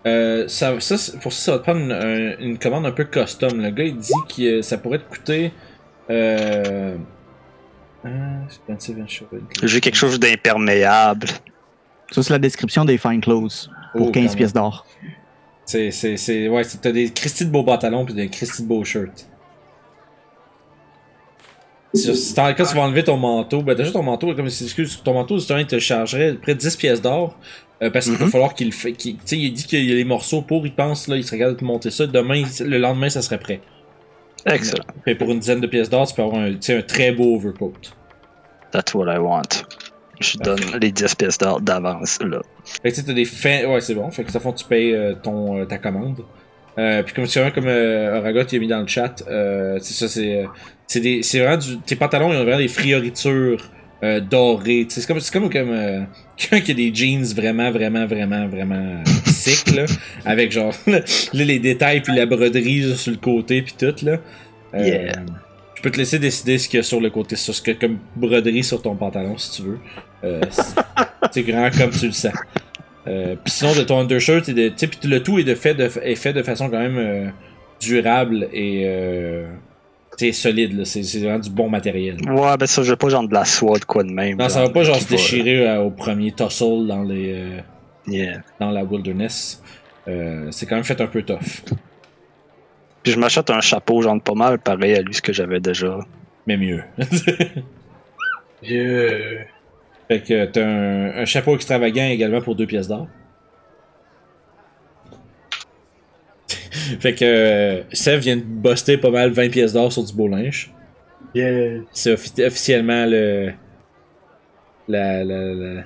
Euh, 0.05 0.47
ça, 0.47 0.73
pour 0.73 0.81
ça, 0.83 0.97
ça 0.97 1.51
va 1.53 1.57
te 1.59 1.63
prendre 1.63 1.79
une, 1.79 1.91
un- 1.91 2.37
une 2.39 2.57
commande 2.59 2.85
un 2.85 2.91
peu 2.91 3.05
custom. 3.05 3.61
Le 3.61 3.69
gars, 3.71 3.85
il 3.85 3.97
dit 3.97 4.11
que 4.35 4.61
ça 4.61 4.77
pourrait 4.77 4.99
te 4.99 5.09
coûter. 5.09 5.53
Euh... 6.09 6.97
ah. 8.05 8.09
J'ai 9.63 9.79
quelque 9.81 9.95
chose 9.95 10.19
d'imperméable. 10.19 11.27
Ça, 12.11 12.21
c'est 12.21 12.33
la 12.33 12.39
description 12.39 12.83
des 12.85 12.97
fine 12.97 13.21
clothes 13.21 13.69
pour 13.95 14.07
Oh, 14.09 14.11
15 14.11 14.31
quand 14.31 14.37
pièces 14.37 14.53
d'or. 14.53 14.85
C'est, 15.65 15.91
c'est, 15.91 16.17
c'est, 16.17 16.49
ouais, 16.49 16.63
c'est- 16.65 16.81
t'as 16.81 16.91
des 16.91 17.09
Christy 17.11 17.45
de 17.45 17.49
beaux 17.51 17.63
pantalons 17.63 18.03
puis 18.05 18.13
des 18.13 18.27
Christy 18.29 18.63
de 18.63 18.67
beaux 18.67 18.83
shirts. 18.83 19.25
Quand 21.93 22.53
tu 22.55 22.75
vas 22.75 22.81
enlever 22.81 23.03
ton 23.03 23.17
manteau, 23.17 23.61
ben 23.61 23.75
déjà 23.75 23.91
ton 23.91 24.03
manteau, 24.03 24.33
comme 24.35 24.49
si 24.49 24.63
excuse, 24.63 24.99
ton 25.03 25.13
manteau, 25.13 25.37
justement, 25.37 25.59
il 25.59 25.67
te 25.67 25.77
chargerait 25.79 26.33
près 26.41 26.55
de 26.55 26.59
10 26.59 26.75
pièces 26.75 27.01
d'or. 27.01 27.37
euh, 27.81 27.89
parce 27.89 28.05
qu'il 28.05 28.15
va 28.15 28.25
Mhm. 28.25 28.31
falloir 28.31 28.53
qu'il 28.53 28.71
fait. 28.71 28.93
qu'il- 28.93 29.15
Tu 29.17 29.21
sais, 29.25 29.37
il 29.37 29.51
dit 29.51 29.65
qu'il 29.65 29.83
y 29.83 29.91
a 29.91 29.95
les 29.95 30.05
morceaux 30.05 30.41
pour, 30.41 30.65
il 30.65 30.73
pense, 30.73 31.09
là, 31.09 31.17
il 31.17 31.23
serait 31.25 31.39
capable 31.39 31.55
de 31.55 31.59
te 31.59 31.65
monter 31.65 31.91
ça. 31.91 32.07
Demain, 32.07 32.43
le 32.61 32.77
lendemain, 32.77 33.09
ça 33.09 33.21
serait 33.21 33.39
prêt. 33.39 33.59
Excellent. 34.45 34.85
Puis 35.03 35.15
pour 35.15 35.29
une 35.31 35.39
dizaine 35.39 35.59
de 35.59 35.67
pièces 35.67 35.89
d'or, 35.89 36.07
tu 36.07 36.13
peux 36.13 36.21
avoir 36.21 36.41
un, 36.41 36.53
très 36.87 37.11
beau 37.11 37.35
overcoat. 37.35 37.73
That's 38.71 38.93
what 38.93 39.13
I 39.13 39.17
want. 39.17 39.41
Je 40.21 40.37
donne 40.37 40.59
les 40.79 40.91
10 40.93 41.13
pièces 41.15 41.37
d'or 41.37 41.59
d'avance, 41.59 42.19
là. 42.21 42.41
Fait 42.81 42.91
que 42.91 42.95
tu 42.95 43.03
t'as 43.03 43.11
des 43.13 43.25
fins. 43.25 43.65
Ouais, 43.65 43.81
c'est 43.81 43.95
bon. 43.95 44.09
Fait 44.11 44.23
que 44.23 44.31
ça 44.31 44.39
fond, 44.39 44.53
tu 44.53 44.63
payes 44.63 44.93
euh, 44.93 45.15
ton, 45.21 45.57
euh, 45.57 45.65
ta 45.65 45.77
commande. 45.77 46.21
Euh, 46.79 47.03
puis 47.03 47.13
comme 47.13 47.25
c'est 47.27 47.39
vraiment 47.39 47.53
comme 47.53 47.67
euh, 47.67 48.17
Aragot 48.17 48.41
il 48.51 48.55
a 48.55 48.59
mis 48.59 48.67
dans 48.67 48.81
le 48.81 48.87
chat, 48.87 49.23
euh, 49.29 49.77
c'est 49.81 49.93
ça, 49.93 50.07
c'est. 50.07 50.39
euh, 50.43 50.47
c'est 50.87 50.99
des. 50.99 51.21
C'est 51.23 51.39
vraiment 51.39 51.57
du. 51.57 51.77
Tes 51.79 51.95
pantalons, 51.95 52.31
ils 52.33 52.37
ont 52.37 52.43
vraiment 52.43 52.57
des 52.57 52.67
frioritures 52.67 53.69
euh, 54.03 54.19
dorées. 54.19 54.87
Tu 54.89 54.99
C'est 54.99 55.07
comme, 55.07 55.19
c'est 55.19 55.31
comme, 55.31 55.49
comme 55.51 55.69
euh, 55.71 56.01
quelqu'un 56.37 56.61
qui 56.61 56.71
a 56.71 56.73
des 56.73 56.93
jeans 56.93 57.23
vraiment, 57.35 57.69
vraiment, 57.71 58.05
vraiment, 58.07 58.47
vraiment 58.47 58.75
euh, 58.75 59.03
sick, 59.25 59.75
là. 59.75 59.85
Avec 60.25 60.51
genre 60.51 60.73
là, 60.87 60.99
les 61.33 61.59
détails 61.59 62.01
puis 62.01 62.15
la 62.15 62.25
broderie 62.25 62.81
là, 62.81 62.95
sur 62.95 63.11
le 63.11 63.17
côté 63.17 63.61
puis 63.61 63.75
tout, 63.77 63.93
là. 64.03 64.17
Yeah. 64.75 65.13
Je 65.75 65.81
peux 65.83 65.91
te 65.91 65.97
laisser 65.97 66.17
décider 66.17 66.57
ce 66.57 66.67
qu'il 66.69 66.77
y 66.77 66.79
a 66.79 66.83
sur 66.83 66.99
le 67.01 67.09
côté, 67.09 67.35
sur 67.35 67.53
ce 67.53 67.61
que 67.61 67.71
comme 67.71 67.99
broderie 68.15 68.63
sur 68.63 68.81
ton 68.81 68.95
pantalon 68.95 69.37
si 69.37 69.51
tu 69.61 69.67
veux. 69.67 69.79
Euh, 70.23 70.41
c'est- 70.49 70.75
c'est 71.31 71.43
grand 71.43 71.69
comme 71.77 71.91
tu 71.91 72.07
le 72.07 72.11
sens. 72.13 72.31
Euh, 73.07 73.35
puis 73.43 73.51
sinon 73.51 73.73
de 73.73 73.81
ton 73.83 73.99
undershirt 73.99 74.47
et 74.49 74.53
de, 74.53 74.69
tu 74.69 74.73
sais, 74.77 74.87
puis 74.87 75.09
le 75.09 75.21
tout 75.21 75.37
est 75.39 75.43
de 75.43 75.55
fait 75.55 75.73
de 75.73 75.89
est 76.03 76.15
fait 76.15 76.31
de 76.33 76.41
façon 76.41 76.69
quand 76.69 76.79
même 76.79 76.97
euh, 76.97 77.27
durable 77.81 78.47
et 78.53 78.83
euh, 78.85 79.45
solide 80.31 80.77
là. 80.77 80.85
C'est 80.85 81.03
c'est 81.03 81.19
vraiment 81.19 81.39
du 81.39 81.49
bon 81.49 81.69
matériel. 81.69 82.17
Ouais, 82.29 82.55
ben 82.57 82.65
ça, 82.65 82.81
je 82.83 82.91
veux 82.91 82.95
pas 82.95 83.09
genre 83.09 83.27
de 83.27 83.33
la 83.33 83.43
soie 83.45 83.77
de 83.79 83.83
quoi 83.85 84.03
de 84.03 84.11
même. 84.11 84.37
Non, 84.37 84.47
ça 84.47 84.61
va 84.61 84.69
pas 84.69 84.83
genre 84.83 84.95
se 84.95 85.07
déchirer 85.09 85.67
euh, 85.67 85.81
au 85.81 85.89
premier 85.91 86.31
tussle 86.31 86.87
dans 86.87 87.03
les 87.03 87.33
euh, 87.33 87.59
Yeah. 88.07 88.41
dans 88.59 88.71
la 88.71 88.83
wilderness. 88.83 89.61
Euh, 90.07 90.47
c'est 90.51 90.65
quand 90.65 90.75
même 90.75 90.83
fait 90.83 90.99
un 90.99 91.07
peu 91.07 91.21
tough, 91.23 91.39
Puis 93.01 93.13
je 93.13 93.17
m'achète 93.19 93.49
un 93.49 93.61
chapeau, 93.61 94.01
genre 94.01 94.21
pas 94.21 94.33
mal 94.33 94.59
pareil 94.59 94.95
à 94.95 95.01
lui 95.01 95.13
ce 95.13 95.21
que 95.21 95.31
j'avais 95.33 95.59
déjà. 95.61 95.99
mais 96.47 96.57
mieux. 96.57 96.83
Yeah. 98.61 99.45
Fait 100.13 100.21
que 100.21 100.45
t'as 100.45 100.63
un, 100.65 101.21
un 101.21 101.25
chapeau 101.25 101.55
extravagant 101.55 102.05
également 102.07 102.41
pour 102.41 102.55
deux 102.55 102.65
pièces 102.67 102.87
d'or. 102.87 103.07
fait 106.99 107.13
que 107.15 107.25
euh, 107.25 107.83
Sev 107.93 108.19
vient 108.19 108.37
de 108.37 108.41
buster 108.43 108.97
pas 108.97 109.09
mal 109.11 109.31
20 109.31 109.49
pièces 109.49 109.73
d'or 109.73 109.91
sur 109.91 110.03
du 110.03 110.13
beau 110.13 110.27
linge. 110.27 110.71
Yeah. 111.35 111.81
C'est 111.91 112.13
offi- 112.13 112.45
officiellement 112.45 113.05
le, 113.07 113.53
la, 114.87 115.23
la- 115.23 115.53
la- 115.53 115.83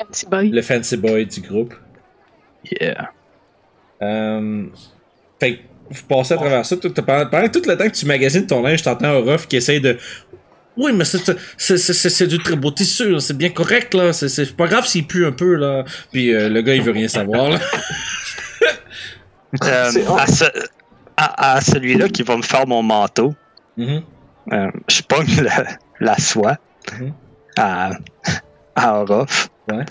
Fancy 0.00 0.26
boy. 0.26 0.50
le 0.50 0.62
fancy 0.62 0.96
boy 0.96 1.26
du 1.26 1.40
groupe. 1.40 1.74
Yeah. 2.80 3.10
Euh, 4.02 4.66
fait 5.40 5.56
que 5.56 5.60
vous 5.90 6.02
passez 6.06 6.34
à 6.34 6.36
travers 6.36 6.66
ça. 6.66 6.76
Tout- 6.76 6.92
pendant 6.92 7.48
tout 7.48 7.62
le 7.66 7.76
temps 7.76 7.84
que 7.88 7.94
tu 7.94 8.04
magasines 8.06 8.46
ton 8.46 8.60
linge, 8.62 8.82
t'entends 8.82 9.12
Orof 9.14 9.46
qui 9.46 9.56
essaye 9.56 9.80
de. 9.80 9.96
Oui, 10.76 10.92
mais 10.92 11.04
c'est, 11.04 11.18
c'est, 11.56 11.78
c'est, 11.78 11.92
c'est- 11.92 12.10
c'est 12.10 12.26
du 12.26 12.38
très 12.38 12.56
beau 12.56 12.70
tissu, 12.72 13.10
là, 13.10 13.20
c'est 13.20 13.36
bien 13.36 13.50
correct, 13.50 13.94
là. 13.94 14.12
C'est, 14.12 14.28
c'est 14.28 14.56
pas 14.56 14.66
grave 14.66 14.86
s'il 14.86 15.06
pue 15.06 15.24
un 15.24 15.32
peu, 15.32 15.54
là. 15.54 15.84
Puis 16.10 16.34
euh, 16.34 16.48
le 16.48 16.62
gars, 16.62 16.74
il 16.74 16.82
veut 16.82 16.92
rien 16.92 17.06
savoir, 17.08 17.50
là. 17.50 17.58
Euh, 19.62 19.90
à 20.18 20.26
ce- 20.26 20.44
à, 21.16 21.54
à 21.56 21.60
celui-là 21.60 22.08
qui 22.08 22.22
va 22.24 22.36
me 22.36 22.42
faire 22.42 22.66
mon 22.66 22.82
manteau, 22.82 23.34
Mhm. 23.76 24.02
euh, 24.52 24.70
je 24.88 25.02
pogne 25.02 25.42
la, 25.42 25.64
la 26.00 26.18
soie 26.18 26.56
Mhm. 26.98 27.12
à, 27.56 27.90
à 28.74 29.00
Orof. 29.00 29.48
Ouais. 29.70 29.84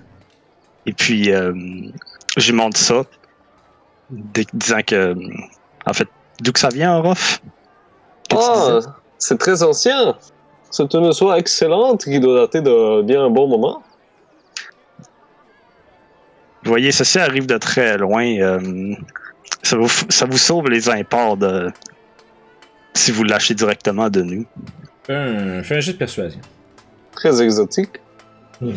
Et 0.86 0.91
puis, 0.91 1.32
euh, 1.32 1.53
je 2.36 2.51
lui 2.51 2.58
montre 2.58 2.78
ça, 2.78 3.03
disant 4.53 4.82
que, 4.86 5.16
en 5.86 5.93
fait, 5.93 6.10
d'où 6.41 6.51
que 6.51 6.60
ça 6.60 6.68
vient, 6.70 6.97
Orof? 6.97 7.39
Ah, 8.36 8.80
disais? 8.80 8.88
c'est 9.18 9.38
très 9.38 9.64
ancien. 9.64 10.18
C'est 10.74 10.91
une 10.95 11.13
soie 11.13 11.38
excellente 11.38 12.03
qui 12.03 12.19
doit 12.19 12.41
dater 12.41 12.59
de 12.59 13.03
bien 13.03 13.24
un 13.26 13.30
bon 13.30 13.47
moment. 13.47 13.84
Vous 16.63 16.69
voyez, 16.71 16.91
ceci 16.91 17.19
arrive 17.19 17.45
de 17.45 17.59
très 17.59 17.95
loin. 17.95 18.26
euh, 18.26 18.95
ça, 19.61 19.78
vous, 19.78 19.88
ça 20.09 20.26
vous 20.26 20.39
sauve 20.39 20.69
les 20.69 20.89
imports 20.89 21.38
de, 21.38 21.71
si 22.95 23.11
vous 23.11 23.24
l'achetez 23.24 23.53
directement 23.53 24.09
de 24.09 24.24
nous. 24.24 24.47
Un, 25.09 25.61
fais 25.61 25.76
un 25.76 25.80
jet 25.80 25.93
de 25.93 25.97
persuasion. 25.99 26.41
Très 27.11 27.39
exotique. 27.43 28.01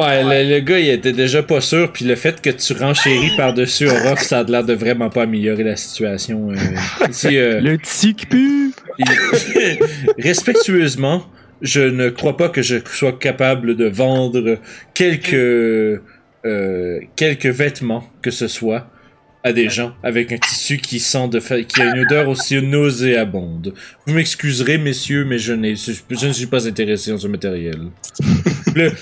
Ouais, 0.00 0.22
le, 0.44 0.54
le 0.54 0.60
gars, 0.60 0.78
il 0.78 0.88
était 0.88 1.12
déjà 1.12 1.42
pas 1.42 1.60
sûr, 1.60 1.92
puis 1.92 2.04
le 2.04 2.14
fait 2.16 2.40
que 2.40 2.50
tu 2.50 2.72
renchéris 2.72 3.32
par-dessus 3.36 3.88
Orof, 3.88 4.20
ça 4.20 4.40
a 4.40 4.44
l'air 4.44 4.64
de 4.64 4.74
vraiment 4.74 5.10
pas 5.10 5.22
améliorer 5.22 5.64
la 5.64 5.76
situation. 5.76 6.50
euh. 6.50 7.06
Ici, 7.10 7.36
euh, 7.36 7.60
Le 7.60 7.76
petit 7.78 8.14
qui 8.14 8.26
pue. 8.26 8.72
Il- 8.98 9.78
Respectueusement, 10.18 11.24
je 11.60 11.80
ne 11.80 12.08
crois 12.08 12.36
pas 12.36 12.48
que 12.48 12.62
je 12.62 12.76
sois 12.92 13.12
capable 13.12 13.76
de 13.76 13.86
vendre 13.86 14.58
quelques 14.94 15.34
euh, 15.34 17.00
quelques 17.16 17.46
vêtements 17.46 18.04
que 18.20 18.30
ce 18.32 18.48
soit 18.48 18.88
à 19.44 19.52
des 19.52 19.68
gens 19.68 19.92
avec 20.04 20.30
un 20.32 20.38
tissu 20.38 20.76
qui 20.78 21.00
sent 21.00 21.28
de 21.28 21.40
fa- 21.40 21.62
qui 21.62 21.80
a 21.82 21.86
une 21.96 22.02
odeur 22.02 22.28
aussi 22.28 22.60
nauséabonde. 22.62 23.74
Vous 24.06 24.14
m'excuserez, 24.14 24.78
messieurs, 24.78 25.24
mais 25.24 25.38
je, 25.38 25.52
n'ai- 25.52 25.74
je 25.76 26.26
ne 26.26 26.32
suis 26.32 26.46
pas 26.46 26.66
intéressé 26.68 27.10
dans 27.10 27.18
ce 27.18 27.26
matériel. 27.28 27.78
Le- 28.76 28.92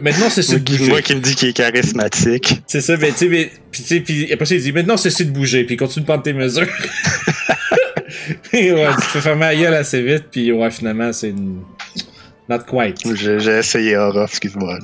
maintenant, 0.00 0.30
c'est 0.30 0.42
ce 0.42 0.56
de 0.56 0.60
bouger. 0.60 0.88
Moi 0.88 1.02
qui 1.02 1.14
me 1.14 1.20
dit 1.20 1.34
qu'il 1.34 1.48
est 1.48 1.52
charismatique. 1.52 2.62
C'est 2.66 2.80
ça, 2.80 2.96
mais 2.96 3.10
tu 3.10 3.16
sais, 3.18 3.28
mais- 3.28 3.50
puis 3.70 4.00
puis 4.00 4.32
après 4.32 4.46
ça, 4.46 4.54
il 4.54 4.62
dit 4.62 4.72
maintenant 4.72 4.96
cessez 4.96 5.24
de 5.24 5.30
bouger, 5.30 5.64
puis 5.64 5.76
continue 5.76 6.02
de 6.02 6.06
prendre 6.08 6.22
tes 6.22 6.32
mesures. 6.32 6.66
Et 8.52 8.72
ouais, 8.72 8.88
tu 8.90 8.96
te 8.96 9.02
fais 9.04 9.20
fermer 9.20 9.40
la 9.46 9.56
gueule 9.56 9.74
assez 9.74 10.02
vite, 10.02 10.24
puis 10.30 10.52
ouais, 10.52 10.70
finalement, 10.70 11.12
c'est 11.12 11.30
une. 11.30 11.62
Not 12.48 12.60
quite. 12.68 12.98
J'ai 13.16 13.58
essayé 13.58 13.96
Orof, 13.96 14.30
excuse-moi. 14.30 14.78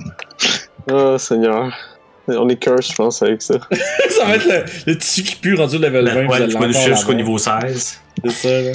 Oh, 0.91 1.17
Seigneur. 1.19 1.73
On 2.29 2.49
est 2.49 2.57
curse, 2.57 2.91
je 2.91 2.95
pense, 2.95 3.23
avec 3.23 3.43
ça. 3.43 3.55
ça 4.11 4.25
va 4.27 4.37
être 4.37 4.47
le, 4.47 4.93
le 4.93 4.99
tissu 4.99 5.23
qui 5.23 5.37
pue 5.37 5.55
rendu 5.55 5.79
level 5.79 6.05
20. 6.07 6.15
La 6.15 6.21
vous 6.23 6.27
poêle, 6.29 6.43
allez 6.43 6.53
tu 6.53 6.59
peux 6.59 6.65
le 6.67 6.69
l'entendre 6.69 6.85
chercher 6.85 6.95
jusqu'au 6.97 7.15
niveau 7.15 7.39
16. 7.39 8.01
C'est 8.25 8.31
ça, 8.31 8.61
là. 8.63 8.73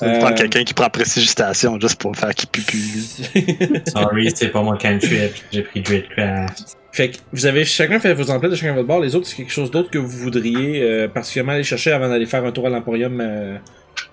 Je 0.00 0.06
vais 0.06 0.18
prendre 0.18 0.32
Euh, 0.32 0.36
quelqu'un 0.36 0.64
qui 0.64 0.74
prend 0.74 0.88
précipitation 0.90 1.78
juste 1.80 2.00
pour 2.00 2.16
faire 2.16 2.34
qu'il 2.34 2.48
pue 2.48 2.62
plus. 2.62 3.22
Sorry, 3.86 4.30
c'est 4.34 4.48
pas 4.48 4.62
mon 4.62 4.76
cantrip. 4.76 5.32
J'ai 5.52 5.62
pris 5.62 5.80
Dreadcraft. 5.82 6.76
Fait 6.92 7.10
que 7.10 7.16
vous 7.32 7.46
avez 7.46 7.64
chacun 7.64 7.98
fait 7.98 8.14
vos 8.14 8.30
emplettes 8.30 8.52
de 8.52 8.56
chacun 8.56 8.74
votre 8.74 8.86
bord. 8.88 9.00
Les 9.00 9.14
autres, 9.16 9.26
c'est 9.26 9.36
quelque 9.36 9.52
chose 9.52 9.70
d'autre 9.70 9.90
que 9.90 9.98
vous 9.98 10.08
voudriez 10.08 10.82
euh, 10.82 11.08
particulièrement 11.08 11.52
aller 11.52 11.64
chercher 11.64 11.92
avant 11.92 12.08
d'aller 12.08 12.26
faire 12.26 12.44
un 12.44 12.52
tour 12.52 12.66
à 12.66 12.70
l'Emporium 12.70 13.20
euh, 13.20 13.56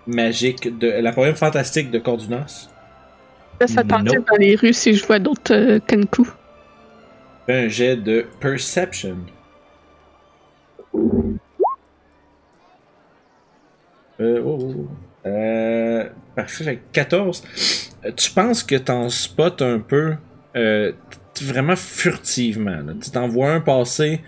magique, 0.07 0.77
de 0.79 0.88
l'Emporium 1.01 1.36
fantastique 1.36 1.91
de 1.91 1.99
Cordunas. 1.99 2.69
Laisse 3.59 3.77
attentif 3.77 4.17
Non. 4.19 4.25
dans 4.32 4.38
les 4.38 4.55
rues 4.55 4.73
si 4.73 4.95
je 4.95 5.05
vois 5.05 5.19
d'autres 5.19 5.53
euh, 5.53 5.79
Kenku. 5.88 6.27
Fais 7.45 7.65
un 7.65 7.67
jet 7.67 7.95
de 7.97 8.25
Perception. 8.39 9.17
Euh, 14.19 14.41
oh, 14.43 14.57
oh, 14.59 14.75
oh. 14.77 14.88
Euh, 15.26 16.09
parfait, 16.36 16.63
fait 16.63 16.76
que 16.78 16.82
14. 16.93 17.43
Euh, 18.05 18.11
Tu 18.15 18.32
penses 18.32 18.63
que 18.63 18.76
t'en 18.76 19.09
spots 19.09 19.61
un 19.63 19.80
peu, 19.80 20.15
euh, 20.55 20.91
vraiment 21.43 21.76
furtivement. 21.76 22.78
là. 22.82 22.93
Tu 23.01 23.11
t'en 23.11 23.28
vois 23.28 23.51
un 23.51 23.61
passer 23.61 24.22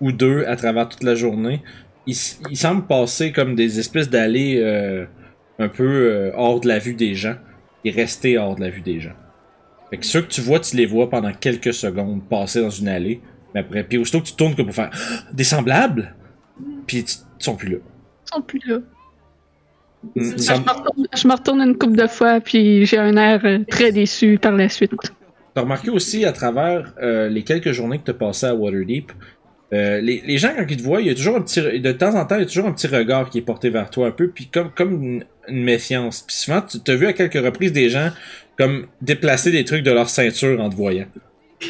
ou 0.00 0.12
deux 0.12 0.44
à 0.46 0.56
travers 0.56 0.88
toute 0.88 1.02
la 1.02 1.14
journée. 1.14 1.62
Il, 2.06 2.14
il 2.50 2.56
semble 2.56 2.86
passer 2.86 3.32
comme 3.32 3.54
des 3.54 3.78
espèces 3.78 4.10
d'allées 4.10 4.60
euh, 4.62 5.06
un 5.58 5.68
peu 5.68 5.84
euh, 5.86 6.30
hors 6.34 6.60
de 6.60 6.68
la 6.68 6.78
vue 6.78 6.94
des 6.94 7.14
gens 7.14 7.36
et 7.84 7.90
rester 7.90 8.36
hors 8.38 8.56
de 8.56 8.60
la 8.60 8.70
vue 8.70 8.82
des 8.82 9.00
gens. 9.00 9.14
Fait 9.90 9.96
que 9.98 10.04
ceux 10.06 10.22
que 10.22 10.28
tu 10.28 10.40
vois, 10.42 10.60
tu 10.60 10.76
les 10.76 10.86
vois 10.86 11.08
pendant 11.08 11.32
quelques 11.32 11.72
secondes 11.72 12.22
passer 12.28 12.60
dans 12.60 12.70
une 12.70 12.88
allée. 12.88 13.20
Mais 13.54 13.60
après, 13.60 13.84
puis 13.84 13.96
aussitôt 13.98 14.20
que 14.20 14.26
tu 14.26 14.34
tournes 14.34 14.54
comme 14.54 14.66
pour 14.66 14.74
faire 14.74 14.90
des 15.32 15.44
semblables, 15.44 16.14
puis 16.86 16.98
ils 16.98 17.42
sont 17.42 17.56
plus 17.56 17.70
là. 17.70 17.78
Ils 17.78 18.34
sont 18.34 18.42
plus 18.42 18.60
là. 18.66 18.78
Mm, 20.14 20.30
Je 20.38 20.52
me 20.52 20.70
retourne, 20.70 21.06
je 21.14 21.28
me 21.28 21.32
retourne 21.32 21.60
une 21.60 21.76
couple 21.76 21.96
de 21.96 22.06
fois, 22.06 22.40
puis 22.40 22.86
j'ai 22.86 22.98
un 22.98 23.16
air 23.16 23.40
euh, 23.44 23.58
très 23.68 23.92
déçu 23.92 24.38
par 24.38 24.52
la 24.52 24.68
suite. 24.68 24.92
T'as 25.54 25.60
remarqué 25.62 25.90
aussi 25.90 26.24
à 26.24 26.32
travers 26.32 26.92
euh, 27.00 27.28
les 27.28 27.42
quelques 27.42 27.72
journées 27.72 27.98
que 27.98 28.04
t'as 28.04 28.14
passées 28.14 28.46
à 28.46 28.54
Waterdeep, 28.54 29.12
euh, 29.72 30.00
les, 30.00 30.22
les 30.26 30.38
gens 30.38 30.52
quand 30.56 30.64
ils 30.68 30.76
te 30.76 30.82
voient, 30.82 31.00
il 31.00 31.06
y 31.06 31.10
a 31.10 31.14
toujours 31.14 31.36
un 31.36 31.42
petit, 31.42 31.60
de 31.80 31.92
temps 31.92 32.14
en 32.14 32.24
temps, 32.26 32.36
il 32.36 32.40
y 32.40 32.44
a 32.44 32.46
toujours 32.46 32.66
un 32.66 32.72
petit 32.72 32.86
regard 32.86 33.30
qui 33.30 33.38
est 33.38 33.42
porté 33.42 33.70
vers 33.70 33.90
toi 33.90 34.08
un 34.08 34.10
peu, 34.10 34.28
puis 34.28 34.46
comme 34.46 34.70
comme 34.70 34.92
une, 34.92 35.24
une 35.48 35.64
méfiance. 35.64 36.22
Puis 36.26 36.36
souvent, 36.36 36.60
tu 36.62 36.78
as 36.90 36.96
vu 36.96 37.06
à 37.06 37.12
quelques 37.12 37.42
reprises 37.44 37.72
des 37.72 37.88
gens 37.88 38.10
comme 38.58 38.86
déplacer 39.00 39.50
des 39.50 39.64
trucs 39.64 39.82
de 39.82 39.90
leur 39.90 40.08
ceinture 40.08 40.60
en 40.60 40.70
te 40.70 40.76
voyant. 40.76 41.06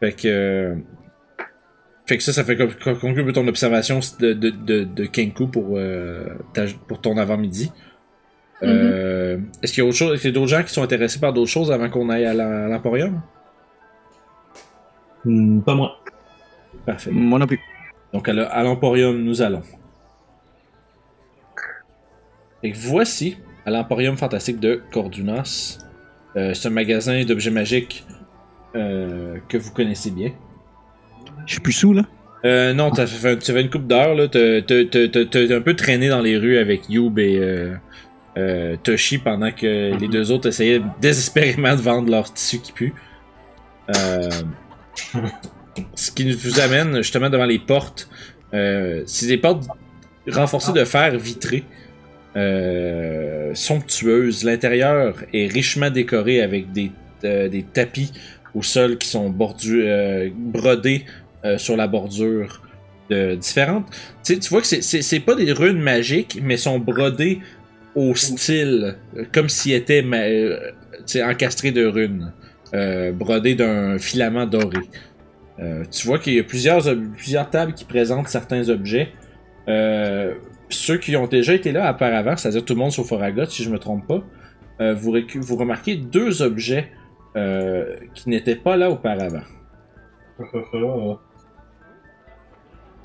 Fait 0.00 0.12
que. 0.12 0.76
Fait 2.06 2.18
que 2.18 2.22
ça, 2.22 2.32
ça 2.34 2.44
fait 2.44 2.56
conclure 2.56 3.22
un 3.22 3.24
peu 3.26 3.32
ton 3.32 3.48
observation 3.48 4.00
de, 4.20 4.32
de, 4.34 4.50
de, 4.50 4.84
de 4.84 5.04
Kenku 5.06 5.46
pour, 5.48 5.78
euh, 5.78 6.26
ta- 6.52 6.66
pour 6.86 7.00
ton 7.00 7.16
avant-midi. 7.16 7.72
Euh, 8.62 9.38
Est-ce 9.62 9.72
qu'il 9.72 9.82
y 9.82 9.86
a 9.86 9.88
autre 9.88 9.96
chose, 9.96 10.12
est-ce 10.14 10.22
qu'il 10.22 10.30
y 10.30 10.34
a 10.34 10.34
d'autres 10.34 10.48
gens 10.50 10.62
qui 10.62 10.72
sont 10.72 10.82
intéressés 10.82 11.18
par 11.18 11.32
d'autres 11.32 11.50
choses 11.50 11.72
avant 11.72 11.88
qu'on 11.88 12.08
aille 12.10 12.26
à 12.26 12.34
la- 12.34 12.66
à 12.66 12.68
l'Emporium? 12.68 13.20
Hmm, 15.24 15.60
pas 15.62 15.74
moi. 15.74 15.98
Parfait. 16.84 17.10
Moi 17.10 17.38
non 17.38 17.46
plus. 17.46 17.60
Donc 18.12 18.28
à 18.28 18.62
l'Emporium, 18.62 19.22
nous 19.22 19.40
allons. 19.42 19.62
Et 22.62 22.72
voici, 22.72 23.38
à 23.66 23.70
l'Emporium 23.70 24.16
fantastique 24.16 24.60
de 24.60 24.82
Cordunas, 24.92 25.78
euh, 26.36 26.54
ce 26.54 26.68
magasin 26.68 27.24
d'objets 27.24 27.50
magiques 27.50 28.06
euh, 28.74 29.38
que 29.48 29.56
vous 29.56 29.72
connaissez 29.72 30.10
bien. 30.10 30.32
Je 31.46 31.52
suis 31.52 31.60
plus 31.60 31.72
sous, 31.72 31.92
là. 31.92 32.02
Euh, 32.44 32.74
non, 32.74 32.90
t'as 32.90 33.06
fait, 33.06 33.38
tu 33.38 33.52
fait 33.52 33.62
une 33.62 33.70
coupe 33.70 33.86
d'heure, 33.86 34.14
là. 34.14 34.28
T'as 34.28 35.56
un 35.56 35.60
peu 35.60 35.74
traîné 35.74 36.08
dans 36.08 36.20
les 36.20 36.36
rues 36.36 36.58
avec 36.58 36.90
Youb 36.90 37.18
et 37.18 37.38
euh, 37.38 37.74
euh, 38.36 38.76
Toshi 38.82 39.18
pendant 39.18 39.50
que 39.50 39.98
les 39.98 40.08
deux 40.08 40.30
autres 40.30 40.48
essayaient 40.48 40.82
désespérément 41.00 41.74
de 41.74 41.80
vendre 41.80 42.10
leur 42.10 42.32
tissu 42.32 42.58
qui 42.58 42.72
pue. 42.72 42.94
Euh, 43.96 44.28
ce 45.94 46.10
qui 46.10 46.30
vous 46.32 46.60
amène 46.60 46.96
justement 46.98 47.30
devant 47.30 47.46
les 47.46 47.58
portes. 47.58 48.08
C'est 48.52 49.26
des 49.26 49.38
portes 49.38 49.64
renforcées 50.30 50.72
de 50.72 50.84
fer 50.84 51.16
vitré, 51.18 51.64
somptueuses. 53.54 54.44
L'intérieur 54.44 55.16
est 55.32 55.50
richement 55.50 55.90
décoré 55.90 56.42
avec 56.42 56.70
des, 56.72 56.92
des 57.22 57.64
tapis 57.72 58.12
au 58.54 58.62
sol 58.62 58.98
qui 58.98 59.08
sont 59.08 59.28
brodés 59.30 61.04
euh, 61.44 61.58
sur 61.58 61.76
la 61.76 61.86
bordure 61.86 62.62
de 63.10 63.34
différentes. 63.34 63.86
Tu 64.24 64.34
sais, 64.34 64.38
tu 64.38 64.48
vois 64.48 64.60
que 64.60 64.66
c'est- 64.66 65.20
pas 65.20 65.34
des 65.34 65.52
runes 65.52 65.80
magiques, 65.80 66.38
mais 66.42 66.56
sont 66.56 66.78
brodées 66.78 67.40
au 67.94 68.14
style, 68.14 68.96
euh, 69.16 69.24
comme 69.32 69.48
s'ils 69.48 69.74
étaient 69.74 70.04
euh, 70.04 70.70
tu 71.06 71.22
encastrés 71.22 71.70
de 71.70 71.84
runes, 71.84 72.32
euh, 72.74 73.12
brodés 73.12 73.54
d'un 73.54 73.98
filament 73.98 74.46
doré. 74.46 74.78
Euh, 75.60 75.84
tu 75.90 76.06
vois 76.06 76.18
qu'il 76.18 76.34
y 76.34 76.40
a 76.40 76.42
plusieurs, 76.42 76.82
tables 77.50 77.74
qui 77.74 77.84
présentent 77.84 78.28
certains 78.28 78.68
objets. 78.68 79.12
Euh, 79.68 80.34
ceux 80.68 80.98
qui 80.98 81.14
ont 81.16 81.26
déjà 81.26 81.54
été 81.54 81.72
là 81.72 81.92
auparavant, 81.92 82.36
c'est-à-dire 82.36 82.64
tout 82.64 82.74
le 82.74 82.80
monde 82.80 82.90
sauf 82.90 83.12
Oragot, 83.12 83.44
si 83.46 83.62
je 83.62 83.70
me 83.70 83.78
trompe 83.78 84.06
pas, 84.06 84.24
euh, 84.80 84.94
vous, 84.94 85.12
remarquez 85.56 85.96
deux 85.96 86.42
objets 86.42 86.90
euh, 87.36 87.96
qui 88.14 88.28
n'étaient 88.28 88.56
pas 88.56 88.76
là 88.76 88.90
auparavant. 88.90 89.42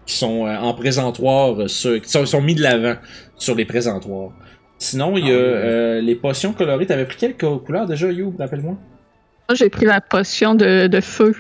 qui 0.10 0.16
sont 0.16 0.48
euh, 0.48 0.58
en 0.58 0.74
présentoir, 0.74 1.62
euh, 1.62 1.68
sur- 1.68 2.02
qui 2.02 2.10
sont, 2.10 2.26
sont 2.26 2.42
mis 2.42 2.56
de 2.56 2.64
l'avant 2.64 2.96
sur 3.38 3.54
les 3.54 3.66
présentoirs. 3.66 4.32
Sinon, 4.80 5.16
il 5.18 5.28
y 5.28 5.32
a 5.32 5.36
Ah 5.36 5.38
euh, 5.38 6.02
les 6.02 6.16
potions 6.16 6.52
colorées. 6.52 6.88
T'avais 6.88 7.06
pris 7.06 7.18
quelle 7.18 7.38
co- 7.38 7.60
couleur 7.60 7.86
déjà, 7.86 8.12
You 8.12 8.34
Rappelle-moi? 8.40 8.72
Moi, 8.72 9.56
j'ai 9.56 9.70
pris 9.70 9.86
la 9.86 10.02
potion 10.02 10.56
de, 10.56 10.88
de 10.88 11.00
feu. 11.00 11.36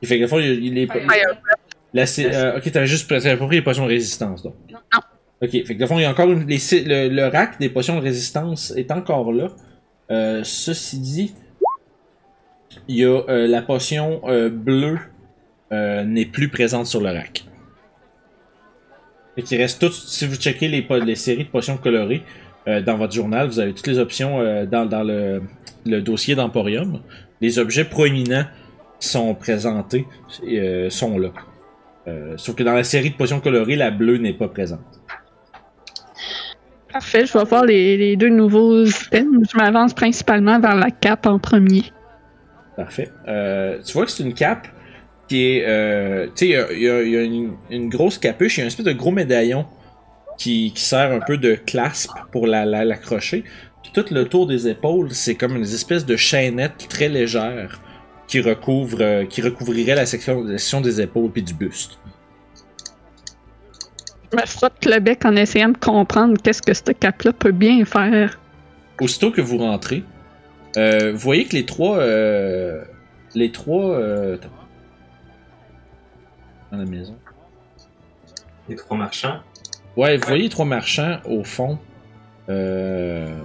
Il 0.00 0.08
fait 0.08 0.18
que, 0.18 0.26
fois, 0.26 0.40
il 0.40 0.46
y 0.46 0.50
a- 0.50 0.54
il 0.54 0.78
est. 0.78 0.88
La, 1.92 2.04
euh, 2.18 2.56
ok, 2.56 2.72
t'avais 2.72 2.86
juste 2.86 3.06
t'avais 3.08 3.36
pas 3.36 3.46
pris 3.46 3.56
les 3.56 3.62
potions 3.62 3.84
de 3.84 3.90
résistance, 3.90 4.42
donc. 4.42 4.54
Non. 4.72 4.78
Ok, 5.42 5.50
fait 5.50 5.62
que, 5.64 5.80
de 5.80 5.86
fond, 5.86 5.98
il 5.98 6.02
y 6.02 6.04
a 6.06 6.10
encore 6.10 6.30
une, 6.32 6.46
les, 6.46 6.58
le, 6.84 7.08
le 7.14 7.26
rack 7.28 7.60
des 7.60 7.68
potions 7.68 7.96
de 7.96 8.00
résistance 8.02 8.72
est 8.76 8.90
encore 8.90 9.30
là. 9.30 9.48
Euh, 10.10 10.40
ceci 10.42 10.98
dit, 11.00 11.34
il 12.88 12.96
y 12.96 13.04
a 13.04 13.08
euh, 13.28 13.46
la 13.46 13.60
potion 13.60 14.22
euh, 14.26 14.48
bleue 14.48 14.98
euh, 15.72 16.04
n'est 16.04 16.24
plus 16.24 16.48
présente 16.48 16.86
sur 16.86 17.00
le 17.02 17.10
rack. 17.10 17.44
Fait 19.36 19.42
qu'il 19.42 19.60
reste 19.60 19.80
tout. 19.80 19.92
Si 19.92 20.26
vous 20.26 20.34
checkez 20.36 20.66
les, 20.66 20.86
les 21.04 21.14
séries 21.14 21.44
de 21.44 21.50
potions 21.50 21.76
colorées 21.76 22.22
euh, 22.66 22.80
dans 22.80 22.96
votre 22.96 23.12
journal, 23.12 23.46
vous 23.46 23.60
avez 23.60 23.74
toutes 23.74 23.86
les 23.86 23.98
options 23.98 24.40
euh, 24.40 24.64
dans, 24.64 24.86
dans 24.86 25.04
le, 25.04 25.42
le 25.84 26.00
dossier 26.00 26.34
d'Emporium. 26.34 27.00
Les 27.42 27.58
objets 27.58 27.84
proéminents 27.84 28.46
sont 28.98 29.34
présentés, 29.34 30.06
euh, 30.48 30.90
sont 30.90 31.18
là. 31.18 31.28
Sauf 32.36 32.54
que 32.54 32.62
dans 32.62 32.72
la 32.72 32.84
série 32.84 33.10
de 33.10 33.16
potions 33.16 33.40
colorées, 33.40 33.74
la 33.74 33.90
bleue 33.90 34.18
n'est 34.18 34.32
pas 34.32 34.46
présente. 34.46 35.00
Parfait, 36.92 37.26
je 37.26 37.36
vais 37.36 37.44
voir 37.44 37.64
les, 37.64 37.96
les 37.96 38.16
deux 38.16 38.28
nouveaux 38.28 38.84
items. 38.84 39.48
Je 39.52 39.56
m'avance 39.56 39.92
principalement 39.92 40.60
vers 40.60 40.76
la 40.76 40.92
cape 40.92 41.26
en 41.26 41.40
premier. 41.40 41.82
Parfait. 42.76 43.10
Tu 43.84 43.92
vois 43.92 44.04
que 44.04 44.12
c'est 44.12 44.22
une 44.22 44.34
cape? 44.34 44.68
Qui 45.28 45.44
est. 45.56 45.64
euh, 45.66 46.26
tu 46.34 46.48
sais, 46.52 46.66
il 46.72 46.80
y 46.82 46.88
a, 46.88 47.02
y 47.02 47.24
une, 47.24 47.52
une 47.70 47.88
grosse 47.88 48.18
capuche, 48.18 48.56
il 48.56 48.60
y 48.60 48.62
a 48.62 48.64
un 48.64 48.68
espèce 48.68 48.86
de 48.86 48.92
gros 48.92 49.10
médaillon 49.12 49.66
qui, 50.38 50.72
qui 50.74 50.82
sert 50.82 51.12
un 51.12 51.20
peu 51.20 51.36
de 51.38 51.54
clasp 51.54 52.10
pour 52.32 52.46
la- 52.46 52.64
la- 52.66 52.84
l'accrocher. 52.84 53.44
Puis 53.82 53.92
tout 53.94 54.04
le 54.12 54.24
tour 54.26 54.46
des 54.46 54.68
épaules, 54.68 55.10
c'est 55.12 55.34
comme 55.34 55.56
une 55.56 55.62
espèce 55.62 56.04
de 56.04 56.16
chaînette 56.16 56.86
très 56.88 57.08
légère 57.08 57.80
qui 58.26 58.40
recouvre, 58.40 58.98
euh, 59.00 59.24
qui 59.24 59.40
recouvrirait 59.40 59.94
la 59.94 60.04
section, 60.06 60.42
la 60.42 60.58
section 60.58 60.80
des 60.80 61.00
épaules 61.00 61.30
puis 61.30 61.42
du 61.42 61.54
buste. 61.54 61.98
Je 64.32 64.36
me 64.36 64.44
frotte 64.46 64.84
le 64.84 64.98
bec 64.98 65.24
en 65.24 65.36
essayant 65.36 65.68
de 65.68 65.78
comprendre 65.78 66.36
qu'est-ce 66.42 66.60
que 66.60 66.74
cette 66.74 66.98
cape-là 66.98 67.32
peut 67.32 67.52
bien 67.52 67.84
faire. 67.84 68.38
Aussitôt 69.00 69.30
que 69.30 69.40
vous 69.40 69.58
rentrez, 69.58 70.02
euh, 70.76 71.12
vous 71.12 71.18
voyez 71.18 71.44
que 71.44 71.54
les 71.54 71.64
trois. 71.64 71.98
euh, 71.98 72.82
les 73.34 73.52
trois. 73.52 73.94
La 76.76 76.84
maison. 76.84 77.16
Les 78.68 78.76
trois 78.76 78.96
marchands. 78.96 79.40
Ouais, 79.96 80.16
vous 80.16 80.26
voyez 80.26 80.44
les 80.44 80.48
trois 80.48 80.64
marchands 80.64 81.18
au 81.24 81.44
fond. 81.44 81.78
Euh, 82.48 83.40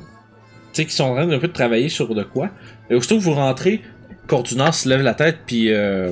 tu 0.73 0.81
sais, 0.81 0.85
qui 0.85 0.93
sont 0.93 1.05
en 1.05 1.15
train 1.15 1.27
d'un 1.27 1.39
peu 1.39 1.47
de 1.47 1.53
travailler 1.53 1.89
sur 1.89 2.13
de 2.13 2.23
quoi. 2.23 2.49
Et 2.89 2.95
aussitôt 2.95 3.17
que 3.17 3.23
vous 3.23 3.33
rentrez, 3.33 3.81
Cordunas 4.27 4.73
se 4.73 4.89
lève 4.89 5.01
la 5.01 5.13
tête, 5.13 5.39
puis 5.45 5.71
euh, 5.71 6.11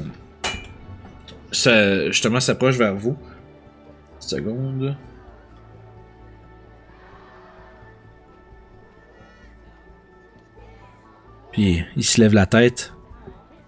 ça, 1.52 2.08
justement 2.08 2.40
s'approche 2.40 2.78
vers 2.78 2.96
vous. 2.96 3.18
Une 4.16 4.28
seconde. 4.28 4.98
Puis 11.52 11.84
il 11.96 12.04
se 12.04 12.22
lève 12.22 12.34
la 12.34 12.46
tête 12.46 12.94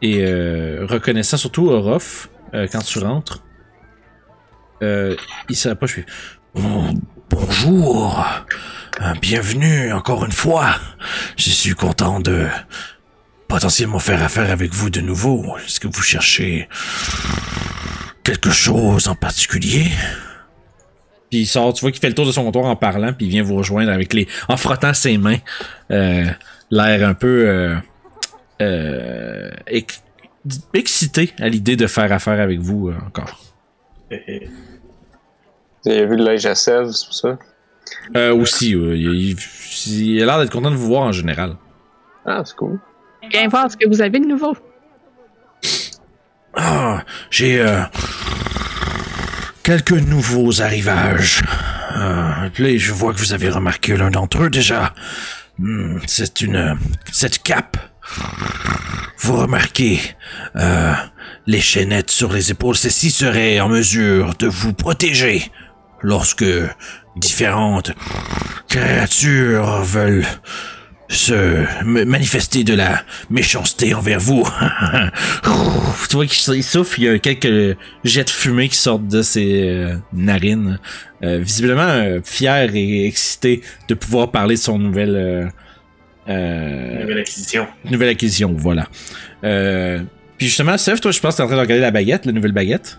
et 0.02 0.20
euh, 0.22 0.86
reconnaissant 0.88 1.38
surtout 1.38 1.70
Orof 1.70 2.31
euh, 2.54 2.68
quand 2.72 2.82
tu 2.82 3.00
rentres, 3.00 3.44
euh, 4.84 5.16
il 5.50 5.56
s'approche 5.56 5.94
puis 5.94 6.06
Oh, 6.56 6.86
bonjour. 7.30 8.26
Euh, 9.02 9.14
Bienvenue 9.22 9.94
encore 9.94 10.26
une 10.26 10.32
fois. 10.32 10.76
Je 11.38 11.50
suis 11.50 11.74
content 11.74 12.20
de 12.20 12.48
potentiellement 13.48 14.00
faire 14.00 14.22
affaire 14.22 14.52
avec 14.52 14.74
vous 14.74 14.90
de 14.90 15.00
nouveau. 15.02 15.58
Est-ce 15.58 15.80
que 15.80 15.88
vous 15.88 16.02
cherchez 16.02 16.68
quelque 18.24 18.50
chose 18.50 19.08
en 19.08 19.16
particulier? 19.16 19.88
Puis 21.30 21.40
il 21.42 21.46
sort, 21.46 21.74
tu 21.74 21.82
vois 21.82 21.92
qu'il 21.92 22.02
fait 22.02 22.10
le 22.10 22.16
tour 22.16 22.26
de 22.26 22.34
son 22.34 22.44
comptoir 22.44 22.66
en 22.66 22.76
parlant, 22.76 23.14
puis 23.14 23.28
il 23.28 23.30
vient 23.30 23.44
vous 23.44 23.56
rejoindre 23.56 23.92
avec 23.92 24.14
les. 24.14 24.28
en 24.50 24.58
frottant 24.58 24.94
ses 24.94 25.18
mains. 25.18 25.40
Euh, 25.92 26.26
L'air 26.70 27.08
un 27.08 27.14
peu. 27.14 27.80
Euh, 28.62 29.50
excité 30.74 31.34
à 31.40 31.50
l'idée 31.50 31.76
de 31.76 31.88
faire 31.88 32.12
affaire 32.12 32.40
avec 32.40 32.60
vous 32.60 32.90
euh, 32.90 32.96
encore. 33.08 33.40
Vous 34.10 35.92
avez 35.92 36.06
vu 36.06 36.16
le 36.18 36.24
linge 36.24 36.46
à 36.46 36.56
sève, 36.56 36.90
c'est 36.92 37.06
pour 37.06 37.14
ça? 37.16 37.38
Euh, 38.16 38.34
aussi, 38.36 38.76
euh, 38.76 38.96
il, 38.96 39.32
il- 39.32 39.38
il 40.16 40.22
a 40.22 40.26
l'air 40.26 40.40
d'être 40.40 40.52
content 40.52 40.72
de 40.72 40.76
vous 40.76 40.88
voir 40.88 41.04
en 41.04 41.12
général. 41.12 41.56
Ah, 42.26 42.42
c'est 42.46 42.56
cool. 42.56 42.80
Viens 43.32 43.48
voir 43.48 43.70
ce 43.72 43.78
que 43.78 43.88
vous 43.88 44.02
avez 44.02 44.20
de 44.20 44.26
nouveau. 44.26 44.56
Ah, 46.54 47.04
j'ai 47.30 47.62
euh, 47.62 47.82
quelques 49.64 49.92
nouveaux 49.92 50.62
arrivages. 50.62 51.42
Euh, 51.96 52.50
là, 52.58 52.78
je 52.78 52.92
vois 52.92 53.14
que 53.14 53.20
vous 53.20 53.34
avez 53.34 53.50
remarqué 53.50 53.96
l'un 53.98 54.12
d'entre 54.12 54.44
eux 54.44 54.50
déjà. 54.50 54.94
Hmm, 55.60 55.98
c'est 56.08 56.42
une 56.42 56.78
cette 57.12 57.42
cape. 57.44 57.78
Vous 59.22 59.38
remarquez 59.38 60.00
euh, 60.56 60.94
les 61.46 61.62
chaînettes 61.62 62.10
sur 62.12 62.34
les 62.34 62.52
épaules. 62.52 62.76
Ceci 62.76 63.12
serait 63.12 63.60
en 63.60 63.70
mesure 63.70 64.34
de 64.40 64.48
vous 64.48 64.74
protéger 64.74 65.52
lorsque 66.02 66.46
différentes 67.16 67.92
créatures 68.68 69.82
veulent 69.84 70.26
se 71.12 71.66
manifester 71.84 72.64
de 72.64 72.74
la 72.74 73.04
méchanceté 73.30 73.94
envers 73.94 74.20
vous. 74.20 74.48
Tu 76.10 76.18
vois 76.18 76.26
qu'il 76.26 76.56
il 76.56 76.64
souffle, 76.64 77.00
il 77.00 77.04
y 77.06 77.10
a 77.10 77.20
quelques 77.20 77.78
jets 78.04 78.26
de 78.26 78.30
fumée 78.30 78.68
qui 78.68 78.76
sortent 78.76 79.08
de 79.08 79.22
ses 79.22 79.70
euh, 79.70 79.96
narines. 80.12 80.80
Euh, 81.24 81.38
visiblement 81.38 81.84
euh, 81.84 82.20
fier 82.24 82.76
et 82.76 83.06
excité 83.06 83.62
de 83.88 83.94
pouvoir 83.94 84.32
parler 84.32 84.56
de 84.56 84.60
son 84.60 84.78
nouvelle 84.80 85.52
euh, 86.30 87.02
Nouvelle 87.02 87.20
acquisition. 87.20 87.68
nouvelle 87.90 88.10
acquisition, 88.10 88.54
voilà. 88.58 88.88
Euh, 89.44 90.00
puis 90.38 90.48
justement, 90.48 90.78
Seth, 90.78 91.02
toi, 91.02 91.12
je 91.12 91.20
pense 91.20 91.34
que 91.34 91.38
t'es 91.38 91.44
en 91.44 91.48
train 91.48 91.56
de 91.56 91.62
regarder 91.62 91.82
la 91.82 91.92
baguette, 91.92 92.26
la 92.26 92.32
nouvelle 92.32 92.52
baguette. 92.52 92.98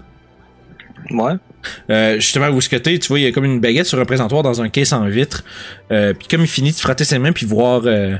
Ouais. 1.10 1.32
Euh, 1.90 2.14
justement, 2.16 2.48
où 2.48 2.60
ce 2.60 2.68
que 2.68 2.76
t'es, 2.76 2.98
tu 2.98 3.08
vois, 3.08 3.18
il 3.18 3.22
y 3.22 3.26
a 3.26 3.32
comme 3.32 3.44
une 3.44 3.60
baguette 3.60 3.86
sur 3.86 3.98
un 4.00 4.04
présentoir 4.04 4.42
dans 4.42 4.62
un 4.62 4.68
caisse 4.68 4.92
en 4.92 5.06
vitre. 5.06 5.44
Euh, 5.90 6.14
puis 6.14 6.28
comme 6.28 6.40
il 6.42 6.46
finit 6.46 6.70
de 6.72 6.76
frotter 6.76 7.04
ses 7.04 7.18
mains 7.18 7.32
puis 7.32 7.46
voir, 7.46 7.82
euh, 7.84 8.16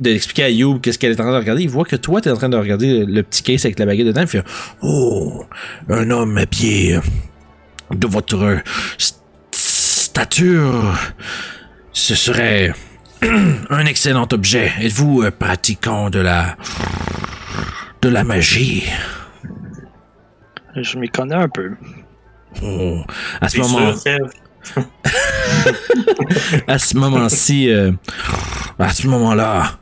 d'expliquer 0.00 0.44
à 0.44 0.50
Youb 0.50 0.80
qu'est-ce 0.80 0.98
qu'elle 0.98 1.12
est 1.12 1.20
en 1.20 1.24
train 1.24 1.32
de 1.32 1.38
regarder, 1.38 1.62
il 1.62 1.68
voit 1.68 1.84
que 1.84 1.96
toi, 1.96 2.20
t'es 2.20 2.30
en 2.30 2.36
train 2.36 2.48
de 2.48 2.56
regarder 2.56 3.04
le 3.04 3.22
petit 3.22 3.42
case 3.42 3.64
avec 3.66 3.78
la 3.78 3.86
baguette 3.86 4.06
dedans. 4.06 4.22
Il 4.22 4.26
fait 4.28 4.42
Oh, 4.82 5.44
un 5.88 6.10
homme 6.10 6.38
à 6.38 6.46
pied 6.46 6.98
de 7.94 8.06
votre 8.06 8.58
st- 8.98 9.16
stature, 9.52 10.94
ce 11.92 12.14
serait 12.14 12.72
un 13.70 13.86
excellent 13.86 14.28
objet. 14.32 14.72
Êtes-vous 14.80 15.22
euh, 15.22 15.30
pratiquant 15.30 16.10
de 16.10 16.20
la 16.20 16.56
de 18.02 18.08
la 18.08 18.24
magie? 18.24 18.84
Je 20.74 20.98
m'y 20.98 21.08
connais 21.08 21.34
un 21.34 21.48
peu. 21.48 21.72
Oh, 22.62 23.02
à 23.40 23.48
ce 23.48 23.58
à 26.68 26.98
moment-ci, 26.98 27.70
euh, 27.70 27.92
à 28.78 28.88
ce 28.90 29.06
moment-là, 29.06 29.78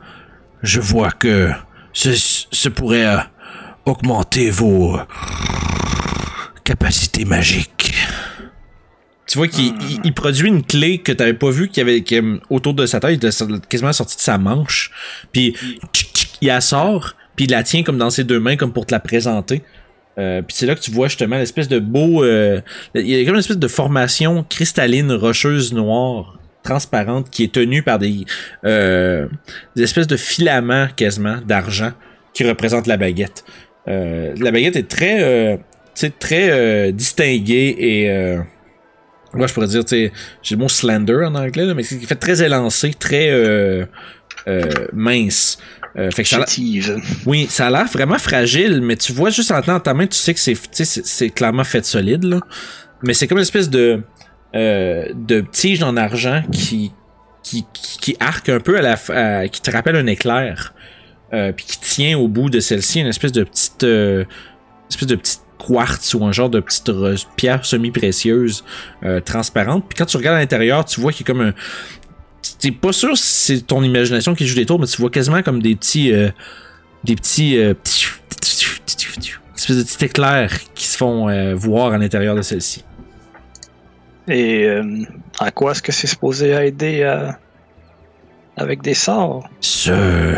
je 0.61 0.79
vois 0.79 1.11
que 1.11 1.51
ce, 1.93 2.11
ce 2.15 2.69
pourrait 2.69 3.05
euh, 3.05 3.17
augmenter 3.85 4.49
vos 4.51 4.99
capacités 6.63 7.25
magiques. 7.25 7.93
Tu 9.29 9.37
vois 9.37 9.47
qu'il 9.47 9.67
il- 9.67 9.99
il 10.03 10.13
produit 10.13 10.47
une 10.47 10.63
clé 10.63 10.97
que 10.97 11.11
t'avais 11.11 11.33
pas 11.35 11.51
vu 11.51 11.69
qui 11.69 11.79
avait 11.81 12.01
est 12.01 12.23
autour 12.49 12.73
de 12.73 12.85
sa 12.87 12.99
sa- 13.31 13.45
quasiment 13.69 13.93
sortie 13.93 14.15
de 14.15 14.21
sa 14.21 14.37
manche. 14.39 14.91
Puis 15.31 15.55
il 16.41 16.47
la 16.47 16.61
sort, 16.61 17.15
puis 17.35 17.45
il 17.45 17.51
la 17.51 17.61
tient 17.63 17.83
comme 17.83 17.97
dans 17.97 18.09
ses 18.09 18.23
deux 18.23 18.39
mains, 18.39 18.55
comme 18.55 18.73
pour 18.73 18.85
te 18.87 18.93
la 18.93 18.99
présenter. 18.99 19.61
Euh, 20.17 20.41
puis 20.41 20.55
c'est 20.57 20.65
là 20.65 20.73
que 20.75 20.81
tu 20.81 20.89
vois 20.91 21.07
justement 21.07 21.37
l'espèce 21.37 21.67
de 21.67 21.79
beau. 21.79 22.23
euh, 22.23 22.59
il 22.95 23.07
y 23.07 23.21
a 23.21 23.23
comme 23.23 23.35
une 23.35 23.39
espèce 23.39 23.57
de 23.59 23.67
formation 23.67 24.43
cristalline, 24.49 25.11
rocheuse, 25.11 25.73
noire, 25.73 26.39
transparente, 26.63 27.29
qui 27.29 27.43
est 27.43 27.53
tenue 27.53 27.83
par 27.83 27.99
des, 27.99 28.25
euh, 28.65 29.27
des 29.75 29.83
espèces 29.83 30.07
de 30.07 30.17
filaments 30.17 30.87
quasiment 30.95 31.37
d'argent 31.47 31.91
qui 32.33 32.43
représentent 32.47 32.87
la 32.87 32.97
baguette. 32.97 33.45
Euh, 33.87 34.33
la 34.39 34.51
baguette 34.51 34.75
est 34.75 34.89
très, 34.89 35.21
euh, 35.23 35.57
très 36.19 36.49
euh, 36.51 36.91
distinguée 36.91 37.75
et 37.79 38.09
moi, 39.33 39.47
je 39.47 39.53
pourrais 39.53 39.67
dire, 39.67 39.85
tu 39.85 39.95
sais, 39.95 40.11
j'ai 40.41 40.55
le 40.55 40.59
mot 40.61 40.69
slender 40.69 41.25
en 41.25 41.35
anglais, 41.35 41.65
là, 41.65 41.73
mais 41.73 41.83
c'est 41.83 41.97
qui 41.97 42.05
fait 42.05 42.15
très 42.15 42.41
élancé, 42.41 42.93
très 42.93 43.29
euh, 43.29 43.85
euh, 44.47 44.63
mince. 44.93 45.59
Euh, 45.97 46.11
fait 46.11 46.23
que 46.23 46.29
ça 46.29 46.45
oui, 47.25 47.47
ça 47.49 47.67
a 47.67 47.69
l'air 47.69 47.85
vraiment 47.85 48.19
fragile, 48.19 48.81
mais 48.81 48.95
tu 48.95 49.11
vois 49.11 49.31
juste 49.31 49.51
en 49.51 49.61
tenant 49.61 49.79
ta 49.79 49.93
main, 49.93 50.07
tu 50.07 50.17
sais 50.17 50.33
que 50.33 50.39
c'est, 50.39 50.53
tu 50.53 50.59
sais, 50.71 50.85
c'est, 50.85 51.05
c'est 51.05 51.29
clairement 51.29 51.63
fait 51.63 51.81
de 51.81 51.85
solide, 51.85 52.23
là. 52.23 52.39
Mais 53.03 53.13
c'est 53.13 53.27
comme 53.27 53.37
une 53.37 53.43
espèce 53.43 53.69
de, 53.69 54.01
euh, 54.55 55.05
de 55.13 55.41
tige 55.41 55.81
en 55.83 55.95
argent 55.97 56.43
qui, 56.51 56.91
qui, 57.43 57.65
qui, 57.73 58.15
arque 58.19 58.49
un 58.49 58.59
peu 58.59 58.77
à 58.77 58.81
la, 58.81 58.97
à- 59.09 59.47
qui 59.47 59.61
te 59.61 59.71
rappelle 59.71 59.95
un 59.95 60.05
éclair, 60.07 60.73
euh, 61.33 61.51
puis 61.51 61.65
qui 61.65 61.79
tient 61.79 62.17
au 62.17 62.27
bout 62.27 62.49
de 62.49 62.59
celle-ci 62.59 62.99
une 62.99 63.07
espèce 63.07 63.31
de 63.31 63.43
petite, 63.43 63.83
euh, 63.83 64.25
espèce 64.89 65.07
de 65.07 65.15
petite 65.15 65.41
quartz 65.59 66.13
ou 66.15 66.23
un 66.25 66.31
genre 66.31 66.49
de 66.49 66.59
petite 66.59 66.87
re- 66.89 67.25
pierre 67.35 67.63
semi-précieuse 67.65 68.63
euh, 69.03 69.19
transparente. 69.19 69.85
Puis 69.87 69.97
quand 69.97 70.05
tu 70.05 70.17
regardes 70.17 70.37
à 70.37 70.39
l'intérieur, 70.39 70.85
tu 70.85 70.99
vois 71.01 71.11
qu'il 71.11 71.27
y 71.27 71.29
a 71.29 71.33
comme 71.33 71.41
un 71.41 71.53
t'es 72.59 72.71
pas 72.71 72.91
sûr 72.93 73.15
si 73.17 73.55
c'est 73.57 73.61
ton 73.67 73.83
imagination 73.83 74.33
qui 74.35 74.47
joue 74.47 74.55
des 74.55 74.65
tours, 74.65 74.79
mais 74.79 74.87
tu 74.87 74.99
vois 75.01 75.09
quasiment 75.09 75.41
comme 75.43 75.61
des 75.61 75.75
petits. 75.75 76.11
euh, 76.13 76.29
des 77.03 77.15
petits. 77.15 77.57
euh, 77.57 77.73
espèces 79.55 79.77
de 79.77 79.83
petits 79.83 80.05
éclairs 80.05 80.51
qui 80.73 80.85
se 80.87 80.97
font 80.97 81.29
euh, 81.29 81.53
voir 81.55 81.93
à 81.93 81.97
l'intérieur 81.97 82.35
de 82.35 82.41
celle-ci. 82.41 82.83
Et 84.27 84.69
à 85.39 85.51
quoi 85.51 85.71
est-ce 85.71 85.81
que 85.81 85.91
c'est 85.91 86.07
supposé 86.07 86.51
aider 86.51 87.03
avec 88.55 88.81
des 88.81 88.93
sorts? 88.93 89.49
Ce 89.59 90.35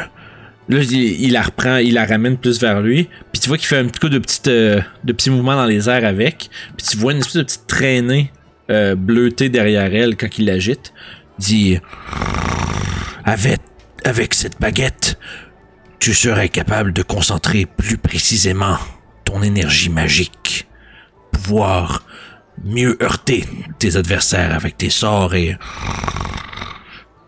Là, 0.71 0.81
il, 0.83 1.33
la 1.33 1.41
reprend, 1.41 1.77
il 1.77 1.95
la 1.95 2.05
ramène 2.05 2.37
plus 2.37 2.61
vers 2.61 2.81
lui. 2.81 3.09
Puis 3.33 3.41
tu 3.41 3.49
vois 3.49 3.57
qu'il 3.57 3.67
fait 3.67 3.77
un 3.77 3.87
petit 3.87 3.99
coup 3.99 4.07
de, 4.07 4.19
petites, 4.19 4.47
euh, 4.47 4.79
de 5.03 5.11
petits 5.11 5.29
mouvements 5.29 5.55
dans 5.55 5.65
les 5.65 5.89
airs 5.89 6.05
avec. 6.05 6.49
Puis 6.77 6.87
tu 6.87 6.97
vois 6.97 7.11
une 7.11 7.19
espèce 7.19 7.35
de 7.35 7.43
petite 7.43 7.67
traînée 7.67 8.31
euh, 8.69 8.95
bleutée 8.95 9.49
derrière 9.49 9.93
elle 9.93 10.15
quand 10.15 10.37
il 10.37 10.45
l'agite. 10.45 10.93
dit 11.39 11.77
avec, 13.25 13.59
avec 14.05 14.33
cette 14.33 14.61
baguette, 14.61 15.19
tu 15.99 16.13
serais 16.13 16.47
capable 16.47 16.93
de 16.93 17.03
concentrer 17.03 17.65
plus 17.65 17.97
précisément 17.97 18.77
ton 19.25 19.41
énergie 19.43 19.89
magique, 19.89 20.69
pouvoir 21.33 22.05
mieux 22.63 22.97
heurter 23.01 23.43
tes 23.77 23.97
adversaires 23.97 24.55
avec 24.55 24.77
tes 24.77 24.89
sorts 24.89 25.35
et 25.35 25.57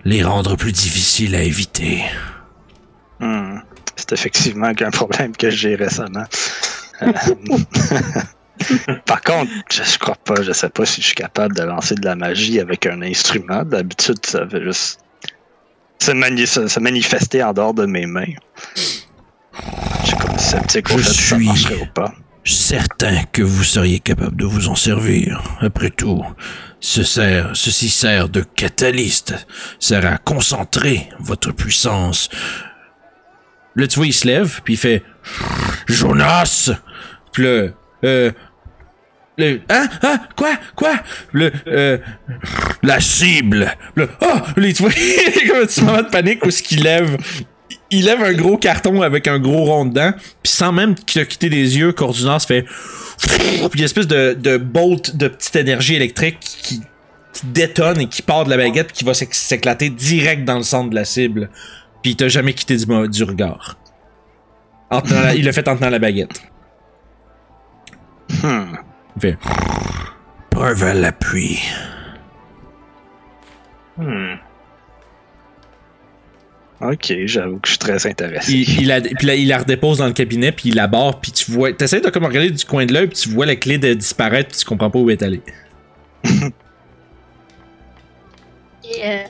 les 0.05 0.23
rendre 0.23 0.55
plus 0.55 0.71
difficiles 0.71 1.35
à 1.35 1.43
éviter. 1.43 2.03
Hmm. 3.23 3.59
C'est 3.95 4.11
effectivement 4.11 4.67
un 4.79 4.91
problème 4.91 5.35
que 5.35 5.49
j'ai 5.49 5.75
récemment. 5.75 6.25
Euh, 7.01 7.11
Par 9.05 9.21
contre, 9.21 9.51
je, 9.71 9.83
je 9.83 9.97
crois 9.97 10.15
pas, 10.23 10.41
je 10.41 10.51
sais 10.51 10.69
pas 10.69 10.85
si 10.85 11.01
je 11.01 11.07
suis 11.07 11.15
capable 11.15 11.55
de 11.55 11.63
lancer 11.63 11.95
de 11.95 12.05
la 12.05 12.15
magie 12.15 12.59
avec 12.59 12.85
un 12.85 13.01
instrument. 13.01 13.63
D'habitude, 13.63 14.25
ça 14.25 14.47
fait 14.47 14.63
juste 14.63 14.99
se, 15.99 16.11
mani- 16.11 16.47
se- 16.47 16.67
se 16.67 16.79
manifester 16.79 17.43
en 17.43 17.53
dehors 17.53 17.73
de 17.73 17.85
mes 17.85 18.05
mains. 18.05 18.25
Je 18.75 20.07
suis 20.07 20.17
comme 20.17 20.37
sceptique 20.37 20.89
au 20.91 20.97
Je 20.97 21.03
fait 21.03 21.09
que 21.09 21.45
ça 21.45 21.57
suis- 21.67 21.75
ou 21.75 21.85
pas. 21.93 22.13
certain 22.45 23.23
que 23.31 23.41
vous 23.41 23.63
seriez 23.63 23.99
capable 23.99 24.35
de 24.37 24.45
vous 24.45 24.67
en 24.69 24.75
servir. 24.75 25.41
Après 25.61 25.89
tout, 25.89 26.23
ce 26.79 27.03
sert, 27.03 27.51
ceci 27.53 27.89
sert 27.89 28.29
de 28.29 28.41
catalyste, 28.41 29.33
sert 29.79 30.05
à 30.05 30.17
concentrer 30.17 31.09
votre 31.19 31.51
puissance. 31.51 32.29
Là, 33.75 33.87
tu 33.87 33.95
vois, 33.97 34.07
il 34.07 34.13
se 34.13 34.27
lève, 34.27 34.61
puis 34.63 34.75
il 34.75 34.77
fait 34.77 35.03
Jonas, 35.87 36.71
Puis 37.31 37.43
là, 37.43 37.67
euh. 38.05 38.31
Le, 39.35 39.61
hein? 39.67 39.87
Hein? 40.03 40.19
Quoi? 40.35 40.51
Quoi? 40.75 40.93
Le, 41.31 41.51
euh. 41.67 41.97
la 42.83 42.99
cible, 42.99 43.73
Là, 43.95 44.05
oh! 44.21 44.27
Là, 44.57 44.73
tu 44.73 44.83
vois, 44.83 44.91
comme 45.47 45.57
un 45.61 45.65
petit 45.65 45.81
moment 45.81 46.03
de 46.03 46.09
panique 46.09 46.45
où 46.45 46.51
ce 46.51 46.61
qu'il 46.61 46.83
lève. 46.83 47.17
Il 47.89 48.05
lève 48.05 48.23
un 48.23 48.33
gros 48.33 48.57
carton 48.57 49.01
avec 49.01 49.27
un 49.27 49.39
gros 49.39 49.65
rond 49.65 49.85
dedans, 49.85 50.13
puis 50.43 50.51
sans 50.51 50.71
même 50.71 50.93
quitté 50.95 51.49
des 51.49 51.77
yeux, 51.77 51.91
Cordunas 51.93 52.45
fait. 52.47 52.65
Puis 53.19 53.79
une 53.79 53.85
espèce 53.85 54.07
de, 54.07 54.33
de 54.39 54.57
bolt 54.57 55.15
de 55.15 55.27
petite 55.27 55.55
énergie 55.55 55.95
électrique 55.95 56.37
qui, 56.39 56.81
qui 57.33 57.45
détonne 57.47 58.01
et 58.01 58.07
qui 58.07 58.21
part 58.23 58.45
de 58.45 58.49
la 58.51 58.57
baguette, 58.57 58.91
qui 58.91 59.03
va 59.03 59.13
s'éc- 59.13 59.33
s'éclater 59.33 59.89
direct 59.89 60.43
dans 60.45 60.57
le 60.57 60.63
centre 60.63 60.89
de 60.89 60.95
la 60.95 61.05
cible. 61.05 61.49
Puis 62.03 62.11
il 62.11 62.15
t'a 62.15 62.27
jamais 62.27 62.53
quitté 62.53 62.75
du, 62.77 62.85
du 62.85 63.23
regard. 63.23 63.77
En 64.91 65.01
tenant 65.01 65.21
la- 65.21 65.33
il 65.35 65.43
l'a 65.45 65.53
fait 65.53 65.67
en 65.67 65.75
tenant 65.75 65.89
la 65.89 65.99
baguette. 65.99 66.41
Hmm. 68.43 68.75
Il 69.15 69.21
fait 69.21 69.37
Preuve 70.51 70.83
à 70.83 70.93
l'appui. 70.93 71.59
Hmm. 73.97 74.35
Ok, 76.81 77.13
j'avoue 77.25 77.59
que 77.59 77.67
je 77.67 77.71
suis 77.71 77.79
très 77.79 78.05
intéressé. 78.05 78.51
il, 78.51 78.81
il 78.81 78.87
la, 78.87 78.99
puis 78.99 79.25
là, 79.25 79.35
il 79.35 79.47
la 79.47 79.59
redépose 79.59 79.99
dans 79.99 80.07
le 80.07 80.13
cabinet, 80.13 80.51
puis 80.51 80.69
il 80.69 80.75
la 80.75 80.87
barre, 80.87 81.21
puis 81.21 81.31
tu 81.31 81.49
vois. 81.51 81.71
T'essaies 81.71 82.01
de 82.01 82.09
comme 82.09 82.25
regarder 82.25 82.51
du 82.51 82.65
coin 82.65 82.85
de 82.85 82.93
l'œil, 82.93 83.07
puis 83.07 83.17
tu 83.17 83.29
vois 83.29 83.45
la 83.45 83.55
clé 83.55 83.77
de 83.77 83.93
disparaître, 83.93 84.49
puis 84.49 84.57
tu 84.59 84.65
comprends 84.65 84.89
pas 84.89 84.99
où 84.99 85.09
elle 85.09 85.15
est 85.17 85.23
allée. 85.23 85.41
Et, 88.83 89.01
euh, 89.05 89.23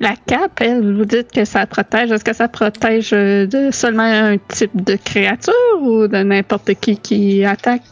la 0.00 0.14
cape, 0.26 0.60
elle, 0.60 0.96
vous 0.96 1.04
dites 1.04 1.30
que 1.30 1.44
ça 1.44 1.66
protège. 1.66 2.10
Est-ce 2.10 2.24
que 2.24 2.32
ça 2.32 2.48
protège 2.48 3.10
euh, 3.12 3.46
de 3.46 3.70
seulement 3.70 4.02
un 4.02 4.38
type 4.38 4.82
de 4.82 4.96
créature 4.96 5.52
ou 5.82 6.08
de 6.08 6.22
n'importe 6.22 6.72
qui 6.80 6.96
qui 6.96 7.44
attaque? 7.44 7.82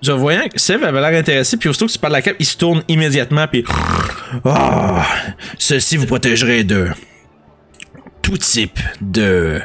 Je 0.00 0.12
voyais 0.12 0.48
que 0.48 0.58
Sev 0.58 0.82
avait 0.84 1.00
l'air 1.00 1.18
intéressé, 1.18 1.56
puis 1.56 1.68
aussitôt 1.68 1.86
que 1.86 1.92
tu 1.92 1.98
parles 1.98 2.12
de 2.14 2.18
la 2.18 2.22
cape, 2.22 2.36
il 2.38 2.46
se 2.46 2.56
tourne 2.56 2.82
immédiatement, 2.88 3.46
puis. 3.48 3.64
Ah, 4.44 5.04
ceci 5.58 5.96
vous 5.98 6.06
protégerait 6.06 6.64
de 6.64 6.86
tout 8.22 8.38
type 8.38 8.78
de 9.00 9.60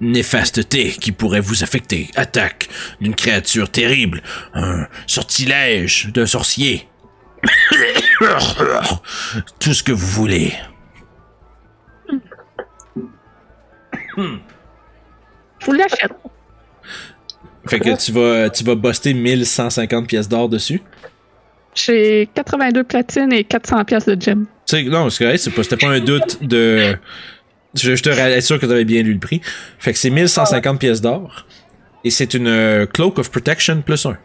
néfasteté 0.00 0.90
qui 0.90 1.12
pourrait 1.12 1.40
vous 1.40 1.62
affecter. 1.62 2.08
Attaque 2.16 2.68
d'une 3.00 3.14
créature 3.14 3.70
terrible, 3.70 4.22
un 4.54 4.86
sortilège 5.06 6.08
d'un 6.12 6.26
sorcier. 6.26 6.88
Tout 9.58 9.72
ce 9.72 9.82
que 9.82 9.92
vous 9.92 10.06
voulez. 10.06 10.52
Je 15.58 15.66
vous 15.66 15.72
l'achète. 15.72 16.12
Fait 17.66 17.78
que 17.78 17.96
tu 18.02 18.12
vas, 18.12 18.50
tu 18.50 18.64
vas 18.64 18.74
buster 18.74 19.12
1150 19.14 20.06
pièces 20.06 20.28
d'or 20.28 20.48
dessus. 20.48 20.80
J'ai 21.74 22.28
82 22.34 22.84
platines 22.84 23.32
et 23.32 23.44
400 23.44 23.84
pièces 23.84 24.06
de 24.06 24.20
gem. 24.20 24.46
Non, 24.86 25.10
c'est 25.10 25.24
correct, 25.24 25.38
c'est 25.38 25.50
pas, 25.50 25.62
c'était 25.62 25.76
pas 25.76 25.88
un 25.88 26.00
doute 26.00 26.42
de. 26.42 26.96
Je, 27.74 27.94
je 27.94 28.02
te 28.02 28.10
rassure 28.10 28.58
que 28.58 28.66
t'avais 28.66 28.84
bien 28.84 29.02
lu 29.02 29.12
le 29.14 29.20
prix. 29.20 29.40
Fait 29.78 29.92
que 29.92 29.98
c'est 29.98 30.10
1150 30.10 30.80
pièces 30.80 31.00
d'or. 31.00 31.46
Et 32.02 32.10
c'est 32.10 32.34
une 32.34 32.48
euh, 32.48 32.86
Cloak 32.86 33.18
of 33.18 33.30
Protection 33.30 33.82
plus 33.82 34.06
1. 34.06 34.16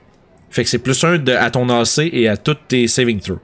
Fait 0.49 0.63
que 0.63 0.69
c'est 0.69 0.79
plus 0.79 1.03
1 1.03 1.19
de, 1.19 1.33
à 1.33 1.51
ton 1.51 1.67
AC 1.69 1.99
et 1.99 2.27
à 2.27 2.37
tous 2.37 2.57
tes 2.67 2.87
saving 2.87 3.19
throws. 3.19 3.41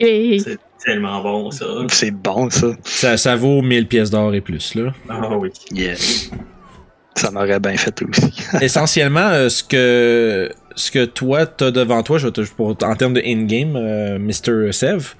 Et 0.00 0.38
C'est 0.38 0.58
tellement 0.84 1.22
bon, 1.22 1.50
ça. 1.50 1.64
C'est 1.88 2.10
bon, 2.10 2.48
ça. 2.50 2.68
Ça, 2.84 3.16
ça 3.16 3.36
vaut 3.36 3.62
1000 3.62 3.86
pièces 3.88 4.10
d'or 4.10 4.34
et 4.34 4.40
plus, 4.40 4.74
là. 4.74 4.92
Ah 5.08 5.36
oui. 5.36 5.50
Yeah. 5.72 5.94
Ça 7.16 7.30
m'aurait 7.30 7.60
bien 7.60 7.76
fait 7.76 7.94
aussi. 8.02 8.32
Essentiellement, 8.60 9.28
euh, 9.30 9.48
ce 9.48 9.62
que 9.64 10.50
ce 10.76 10.90
que 10.90 11.04
toi 11.04 11.44
t'as 11.46 11.70
devant 11.70 12.02
toi, 12.02 12.18
je 12.18 12.26
vais 12.28 12.32
te- 12.32 12.40
pour, 12.52 12.68
en 12.70 12.94
termes 12.96 13.14
de 13.14 13.22
in-game, 13.24 13.74
euh, 13.76 14.18
Mr. 14.18 14.72
Sev, 14.72 15.14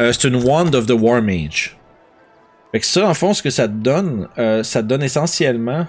euh, 0.00 0.12
c'est 0.12 0.28
une 0.28 0.36
Wand 0.36 0.72
of 0.74 0.86
the 0.86 0.92
War 0.92 1.20
Mage. 1.20 1.76
Fait 2.72 2.80
que 2.80 2.86
ça, 2.86 3.06
en 3.08 3.14
fond, 3.14 3.34
ce 3.34 3.42
que 3.42 3.50
ça 3.50 3.66
te 3.68 3.72
donne, 3.74 4.28
euh, 4.38 4.62
ça 4.62 4.82
te 4.82 4.86
donne 4.88 5.02
essentiellement 5.02 5.86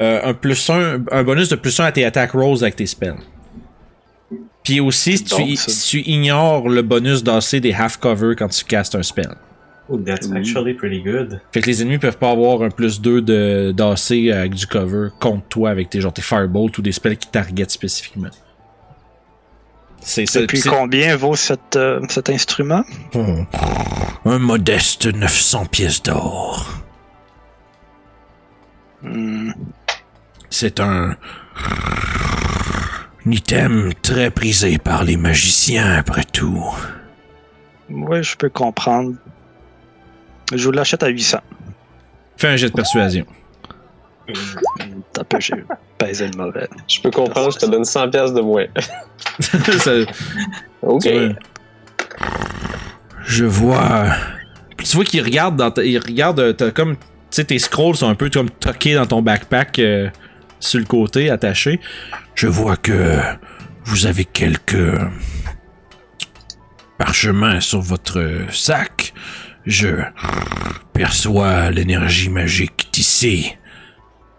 euh, 0.00 0.20
un 0.24 0.34
plus 0.34 0.68
un, 0.70 1.02
un 1.10 1.22
bonus 1.22 1.48
de 1.48 1.56
plus 1.56 1.78
1 1.78 1.84
à 1.84 1.92
tes 1.92 2.04
attack 2.04 2.32
rolls 2.32 2.58
avec 2.62 2.76
tes 2.76 2.86
spells. 2.86 3.14
Puis 4.62 4.80
aussi, 4.80 5.18
si 5.18 5.24
tu, 5.24 5.56
si 5.56 6.00
ignores 6.02 6.68
le 6.68 6.82
bonus 6.82 7.22
d'AC 7.24 7.56
des 7.56 7.72
half 7.72 7.96
cover 7.96 8.34
quand 8.36 8.48
tu 8.48 8.64
castes 8.64 8.94
un 8.94 9.02
spell. 9.02 9.34
Oh, 9.88 9.98
that's 9.98 10.30
actually 10.30 10.74
pretty 10.74 11.02
good. 11.02 11.40
Fait 11.52 11.60
que 11.60 11.66
les 11.66 11.82
ennemis 11.82 11.98
peuvent 11.98 12.16
pas 12.16 12.30
avoir 12.30 12.62
un 12.62 12.70
plus 12.70 13.00
2 13.00 13.20
de 13.20 13.72
d'AC 13.76 14.12
avec 14.32 14.54
du 14.54 14.66
cover 14.66 15.08
contre 15.20 15.46
toi 15.48 15.70
avec 15.70 15.90
tes 15.90 16.00
genre 16.00 16.12
tes 16.12 16.22
firebolt 16.22 16.78
ou 16.78 16.82
des 16.82 16.92
spells 16.92 17.16
qui 17.16 17.28
targetent 17.28 17.70
spécifiquement. 17.70 18.30
C'est 20.00 20.26
ça. 20.26 20.40
Depuis 20.40 20.60
c'est- 20.60 20.68
combien 20.68 21.16
vaut 21.16 21.36
cette, 21.36 21.76
euh, 21.76 22.00
cet 22.08 22.30
instrument? 22.30 22.84
Oh, 23.14 23.36
un 24.24 24.38
modeste 24.38 25.06
900 25.06 25.66
pièces 25.66 26.02
d'or. 26.02 26.82
Hmm. 29.02 29.50
C'est 30.48 30.80
un... 30.80 31.16
un 33.26 33.30
item 33.30 33.92
très 34.02 34.30
prisé 34.30 34.78
par 34.78 35.04
les 35.04 35.16
magiciens, 35.16 35.94
après 35.96 36.24
tout. 36.24 36.64
Ouais, 37.90 38.22
je 38.22 38.36
peux 38.36 38.48
comprendre. 38.48 39.14
Je 40.54 40.64
vous 40.64 40.72
l'achète 40.72 41.02
à 41.02 41.08
800. 41.08 41.38
Fais 42.36 42.48
un 42.48 42.56
jet 42.56 42.68
de 42.68 42.72
persuasion. 42.74 43.24
T'as 45.12 45.24
peu, 45.24 45.38
j'ai 45.40 45.54
pesé 45.98 46.28
le 46.28 46.36
mauvais. 46.36 46.68
Je 46.88 47.00
peux 47.00 47.10
comprendre, 47.10 47.50
je 47.52 47.58
te 47.58 47.66
donne 47.66 47.84
100 47.84 48.10
pièces 48.10 48.32
de 48.32 48.40
moins. 48.40 48.66
Ça- 49.40 49.92
Ok. 50.82 51.08
Je 53.24 53.44
vois... 53.44 54.06
tu 54.78 54.96
vois 54.96 55.04
qu'il 55.04 55.22
regarde 55.22 55.56
dans 55.56 55.70
ta- 55.70 55.84
il 55.84 55.98
regarde 55.98 56.40
euh, 56.40 56.52
t'as 56.52 56.70
comme 56.72 56.96
tu 56.96 57.02
sais 57.30 57.44
tes 57.44 57.58
scrolls 57.60 57.94
sont 57.96 58.08
un 58.08 58.14
peu 58.16 58.28
comme 58.30 58.50
tuckés 58.50 58.94
dans 58.94 59.06
ton 59.06 59.22
backpack 59.22 59.78
euh, 59.78 60.08
sur 60.62 60.78
le 60.78 60.86
côté 60.86 61.28
attaché. 61.28 61.80
Je 62.34 62.46
vois 62.46 62.76
que 62.76 63.20
vous 63.84 64.06
avez 64.06 64.24
quelques 64.24 64.98
parchemins 66.98 67.60
sur 67.60 67.80
votre 67.80 68.46
sac. 68.50 69.12
Je 69.66 70.02
perçois 70.92 71.70
l'énergie 71.70 72.30
magique 72.30 72.88
d'ici. 72.92 73.56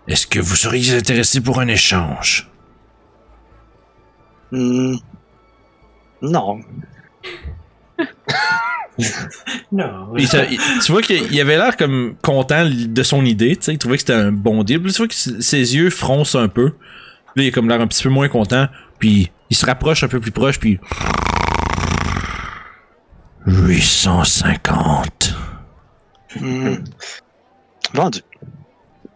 Est-ce 0.07 0.27
que 0.27 0.39
vous 0.39 0.55
seriez 0.55 0.97
intéressé 0.97 1.41
pour 1.41 1.59
un 1.59 1.67
échange? 1.67 2.49
Hmm. 4.51 4.95
Non. 6.21 6.61
Non. 9.71 10.13
Tu 10.15 10.91
vois 10.91 11.01
qu'il 11.01 11.41
avait 11.41 11.57
l'air 11.57 11.75
comme 11.77 12.15
content 12.21 12.69
de 12.69 13.03
son 13.03 13.25
idée, 13.25 13.55
tu 13.55 13.63
sais, 13.63 13.73
il 13.73 13.77
trouvait 13.77 13.95
que 13.95 14.01
c'était 14.01 14.13
un 14.13 14.31
bon 14.31 14.63
deal. 14.63 14.81
Puis 14.81 14.91
tu 14.91 14.97
vois 14.97 15.07
que 15.07 15.13
ses 15.13 15.75
yeux 15.75 15.89
froncent 15.89 16.39
un 16.39 16.47
peu. 16.47 16.73
Là, 17.35 17.43
il 17.43 17.47
a 17.47 17.51
comme 17.51 17.67
l'air 17.67 17.81
un 17.81 17.87
petit 17.87 18.03
peu 18.03 18.09
moins 18.09 18.27
content. 18.27 18.67
Puis 18.99 19.31
il 19.49 19.55
se 19.55 19.65
rapproche 19.65 20.03
un 20.03 20.07
peu 20.07 20.19
plus 20.19 20.31
proche, 20.31 20.59
puis 20.59 20.79
850. 23.45 25.35
Hmm. 26.39 26.75
Vendu. 27.93 28.19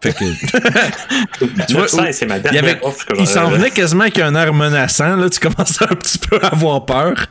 Fait 0.00 0.12
que 0.12 0.24
tu 1.66 1.72
vois, 1.74 1.82
900, 1.82 2.02
c'est 2.12 2.26
ma 2.26 2.36
il, 2.36 2.42
dernière 2.42 2.62
avait- 2.64 2.78
offre 2.84 3.04
que 3.04 3.14
il 3.18 3.26
s'en 3.26 3.48
venait 3.50 3.70
quasiment 3.70 4.02
avec 4.02 4.18
un 4.20 4.34
air 4.36 4.54
menaçant. 4.54 5.16
Là, 5.16 5.28
tu 5.28 5.40
commences 5.40 5.82
un 5.82 5.94
petit 5.94 6.18
peu 6.18 6.38
à 6.42 6.48
avoir 6.48 6.84
peur. 6.86 7.26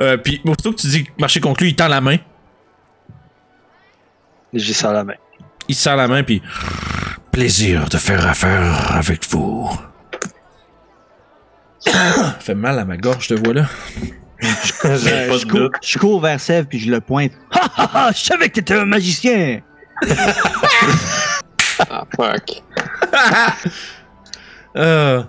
Euh, 0.00 0.16
puis 0.18 0.40
aussitôt 0.44 0.72
que 0.72 0.80
tu 0.80 0.86
dis 0.88 1.06
marché 1.18 1.40
conclu, 1.40 1.68
il 1.68 1.76
tend 1.76 1.88
la 1.88 2.00
main. 2.02 2.18
J'ai 4.52 4.74
ça 4.74 4.90
à 4.90 4.92
la 4.92 5.04
main. 5.04 5.14
Il 5.68 5.74
serre 5.74 5.96
la 5.96 6.06
main, 6.08 6.22
puis 6.22 6.42
Plaisir 7.32 7.88
de 7.88 7.96
faire 7.96 8.24
affaire 8.28 8.94
avec 8.94 9.26
vous. 9.30 9.68
ça 11.80 12.36
fait 12.40 12.54
mal 12.54 12.78
à 12.78 12.84
ma 12.84 12.96
gorge, 12.96 13.24
je 13.28 13.34
te 13.34 13.40
vois 13.44 13.54
là. 13.54 13.66
Euh, 14.84 15.28
pas 15.28 15.38
je, 15.38 15.68
je 15.82 15.98
cours 15.98 16.20
vers 16.20 16.38
Sèvres 16.38 16.68
puis 16.68 16.78
je 16.78 16.90
le 16.90 17.00
pointe. 17.00 17.32
Ha 17.50 17.60
ha 17.76 17.90
ha! 17.94 18.12
Je 18.12 18.18
savais 18.24 18.50
que 18.50 18.56
t'étais 18.56 18.74
un 18.74 18.84
magicien! 18.84 19.62
Ah, 21.90 22.04
fuck. 22.16 22.62
Euh, 24.76 25.22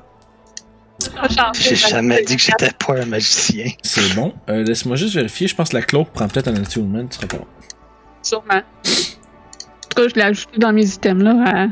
J'ai 1.53 1.75
jamais 1.75 2.23
dit 2.23 2.35
que 2.35 2.41
j'étais 2.41 2.71
pas 2.71 2.99
un 2.99 3.05
magicien. 3.05 3.65
c'est 3.83 4.15
bon. 4.15 4.33
Euh, 4.49 4.63
Laisse-moi 4.63 4.95
juste 4.95 5.13
vérifier. 5.13 5.47
Je 5.47 5.53
pense 5.55 5.69
que 5.69 5.75
la 5.77 5.83
cloque 5.83 6.09
prend 6.09 6.27
peut-être 6.27 6.47
un 6.47 6.55
attunement. 6.55 7.05
Tu 7.05 7.15
seras 7.17 7.27
pas 7.27 7.45
Sûrement. 8.23 8.45
En 8.55 8.61
tout 9.89 10.01
cas, 10.01 10.07
je 10.07 10.15
l'ai 10.15 10.21
ajouté 10.23 10.57
dans 10.57 10.73
mes 10.73 10.85
items 10.89 11.23
là. 11.23 11.43
à- 11.45 11.67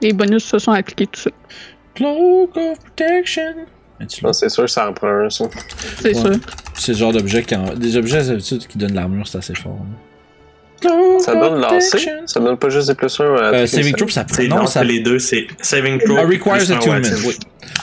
Les 0.00 0.12
bonus 0.12 0.44
se 0.44 0.58
sont 0.60 0.70
appliqués 0.70 1.08
tout 1.08 1.20
ça. 1.20 1.30
Cloak 1.94 2.56
of 2.56 2.78
Protection. 2.78 3.42
Là? 3.98 4.06
Non, 4.22 4.32
c'est 4.32 4.48
sûr, 4.50 4.68
ça 4.70 4.88
en 4.88 4.92
prend 4.92 5.08
un, 5.08 5.30
ça. 5.30 5.46
C'est 6.00 6.14
Ouais. 6.14 6.14
sûr. 6.14 6.40
C'est 6.74 6.92
le 6.92 6.98
genre 6.98 7.12
d'objet 7.12 7.42
qui 7.42 7.56
en... 7.56 7.74
Des 7.74 7.96
objets 7.96 8.22
d'habitude 8.24 8.66
qui 8.68 8.78
donnent 8.78 8.90
de 8.90 8.94
l'armure, 8.96 9.26
c'est 9.26 9.38
assez 9.38 9.54
fort. 9.56 9.78
hein. 9.80 9.86
Ça 11.20 11.34
donne 11.34 11.60
lancer. 11.60 11.88
Protection. 11.90 12.12
Ça 12.26 12.40
donne 12.40 12.56
pas 12.56 12.68
juste 12.68 12.88
des 12.88 12.94
plus 12.94 13.20
1 13.20 13.24
à 13.24 13.26
Euh, 13.54 13.66
saving 13.66 13.94
throw, 13.94 14.08
ça 14.08 14.24
prend. 14.24 14.42
Non, 14.44 14.66
ça. 14.66 14.84
les 14.84 15.00
deux, 15.00 15.18
c'est 15.18 15.46
saving 15.60 15.98
throw. 15.98 16.16
Ah, 16.18 16.22
requires 16.26 16.70
attunement. 16.70 16.98
Oui. 17.26 17.36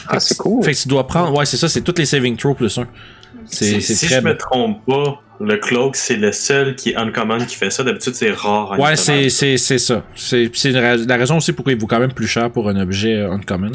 Ah, 0.08 0.20
c'est 0.20 0.38
cool. 0.38 0.64
Fait 0.64 0.74
que 0.74 0.78
tu 0.78 0.88
dois 0.88 1.08
prendre. 1.08 1.36
Ouais, 1.36 1.46
c'est 1.46 1.58
ça, 1.58 1.68
c'est 1.70 1.82
toutes 1.82 2.00
les 2.00 2.06
saving 2.06 2.38
throws 2.38 2.54
plus 2.56 2.78
un. 2.78 2.88
C'est 3.46 3.66
Si, 3.66 3.82
c'est 3.82 3.96
si 3.96 4.06
très 4.06 4.22
je 4.22 4.26
me 4.26 4.38
trompe 4.38 4.86
pas, 4.86 5.22
le 5.46 5.58
cloak, 5.58 5.96
c'est 5.96 6.16
le 6.16 6.32
seul 6.32 6.76
qui 6.76 6.92
est 6.92 6.96
uncommon 6.96 7.38
qui 7.46 7.56
fait 7.56 7.70
ça. 7.70 7.84
D'habitude, 7.84 8.14
c'est 8.16 8.32
rare. 8.32 8.80
Ouais, 8.80 8.96
c'est, 8.96 9.30
c'est, 9.30 9.58
c'est 9.58 9.78
ça. 9.78 10.04
C'est, 10.16 10.50
c'est 10.54 10.70
une 10.72 10.78
ra- 10.78 10.96
la 10.96 11.16
raison 11.18 11.38
aussi 11.38 11.54
pourquoi 11.54 11.74
il 11.74 11.80
vaut 11.80 11.88
quand 11.88 12.00
même 12.00 12.14
plus 12.14 12.28
cher 12.28 12.50
pour 12.52 12.70
un 12.70 12.80
objet 12.80 13.16
euh, 13.16 13.32
uncommon. 13.32 13.72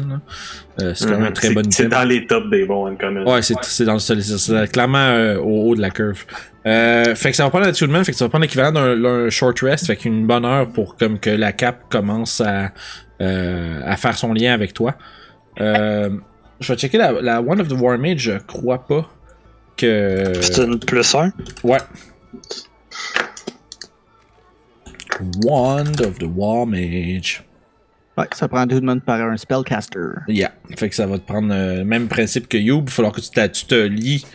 Euh, 0.81 0.93
c'est 0.95 1.05
quand 1.05 1.11
même 1.11 1.23
un 1.23 1.27
Mhm. 1.27 1.33
très 1.33 1.47
C'est- 1.49 1.53
bon 1.53 1.61
C'est 1.71 1.87
dans 1.87 2.03
les 2.03 2.25
tops 2.25 2.49
des 2.49 2.65
bons 2.65 2.87
uncommon. 2.87 3.31
Ouais, 3.31 3.41
c'est, 3.41 3.55
c'est 3.63 3.85
dans 3.85 3.93
le 3.93 3.99
sol. 3.99 4.21
C'est, 4.21 4.71
clairement 4.71 4.97
euh, 4.97 5.37
au 5.37 5.69
haut 5.69 5.75
de 5.75 5.81
la 5.81 5.89
curve. 5.89 6.23
Euh, 6.65 7.15
fait 7.15 7.31
que 7.31 7.35
ça 7.37 7.43
va 7.43 7.49
prendre 7.49 7.65
l'attunement, 7.65 8.03
fait 8.03 8.11
que 8.11 8.17
ça 8.17 8.25
va 8.25 8.29
prendre 8.29 8.43
l'équivalent 8.43 8.71
d'un, 8.71 9.29
short 9.29 9.59
rest, 9.61 9.87
fait 9.87 9.95
qu'une 9.95 10.25
bonne 10.27 10.45
heure 10.45 10.69
pour 10.69 10.95
comme 10.97 11.17
que 11.19 11.29
la 11.29 11.51
cape 11.53 11.83
commence 11.89 12.41
à, 12.41 12.71
à 13.19 13.97
faire 13.97 14.17
son 14.17 14.33
lien 14.33 14.53
avec 14.53 14.73
toi. 14.73 14.95
Je 15.57 16.73
vais 16.73 16.77
checker 16.77 16.97
la, 16.97 17.13
la 17.21 17.41
One 17.41 17.61
of 17.61 17.67
the 17.69 17.73
War 17.73 17.97
Mage, 17.97 18.19
je 18.19 18.31
crois 18.45 18.85
pas 18.85 19.09
que. 19.79 20.33
C'est 20.41 20.63
une 20.63 20.79
plus 20.79 21.15
1. 21.15 21.31
Ouais. 21.63 21.77
Wand 25.43 25.99
of 26.01 26.17
the 26.19 26.27
War 26.35 26.65
Mage. 26.65 27.43
Ouais, 28.17 28.25
ça 28.33 28.47
prend 28.47 28.65
deux 28.65 28.79
demandes 28.81 29.03
par 29.03 29.19
un 29.21 29.37
spellcaster. 29.37 29.99
Yeah. 30.27 30.51
Fait 30.77 30.89
que 30.89 30.95
ça 30.95 31.05
va 31.07 31.17
te 31.17 31.25
prendre 31.25 31.49
le 31.53 31.83
même 31.83 32.07
principe 32.07 32.47
que 32.47 32.57
Youb. 32.57 32.81
Il 32.83 32.85
va 32.85 32.91
falloir 32.91 33.13
que 33.13 33.21
tu, 33.21 33.29
tu 33.51 33.65
te 33.65 33.75
lies. 33.75 34.25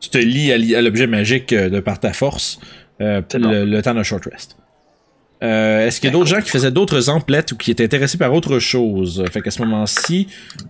Tu 0.00 0.10
te 0.10 0.18
lies 0.18 0.52
à, 0.74 0.82
l'objet 0.82 1.06
magique 1.06 1.52
euh, 1.52 1.68
de 1.70 1.80
par 1.80 1.98
ta 1.98 2.12
force. 2.12 2.60
euh, 3.00 3.20
le, 3.34 3.64
le 3.64 3.82
temps 3.82 3.94
d'un 3.94 4.02
short 4.02 4.24
rest. 4.30 4.56
Euh, 5.42 5.86
Est-ce 5.86 6.00
qu'il 6.00 6.08
y 6.08 6.10
a 6.10 6.12
d'autres 6.12 6.28
gens 6.30 6.40
qui 6.40 6.50
faisaient 6.50 6.72
d'autres 6.72 7.08
emplettes 7.10 7.52
ou 7.52 7.56
qui 7.56 7.70
étaient 7.70 7.84
intéressés 7.84 8.18
par 8.18 8.32
autre 8.34 8.58
chose? 8.58 9.24
Fait 9.32 9.40
qu'à 9.40 9.52
ce 9.52 9.62
moment-ci, 9.62 10.26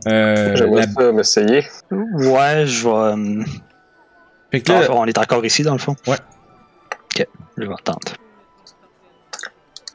euh, 0.06 0.54
J'aimerais 0.56 0.86
la- 0.86 0.92
ça 0.92 1.12
m'essayer. 1.12 1.62
Ouais, 1.90 2.66
je 2.66 2.86
vais. 2.86 3.44
Fait 4.50 4.60
que 4.60 4.72
là, 4.72 4.82
ah, 4.88 4.92
on 4.92 5.06
est 5.06 5.18
encore 5.18 5.44
ici, 5.44 5.62
dans 5.62 5.72
le 5.72 5.78
fond? 5.78 5.96
Ouais. 6.06 6.16
Ok, 7.14 7.26
je 7.56 7.62
vais 7.64 7.72
attendre. 7.72 8.00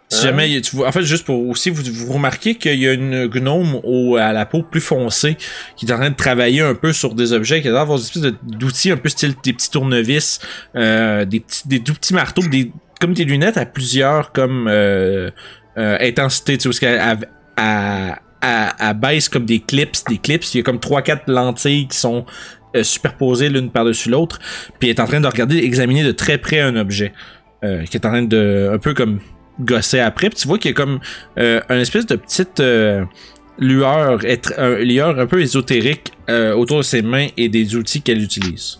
Si 0.09 0.21
jamais, 0.21 0.61
tu 0.61 0.75
vois, 0.75 0.87
en 0.87 0.91
fait, 0.91 1.01
juste 1.01 1.25
pour 1.25 1.47
aussi, 1.49 1.71
vous, 1.71 1.81
vous 1.91 2.13
remarquez 2.13 2.53
qu'il 2.53 2.79
y 2.79 2.87
a 2.87 2.93
une 2.93 3.25
gnome 3.27 3.79
au, 3.83 4.15
à 4.17 4.31
la 4.31 4.45
peau 4.45 4.61
plus 4.61 4.79
foncée 4.79 5.37
qui 5.75 5.87
est 5.87 5.91
en 5.91 5.97
train 5.97 6.11
de 6.11 6.15
travailler 6.15 6.61
un 6.61 6.75
peu 6.75 6.93
sur 6.93 7.15
des 7.15 7.33
objets, 7.33 7.61
qui 7.63 7.67
a 7.67 7.71
l'air 7.71 7.79
d'avoir 7.79 7.97
des 7.97 8.03
espèces 8.05 8.31
d'outils 8.43 8.91
un 8.91 8.97
peu 8.97 9.09
style 9.09 9.33
des 9.43 9.53
petits 9.53 9.71
tournevis, 9.71 10.39
euh, 10.75 11.25
des 11.25 11.39
petits, 11.39 11.67
des 11.67 11.79
tout 11.81 11.95
petits 11.95 12.13
marteaux, 12.13 12.43
des, 12.43 12.71
comme 13.01 13.15
des 13.15 13.25
lunettes 13.25 13.57
à 13.57 13.65
plusieurs 13.65 14.31
comme 14.33 14.67
euh, 14.69 15.31
euh, 15.79 15.97
intensité, 15.99 16.59
tu 16.59 16.67
vois, 16.67 16.73
parce 16.73 16.79
qu'elle 16.79 17.01
elle- 17.57 18.17
elle- 18.41 18.73
elle 18.79 18.93
baisse 18.93 19.29
comme 19.29 19.45
des 19.45 19.61
clips, 19.61 19.95
des 20.09 20.19
clips, 20.19 20.43
il 20.53 20.57
y 20.57 20.59
a 20.59 20.63
comme 20.63 20.79
trois 20.79 21.01
quatre 21.01 21.23
lentilles 21.27 21.87
qui 21.87 21.97
sont 21.97 22.23
superposées 22.81 23.49
l'une 23.49 23.69
par-dessus 23.69 24.09
l'autre, 24.09 24.39
puis 24.79 24.89
est 24.89 24.99
en 24.99 25.05
train 25.05 25.21
de 25.21 25.27
regarder, 25.27 25.57
examiner 25.57 26.03
de 26.03 26.11
très 26.11 26.39
près 26.39 26.59
un 26.59 26.75
objet, 26.75 27.13
euh, 27.63 27.83
qui 27.83 27.97
est 27.97 28.05
en 28.05 28.09
train 28.09 28.23
de, 28.23 28.71
un 28.73 28.79
peu 28.79 28.93
comme 28.93 29.19
gosser 29.59 29.99
après. 29.99 30.29
Puis 30.29 30.39
tu 30.39 30.47
vois 30.47 30.57
qu'il 30.57 30.71
y 30.71 30.73
a 30.73 30.75
comme 30.75 30.99
euh, 31.37 31.61
une 31.69 31.79
espèce 31.79 32.07
de 32.07 32.15
petite 32.15 32.59
euh, 32.59 33.03
lueur, 33.59 34.25
être, 34.25 34.53
lueur 34.81 35.19
un 35.19 35.27
peu 35.27 35.41
ésotérique 35.41 36.11
euh, 36.29 36.53
autour 36.55 36.77
de 36.77 36.83
ses 36.83 37.01
mains 37.01 37.27
et 37.37 37.49
des 37.49 37.75
outils 37.75 38.01
qu'elle 38.01 38.21
utilise. 38.21 38.79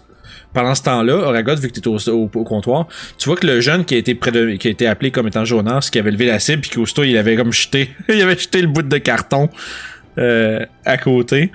Pendant 0.54 0.76
ce 0.76 0.84
temps-là, 0.84 1.16
Oragot, 1.16 1.56
vu 1.56 1.70
que 1.70 1.80
tu 1.80 1.90
au, 1.90 1.98
au- 2.12 2.44
comptoir, 2.44 2.88
tu 3.18 3.28
vois 3.28 3.36
que 3.36 3.48
le 3.48 3.60
jeune 3.60 3.86
qui 3.86 3.96
a 3.96 3.98
été 3.98 4.88
appelé 4.88 5.10
comme 5.10 5.28
étant 5.28 5.46
Jonas, 5.46 5.90
qui 5.92 5.98
avait 5.98 6.12
levé 6.12 6.28
la 6.28 6.40
cible, 6.40 6.62
puis 6.62 6.70
qu'aussitôt 6.70 7.04
il 7.04 7.18
avait 7.18 7.36
comme 7.36 7.52
jeté, 7.52 7.90
il 8.10 8.22
avait 8.22 8.38
jeté 8.38 8.62
le 8.62 8.68
bout 8.68 8.84
de 8.84 8.98
carton 9.00 9.50
euh, 10.20 10.64
à 10.86 10.98
côté. 10.98 11.52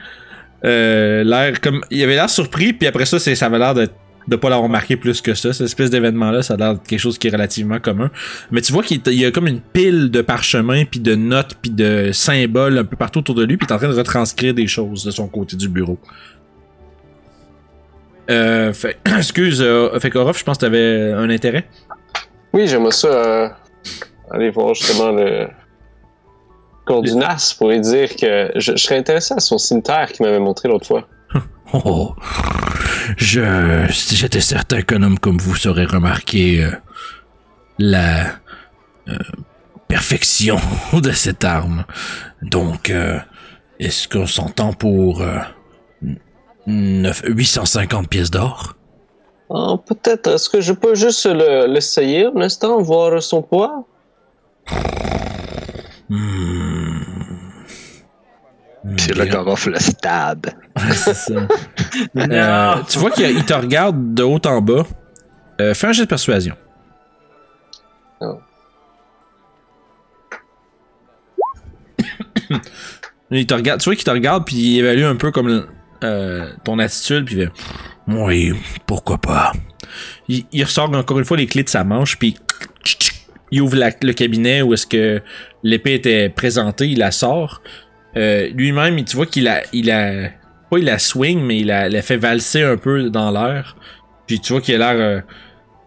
Euh, 0.64 1.24
l'air 1.24 1.60
comme, 1.60 1.84
il 1.90 2.02
avait 2.02 2.14
l'air 2.14 2.30
surpris, 2.30 2.72
puis 2.72 2.88
après 2.88 3.06
ça, 3.06 3.18
c'est, 3.18 3.34
ça 3.34 3.46
avait 3.46 3.58
l'air 3.58 3.74
de 3.74 3.88
de 4.28 4.36
pas 4.36 4.50
l'avoir 4.50 4.68
marqué 4.68 4.96
plus 4.96 5.20
que 5.20 5.34
ça. 5.34 5.52
Cette 5.52 5.66
espèce 5.66 5.90
d'événement-là, 5.90 6.42
ça 6.42 6.54
a 6.54 6.56
l'air 6.56 6.74
de 6.74 6.80
quelque 6.86 7.00
chose 7.00 7.18
qui 7.18 7.28
est 7.28 7.30
relativement 7.30 7.80
commun. 7.80 8.10
Mais 8.50 8.60
tu 8.60 8.72
vois 8.72 8.82
qu'il 8.82 9.00
il 9.06 9.14
y 9.14 9.24
a 9.24 9.30
comme 9.30 9.46
une 9.46 9.60
pile 9.60 10.10
de 10.10 10.20
parchemins, 10.20 10.84
puis 10.84 11.00
de 11.00 11.14
notes, 11.14 11.56
puis 11.60 11.70
de 11.70 12.12
symboles 12.12 12.78
un 12.78 12.84
peu 12.84 12.96
partout 12.96 13.20
autour 13.20 13.34
de 13.34 13.44
lui, 13.44 13.56
puis 13.56 13.66
il 13.68 13.72
est 13.72 13.74
en 13.74 13.78
train 13.78 13.88
de 13.88 13.96
retranscrire 13.96 14.54
des 14.54 14.66
choses 14.66 15.04
de 15.04 15.10
son 15.10 15.28
côté 15.28 15.56
du 15.56 15.68
bureau. 15.68 15.98
Euh, 18.30 18.72
fait, 18.74 18.98
excuse, 19.16 19.62
euh, 19.62 19.98
fait 19.98 20.10
qu'Orof, 20.10 20.38
je 20.38 20.44
pense 20.44 20.58
que 20.58 20.66
t'avais 20.66 21.12
un 21.12 21.30
intérêt. 21.30 21.66
Oui, 22.52 22.66
j'aimerais 22.66 22.92
ça 22.92 23.08
euh, 23.08 23.48
aller 24.30 24.50
voir 24.50 24.74
justement 24.74 25.10
le 25.10 25.48
Cordunas 26.88 27.54
pour 27.58 27.68
lui 27.70 27.80
dire 27.80 28.16
que 28.16 28.50
je, 28.56 28.72
je 28.76 28.82
serais 28.82 28.96
intéressé 28.98 29.34
à 29.34 29.40
son 29.40 29.58
cimetière 29.58 30.10
qu'il 30.12 30.24
m'avait 30.26 30.38
montré 30.40 30.68
l'autre 30.68 30.86
fois. 30.86 31.06
Oh, 31.74 32.14
je, 33.18 33.84
j'étais 33.90 34.40
certain 34.40 34.80
qu'un 34.80 35.02
homme 35.02 35.18
comme 35.18 35.36
vous 35.36 35.54
saurait 35.54 35.84
remarquer 35.84 36.64
euh, 36.64 36.70
la 37.78 38.22
euh, 39.08 39.18
perfection 39.86 40.56
de 40.94 41.10
cette 41.12 41.44
arme. 41.44 41.84
Donc, 42.40 42.88
euh, 42.88 43.18
est-ce 43.78 44.08
qu'on 44.08 44.26
s'entend 44.26 44.72
pour 44.72 45.20
euh, 45.20 45.38
neuf- 46.66 47.22
850 47.26 48.08
pièces 48.08 48.30
d'or? 48.30 48.74
Ah, 49.50 49.76
Peut-être, 49.86 50.28
est-ce 50.36 50.48
que 50.48 50.62
je 50.62 50.72
peux 50.72 50.94
juste 50.94 51.26
le- 51.26 51.66
l'essayer 51.66 52.26
un 52.34 52.40
instant, 52.40 52.80
voir 52.80 53.22
son 53.22 53.42
poids? 53.42 53.84
Hmm. 56.08 57.00
C'est 58.96 59.14
là 59.14 59.26
qu'on 59.26 59.42
va 59.42 59.54
le 59.70 59.78
stab. 59.78 60.46
C'est 60.92 61.14
ça. 61.14 61.34
Euh, 62.16 62.74
tu 62.88 62.98
vois 62.98 63.10
qu'il 63.10 63.28
il 63.30 63.44
te 63.44 63.52
regarde 63.54 64.14
de 64.14 64.22
haut 64.22 64.40
en 64.46 64.60
bas. 64.60 64.86
Euh, 65.60 65.74
fais 65.74 65.88
un 65.88 65.92
jet 65.92 66.02
de 66.04 66.08
persuasion. 66.08 66.54
Oh. 68.20 68.38
il 73.30 73.46
te 73.46 73.54
regarde, 73.54 73.80
tu 73.80 73.86
vois 73.86 73.94
qu'il 73.96 74.04
te 74.04 74.10
regarde 74.10 74.46
puis 74.46 74.56
il 74.56 74.78
évalue 74.78 75.04
un 75.04 75.16
peu 75.16 75.30
comme 75.30 75.66
euh, 76.04 76.50
ton 76.64 76.78
attitude 76.78 77.24
puis 77.24 77.36
il 77.36 77.46
fait, 77.46 77.52
Oui, 78.08 78.52
pourquoi 78.86 79.18
pas. 79.18 79.52
il, 80.28 80.44
il 80.52 80.64
ressort 80.64 80.92
encore 80.94 81.18
une 81.18 81.24
fois 81.24 81.36
les 81.36 81.46
clés 81.46 81.64
de 81.64 81.68
sa 81.68 81.84
manche 81.84 82.18
puis 82.18 82.36
il 83.50 83.62
ouvre 83.62 83.76
la- 83.76 83.90
le 84.02 84.12
cabinet 84.12 84.62
où 84.62 84.74
est-ce 84.74 84.86
que 84.86 85.20
l'épée 85.62 85.94
était 85.94 86.28
présentée, 86.28 86.86
il 86.88 86.98
la 86.98 87.10
sort. 87.10 87.62
Euh, 88.16 88.48
Lui-même, 88.54 88.98
il- 88.98 89.04
tu 89.04 89.16
vois 89.16 89.26
qu'il 89.26 89.48
a, 89.48 89.62
il 89.72 89.90
a, 89.90 90.28
pas 90.70 90.78
il 90.78 90.84
la 90.84 90.98
swing, 90.98 91.40
mais 91.40 91.58
il 91.60 91.66
la, 91.68 92.02
fait 92.02 92.16
valser 92.16 92.62
un 92.62 92.76
peu 92.76 93.10
dans 93.10 93.30
l'air. 93.30 93.76
Puis 94.26 94.40
tu 94.40 94.52
vois 94.52 94.60
qu'il 94.62 94.74
a 94.82 94.92
l'air, 94.92 95.00
euh, 95.00 95.20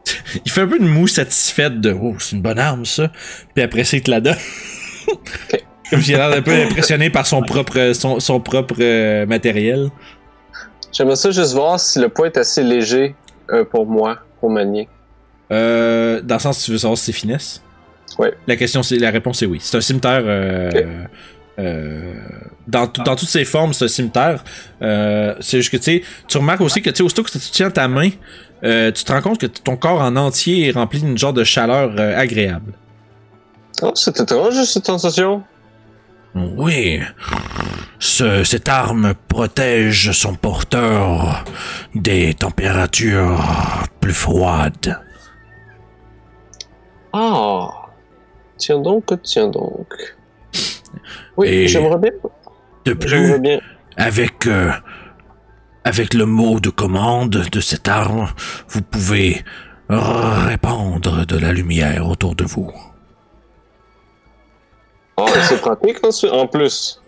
il 0.45 0.51
fait 0.51 0.62
un 0.62 0.68
peu 0.68 0.80
de 0.80 0.86
moue 0.86 1.07
satisfaite 1.07 1.80
de, 1.80 1.91
oh, 1.91 2.16
c'est 2.20 2.36
une 2.36 2.41
bonne 2.41 2.59
arme 2.59 2.86
ça. 2.86 3.12
Puis 3.53 3.64
après 3.64 3.84
ça, 3.84 3.97
il 3.97 4.03
te 4.03 4.12
la 4.12 4.22
donne. 4.22 4.38
Comme 5.89 6.01
s'il 6.01 6.16
a 6.16 6.30
l'air 6.30 6.38
un 6.38 6.41
peu 6.41 6.53
impressionné 6.53 7.09
par 7.09 7.28
son 7.28 7.41
propre, 7.41 7.91
son, 7.93 8.20
son 8.20 8.39
propre 8.39 8.76
euh, 8.80 9.26
matériel. 9.26 9.89
J'aimerais 10.93 11.16
ça 11.18 11.32
juste 11.32 11.53
voir 11.53 11.80
si 11.80 11.99
le 11.99 12.09
poids 12.09 12.28
est 12.28 12.38
assez 12.38 12.64
léger 12.64 13.16
euh, 13.51 13.66
pour 13.66 13.86
moi, 13.86 14.20
pour 14.39 14.49
manier. 14.49 14.88
Euh, 15.51 16.21
dans 16.21 16.35
le 16.35 16.39
sens, 16.41 16.63
tu 16.63 16.71
veux 16.71 16.77
savoir 16.77 16.97
si 16.97 17.05
c'est 17.05 17.11
finesse? 17.11 17.61
Ouais. 18.17 18.33
La 18.47 18.55
question, 18.55 18.83
c'est, 18.83 18.97
la 18.97 19.09
réponse 19.11 19.41
est 19.41 19.45
oui. 19.45 19.59
C'est 19.61 19.77
un 19.77 19.81
cimetière. 19.81 20.21
Euh, 20.23 20.69
euh, 21.59 22.13
dans, 22.67 22.87
tout- 22.87 23.03
dans 23.03 23.15
toutes 23.15 23.29
ses 23.29 23.45
formes, 23.45 23.73
c'est 23.73 23.85
un 23.85 23.89
cimetière. 23.89 24.43
Euh, 24.81 25.35
c'est 25.41 25.57
juste 25.57 25.71
que 25.71 25.77
tu 25.77 25.83
sais, 25.83 26.03
tu 26.27 26.37
remarques 26.37 26.61
aussi 26.61 26.81
que 26.81 26.89
tu 26.89 26.97
sais, 26.97 27.03
aussitôt 27.03 27.23
que 27.23 27.31
tu 27.31 27.39
tiens 27.39 27.69
ta 27.69 27.87
main, 27.87 28.09
euh, 28.63 28.91
tu 28.91 29.03
te 29.03 29.11
rends 29.11 29.21
compte 29.21 29.39
que 29.39 29.45
ton 29.47 29.75
corps 29.75 30.01
en 30.01 30.15
entier 30.15 30.67
est 30.67 30.71
rempli 30.71 31.01
d'une 31.01 31.17
genre 31.17 31.33
de 31.33 31.43
chaleur 31.43 31.99
agréable. 31.99 32.73
Oh, 33.81 33.91
c'est 33.95 34.19
étrange 34.19 34.61
cette 34.63 34.85
sensation. 34.85 35.43
Oui, 36.35 37.01
Ce- 37.99 38.43
cette 38.45 38.69
arme 38.69 39.13
protège 39.27 40.11
son 40.13 40.35
porteur 40.35 41.43
des 41.93 42.33
températures 42.33 43.43
plus 43.99 44.13
froides. 44.13 44.97
Ah, 47.14 47.88
tiens 48.57 48.80
donc, 48.80 49.05
tiens 49.24 49.47
donc. 49.47 49.88
Oui, 51.38 51.47
Et- 51.47 51.68
j'aimerais 51.68 51.97
bien. 51.97 52.12
De 52.86 52.93
plus, 52.93 53.39
bien. 53.39 53.59
avec, 53.97 54.47
euh, 54.47 54.72
avec 55.84 56.14
le 56.14 56.26
mot 56.26 56.59
de 56.59 56.70
commande 56.70 57.30
de 57.51 57.59
cette 57.59 57.88
arme, 57.88 58.28
vous 58.70 58.82
pouvez 58.82 59.43
répandre 59.89 61.26
de 61.26 61.38
la 61.38 61.51
lumière 61.53 62.07
autour 62.07 62.34
de 62.36 62.43
vous. 62.45 62.72
Ah, 65.18 65.26
c'est 65.47 65.59
pratique 65.62 65.99
en- 66.03 66.28
en 66.39 66.47
plus. 66.47 67.01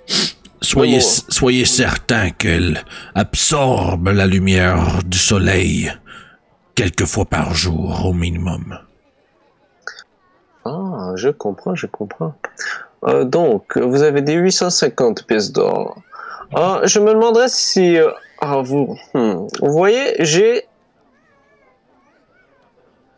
Soyez, 0.61 0.99
soyez 1.01 1.65
certain 1.65 2.29
qu'elle 2.31 2.83
absorbe 3.15 4.09
la 4.09 4.27
lumière 4.27 4.99
du 5.05 5.17
soleil 5.17 5.91
quelques 6.75 7.05
fois 7.05 7.25
par 7.25 7.53
jour 7.53 8.05
au 8.05 8.13
minimum. 8.13 8.77
Ah, 10.65 11.11
je 11.15 11.29
comprends, 11.29 11.75
je 11.75 11.87
comprends. 11.87 12.33
Euh, 13.05 13.25
donc, 13.25 13.77
vous 13.77 14.01
avez 14.03 14.21
des 14.21 14.33
850 14.35 15.25
pièces 15.27 15.51
d'or. 15.51 15.97
Ah, 16.55 16.81
je 16.85 16.99
me 16.99 17.13
demanderais 17.13 17.49
si... 17.49 17.97
euh, 17.97 18.09
ah, 18.39 18.61
vous... 18.63 18.97
hmm, 19.13 19.47
Vous 19.61 19.71
voyez, 19.71 20.15
j'ai... 20.19 20.63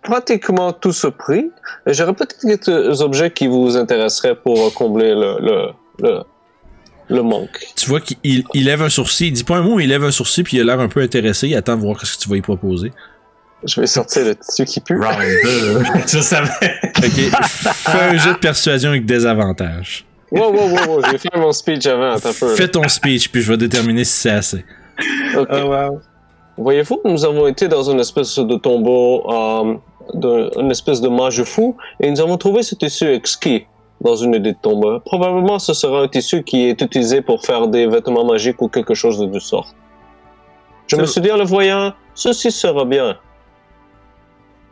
pratiquement 0.02 0.72
tout 0.74 0.91
ce 0.91 1.08
prix. 1.08 1.52
J'aurais 1.88 2.14
peut-être 2.14 2.38
quelques 2.39 3.02
objets 3.02 3.32
qui 3.32 3.48
vous 3.48 3.76
intéresseraient 3.78 4.36
pour 4.36 4.74
combler 4.74 5.14
le, 5.16 5.38
le, 5.39 5.68
le, 6.00 6.24
le 7.10 7.22
manque. 7.24 7.60
Tu 7.76 7.89
vois 7.89 8.00
qu'il 8.02 8.18
il- 8.24 8.43
il 8.54 8.66
lève 8.66 8.82
un 8.82 8.89
sourcil, 8.89 9.28
il 9.28 9.34
dit 9.34 9.43
pas 9.43 9.58
un 9.58 9.62
mot, 9.64 9.80
il 9.80 9.88
lève 9.89 10.04
un 10.04 10.12
sourcil, 10.12 10.43
puis 10.43 10.58
il 10.58 10.62
a 10.62 10.64
l'air 10.64 10.80
un 10.80 10.88
peu 10.89 11.02
intéressé, 11.02 11.48
il 11.48 11.56
attend 11.56 11.76
de 11.76 11.82
voir 11.82 12.04
ce 12.06 12.16
que 12.18 12.22
tu 12.24 12.30
vas 12.30 12.38
y 12.38 12.41
proposer. 12.41 12.91
Je 13.66 13.82
vais 13.82 13.88
sortir 13.88 14.26
le 14.26 14.36
tissu 14.36 14.66
qui 14.66 14.80
pue. 14.80 14.99
Round 14.99 15.18
2. 15.43 15.84
Je 16.07 16.20
savais. 16.20 16.49
Ok, 16.97 17.39
fais 17.41 17.99
un 17.99 18.18
jeu 18.18 18.34
de 18.34 18.38
persuasion 18.38 18.89
avec 18.89 19.05
désavantage. 19.05 20.05
Wow, 20.32 20.51
wow, 20.51 20.70
wow, 20.70 20.88
wow, 20.88 21.01
j'ai 21.09 21.18
fait 21.18 21.38
mon 21.38 21.51
speech 21.51 21.86
avant, 21.86 22.13
attends 22.16 22.30
un 22.30 22.34
peu. 22.34 22.55
Fais 22.55 22.68
ton 22.68 22.88
speech, 22.88 23.30
puis 23.32 23.41
je 23.41 23.51
vais 23.51 23.57
déterminer 23.57 24.03
si 24.03 24.13
c'est 24.13 24.32
assez. 24.32 24.66
Ok. 25.38 25.49
wow. 25.51 26.01
Voyez-vous, 26.57 27.01
nous 27.05 27.26
avons 27.26 27.47
été 27.47 27.68
dans 27.68 27.84
une 27.89 27.99
espèce 27.99 28.39
de 28.39 28.55
tombeau, 28.55 29.30
euh, 29.30 29.76
de, 30.13 30.59
une 30.59 30.72
espèce 30.72 31.01
de 31.01 31.09
mage 31.09 31.43
fou, 31.43 31.76
et 31.99 32.09
nous 32.09 32.22
avons 32.22 32.38
trouvé 32.38 32.63
ce 32.63 32.76
tissu 32.76 33.05
exquis 33.05 33.66
dans 34.01 34.16
une 34.16 34.39
des 34.39 34.53
tombes. 34.53 35.01
Probablement, 35.05 35.59
ce 35.59 35.74
sera 35.74 36.01
un 36.01 36.07
tissu 36.07 36.43
qui 36.43 36.70
est 36.70 36.82
utilisé 36.82 37.22
pour 37.22 37.45
faire 37.45 37.68
des 37.68 37.88
vêtements 37.88 38.26
magiques 38.26 38.61
ou 38.61 38.68
quelque 38.68 38.93
chose 38.93 39.20
de 39.20 39.26
du 39.26 39.39
sort. 39.39 39.74
Je 40.88 40.95
me 40.95 41.05
suis 41.05 41.22
dit 41.22 41.32
en 41.32 41.38
le 41.38 41.43
voyant, 41.43 41.93
ceci 42.13 42.51
sera 42.51 42.86
bien. 42.86 43.18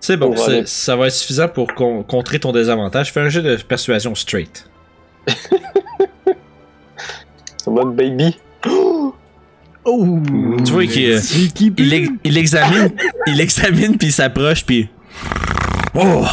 C'est 0.05 0.17
bon, 0.17 0.33
Pour 0.33 0.43
c'est- 0.43 0.51
aller- 0.51 0.65
ça 0.65 0.97
va 0.97 1.07
être 1.07 1.13
suffisant 1.13 1.47
pour 1.47 1.73
con- 1.73 2.03
contrer 2.03 2.37
ton 2.37 2.51
désavantage. 2.51 3.13
Fais 3.13 3.21
un 3.21 3.29
jeu 3.29 3.41
de 3.41 3.55
persuasion 3.55 4.13
straight. 4.15 4.69
Mode 7.67 7.95
baby. 7.95 8.35
Oh! 9.85 10.17
Tu 10.65 10.71
vois 10.71 10.85
qu'il 10.87 11.11
euh, 11.11 11.19
il, 11.59 12.17
il 12.23 12.37
examine, 12.37 12.89
il 13.27 13.41
examine 13.41 13.97
puis 13.97 14.07
il 14.07 14.11
s'approche 14.13 14.63
puis 14.65 14.87
oh. 15.93 16.23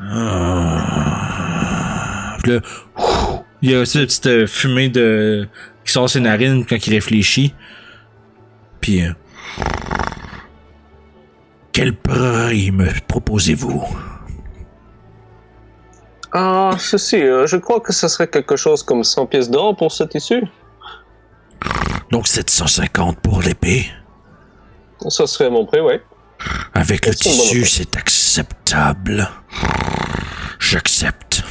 Ah. 0.00 1.18
Puis 2.42 2.52
là, 2.52 2.60
il 3.60 3.70
y 3.70 3.74
a 3.74 3.80
aussi 3.80 3.98
une 4.00 4.06
petite 4.06 4.26
euh, 4.26 4.46
fumée 4.46 4.88
de 4.88 5.46
qui 5.84 5.92
sort 5.92 6.04
de 6.04 6.08
ses 6.10 6.20
narines 6.20 6.64
quand 6.64 6.86
il 6.86 6.94
réfléchit. 6.94 7.52
Puis 8.80 9.02
euh, 9.02 9.12
Quel 11.74 11.92
prix 11.92 12.70
me 12.70 12.88
proposez-vous? 13.08 13.82
Ah, 16.32 16.70
ceci, 16.78 17.20
euh, 17.20 17.48
je 17.48 17.56
crois 17.56 17.80
que 17.80 17.92
ce 17.92 18.06
serait 18.06 18.28
quelque 18.28 18.54
chose 18.54 18.84
comme 18.84 19.02
100 19.02 19.26
pièces 19.26 19.50
d'or 19.50 19.76
pour 19.76 19.90
ce 19.90 20.04
tissu. 20.04 20.44
Donc 22.12 22.28
750 22.28 23.18
pour 23.18 23.42
l'épée? 23.42 23.86
Ça 25.08 25.26
serait 25.26 25.50
mon 25.50 25.66
prix, 25.66 25.80
oui. 25.80 25.94
Avec 26.74 27.06
le 27.06 27.14
tissu, 27.14 27.64
c'est 27.64 27.96
acceptable. 27.96 29.28
J'accepte. 30.60 31.42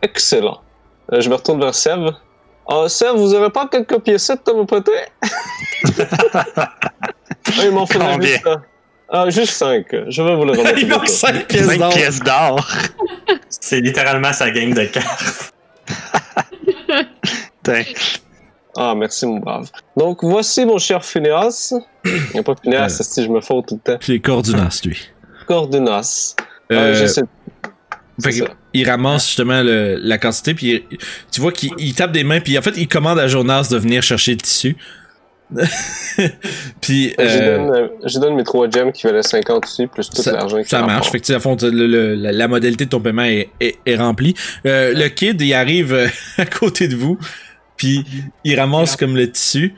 Excellent. 0.00 0.60
Euh, 1.12 1.20
je 1.20 1.28
me 1.28 1.34
retourne 1.34 1.60
vers 1.60 1.74
Sève. 1.74 2.12
Ah, 2.68 2.88
Sève, 2.88 3.16
vous 3.16 3.34
aurez 3.34 3.50
pas 3.50 3.66
quelques 3.66 3.98
piécettes 3.98 4.48
à 4.48 4.52
me 4.52 4.64
prêter? 4.64 4.92
ah, 6.44 6.68
il 7.64 7.72
m'en 7.72 7.84
faudrait 7.84 8.22
juste, 8.22 8.46
ah, 9.10 9.30
juste 9.30 9.52
5. 9.52 9.86
Je 10.08 10.22
vais 10.22 10.34
vous 10.36 10.44
le 10.44 10.52
remettre. 10.58 10.78
il 10.78 10.86
manque 10.88 11.04
bientôt. 11.06 11.12
5 11.12 11.46
pièces 11.46 11.66
5 11.66 11.78
d'or. 11.78 11.94
pièces 11.94 12.20
d'or. 12.20 12.68
C'est 13.48 13.80
littéralement 13.80 14.32
sa 14.32 14.50
game 14.50 14.74
de 14.74 14.84
cartes. 14.84 15.52
Ah, 18.76 18.94
merci, 18.96 19.26
mon 19.26 19.38
brave. 19.38 19.68
Donc, 19.96 20.18
voici 20.22 20.64
mon 20.64 20.78
cher 20.78 21.04
Phineas. 21.04 21.74
Il 22.04 22.12
n'y 22.34 22.40
a 22.40 22.42
pas 22.42 22.54
Phineas, 22.62 22.98
Euh. 23.00 23.04
si 23.04 23.24
je 23.24 23.28
me 23.28 23.40
faute 23.40 23.66
tout 23.68 23.80
le 23.84 23.92
temps? 23.92 23.98
C'est 24.00 24.18
Cordunas, 24.20 24.80
lui. 24.84 24.98
Cordunas. 25.46 26.34
Euh, 26.72 26.94
Euh, 26.94 27.24
Fait 28.22 28.44
il 28.74 28.88
ramasse 28.88 29.26
justement 29.26 29.62
le- 29.62 29.96
la 30.00 30.18
quantité, 30.18 30.54
puis 30.54 30.84
il- 30.90 30.98
tu 31.32 31.40
vois 31.40 31.52
qu'il 31.52 31.70
il 31.78 31.94
tape 31.94 32.12
des 32.12 32.22
mains, 32.22 32.40
puis 32.40 32.56
en 32.58 32.62
fait, 32.62 32.74
il 32.76 32.86
commande 32.86 33.18
à 33.18 33.26
Jonas 33.26 33.68
de 33.70 33.78
venir 33.78 34.02
chercher 34.02 34.32
le 34.32 34.36
tissu. 34.38 34.76
puis, 36.80 37.14
Je, 37.18 37.22
euh, 37.24 37.56
donne, 37.68 37.90
je 38.04 38.18
donne 38.18 38.34
mes 38.36 38.44
3 38.44 38.70
gems 38.70 38.92
qui 38.92 39.06
valaient 39.06 39.22
50 39.22 39.64
aussi, 39.64 39.86
plus 39.86 40.08
tout 40.08 40.22
ça, 40.22 40.32
l'argent 40.32 40.62
qui 40.62 40.68
ça 40.68 40.82
marche. 40.82 41.10
Fait 41.10 41.20
que, 41.20 41.32
à 41.32 41.40
fond, 41.40 41.56
le- 41.62 41.86
le- 41.86 42.14
la, 42.14 42.32
la 42.32 42.48
modalité 42.48 42.84
de 42.84 42.90
ton 42.90 43.00
paiement 43.00 43.24
est, 43.24 43.48
est- 43.60 43.78
est 43.84 43.96
remplie. 43.96 44.34
Euh, 44.66 44.92
le 44.94 45.08
kid, 45.08 45.40
il 45.40 45.52
arrive 45.54 45.92
euh, 45.92 46.06
à 46.38 46.46
côté 46.46 46.88
de 46.88 46.96
vous, 46.96 47.18
puis 47.76 48.04
il 48.44 48.58
ramasse 48.58 48.96
comme 48.96 49.16
le 49.16 49.30
tissu. 49.30 49.74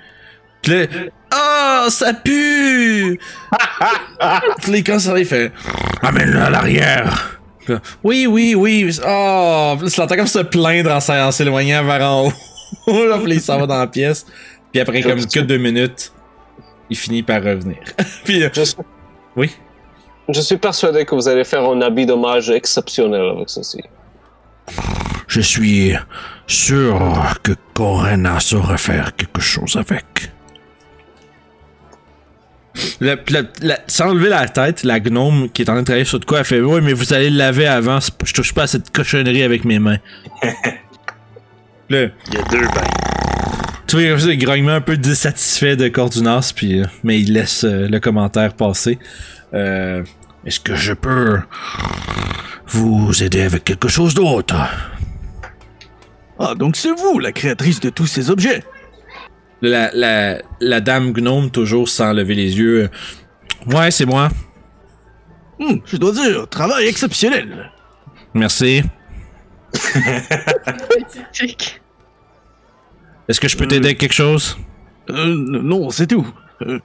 Puis 0.63 0.73
là, 0.73 0.87
oh, 1.35 1.91
ça 1.91 2.13
pue! 2.15 3.19
puis 4.63 4.85
commence 4.85 5.09
à 5.09 5.19
il 5.19 5.27
fait, 5.27 5.53
Amène-le 6.03 6.39
à 6.41 6.51
l'arrière. 6.51 7.39
Oui, 8.03 8.27
oui, 8.27 8.55
oui. 8.57 8.91
Oh, 9.05 9.77
là, 9.81 9.89
tu 9.91 10.01
l'entends 10.01 10.17
comme 10.17 10.27
se 10.27 10.41
plaindre 10.41 10.91
en 10.91 11.31
s'éloignant 11.33 11.85
vers 11.85 12.03
en 12.03 12.27
haut. 12.27 12.33
Là, 13.09 13.19
il 13.27 13.41
s'en 13.41 13.59
va 13.59 13.67
dans 13.67 13.79
la 13.79 13.87
pièce. 13.87 14.27
Puis 14.73 14.81
après 14.81 15.03
comme 15.03 15.25
que 15.27 15.41
deux 15.41 15.59
minutes, 15.59 16.13
il 16.91 16.97
finit 16.97 17.23
par 17.23 17.43
revenir. 17.43 17.79
puis 18.25 18.43
euh, 18.43 18.49
Je 18.53 18.63
suis... 18.63 18.77
Oui? 19.37 19.51
Je 20.29 20.41
suis 20.41 20.57
persuadé 20.57 21.05
que 21.05 21.15
vous 21.15 21.29
allez 21.29 21.45
faire 21.45 21.63
un 21.65 21.81
habit 21.83 22.07
d'hommage 22.07 22.51
exceptionnel 22.51 23.23
avec 23.37 23.51
ceci. 23.51 23.81
Je 25.27 25.41
suis 25.41 25.95
sûr 26.47 26.99
que 27.43 27.53
Corena 27.75 28.39
saura 28.41 28.77
faire 28.77 29.15
quelque 29.17 29.41
chose 29.41 29.77
avec. 29.77 30.31
la- 33.01 33.79
sans 33.87 34.11
enlever 34.11 34.29
la 34.29 34.49
tête, 34.49 34.85
la 34.85 35.01
gnome 35.01 35.51
qui 35.51 35.63
est 35.63 35.69
en 35.71 35.73
train 35.75 35.81
de 35.83 35.87
travailler 35.87 36.05
sur 36.05 36.21
de 36.21 36.25
quoi, 36.25 36.39
elle 36.41 36.45
fait 36.45 36.61
Oui, 36.61 36.81
mais 36.83 36.93
vous 36.93 37.13
allez 37.13 37.31
le 37.31 37.37
laver 37.37 37.67
avant. 37.67 37.99
Je 38.01 38.33
touche 38.33 38.55
pas 38.55 38.63
à 38.63 38.67
cette 38.67 38.91
cochonnerie 38.91 39.43
avec 39.43 39.65
mes 39.65 39.79
mains. 39.79 39.99
Il 41.91 42.11
y 42.33 42.37
a 42.39 42.43
deux 42.51 42.61
bains. 42.69 43.12
Tu 43.99 44.11
vois, 44.15 44.27
des 44.27 44.37
grognements 44.39 44.73
un 44.73 44.81
peu 44.81 44.97
dissatisfait 44.97 45.77
de 45.77 45.89
Cordunas, 45.89 46.53
puis, 46.57 46.81
euh, 46.81 46.87
mais 47.05 47.21
il 47.21 47.35
laisse 47.35 47.65
euh, 47.65 47.87
le 47.89 48.01
commentaire 48.01 48.55
passer. 48.55 48.99
Euh, 49.53 50.03
Est-ce 50.47 50.61
que 50.61 50.75
je 50.75 50.95
peux 50.95 51.41
vous 52.69 53.23
aider 53.23 53.43
avec 53.43 53.65
quelque 53.65 53.89
chose 53.89 54.15
d'autre? 54.15 54.55
Ah, 56.39 56.55
donc 56.55 56.77
c'est 56.77 56.93
vous, 56.93 57.19
la 57.19 57.33
créatrice 57.33 57.81
de 57.81 57.91
tous 57.91 58.07
ces 58.07 58.31
objets. 58.31 58.65
La, 59.61 59.91
la, 59.93 60.39
la 60.61 60.81
dame 60.81 61.13
gnome, 61.13 61.51
toujours 61.51 61.89
sans 61.89 62.13
lever 62.15 62.35
les 62.35 62.57
yeux. 62.59 62.85
euh, 62.85 62.89
Ouais, 63.77 63.91
c'est 63.91 64.07
moi. 64.07 64.31
Hum, 65.61 65.81
je 65.85 65.97
dois 65.99 66.13
dire, 66.13 66.49
travail 66.49 66.87
exceptionnel. 66.87 67.71
Merci. 68.35 68.83
Est-ce 73.29 73.41
que 73.41 73.49
je 73.49 73.57
peux 73.57 73.67
t'aider 73.67 73.87
avec 73.89 73.99
quelque 73.99 74.13
chose? 74.15 74.59
Euh, 75.11 75.35
non, 75.37 75.91
c'est 75.91 76.07
tout. 76.07 76.27
Euh, 76.67 76.79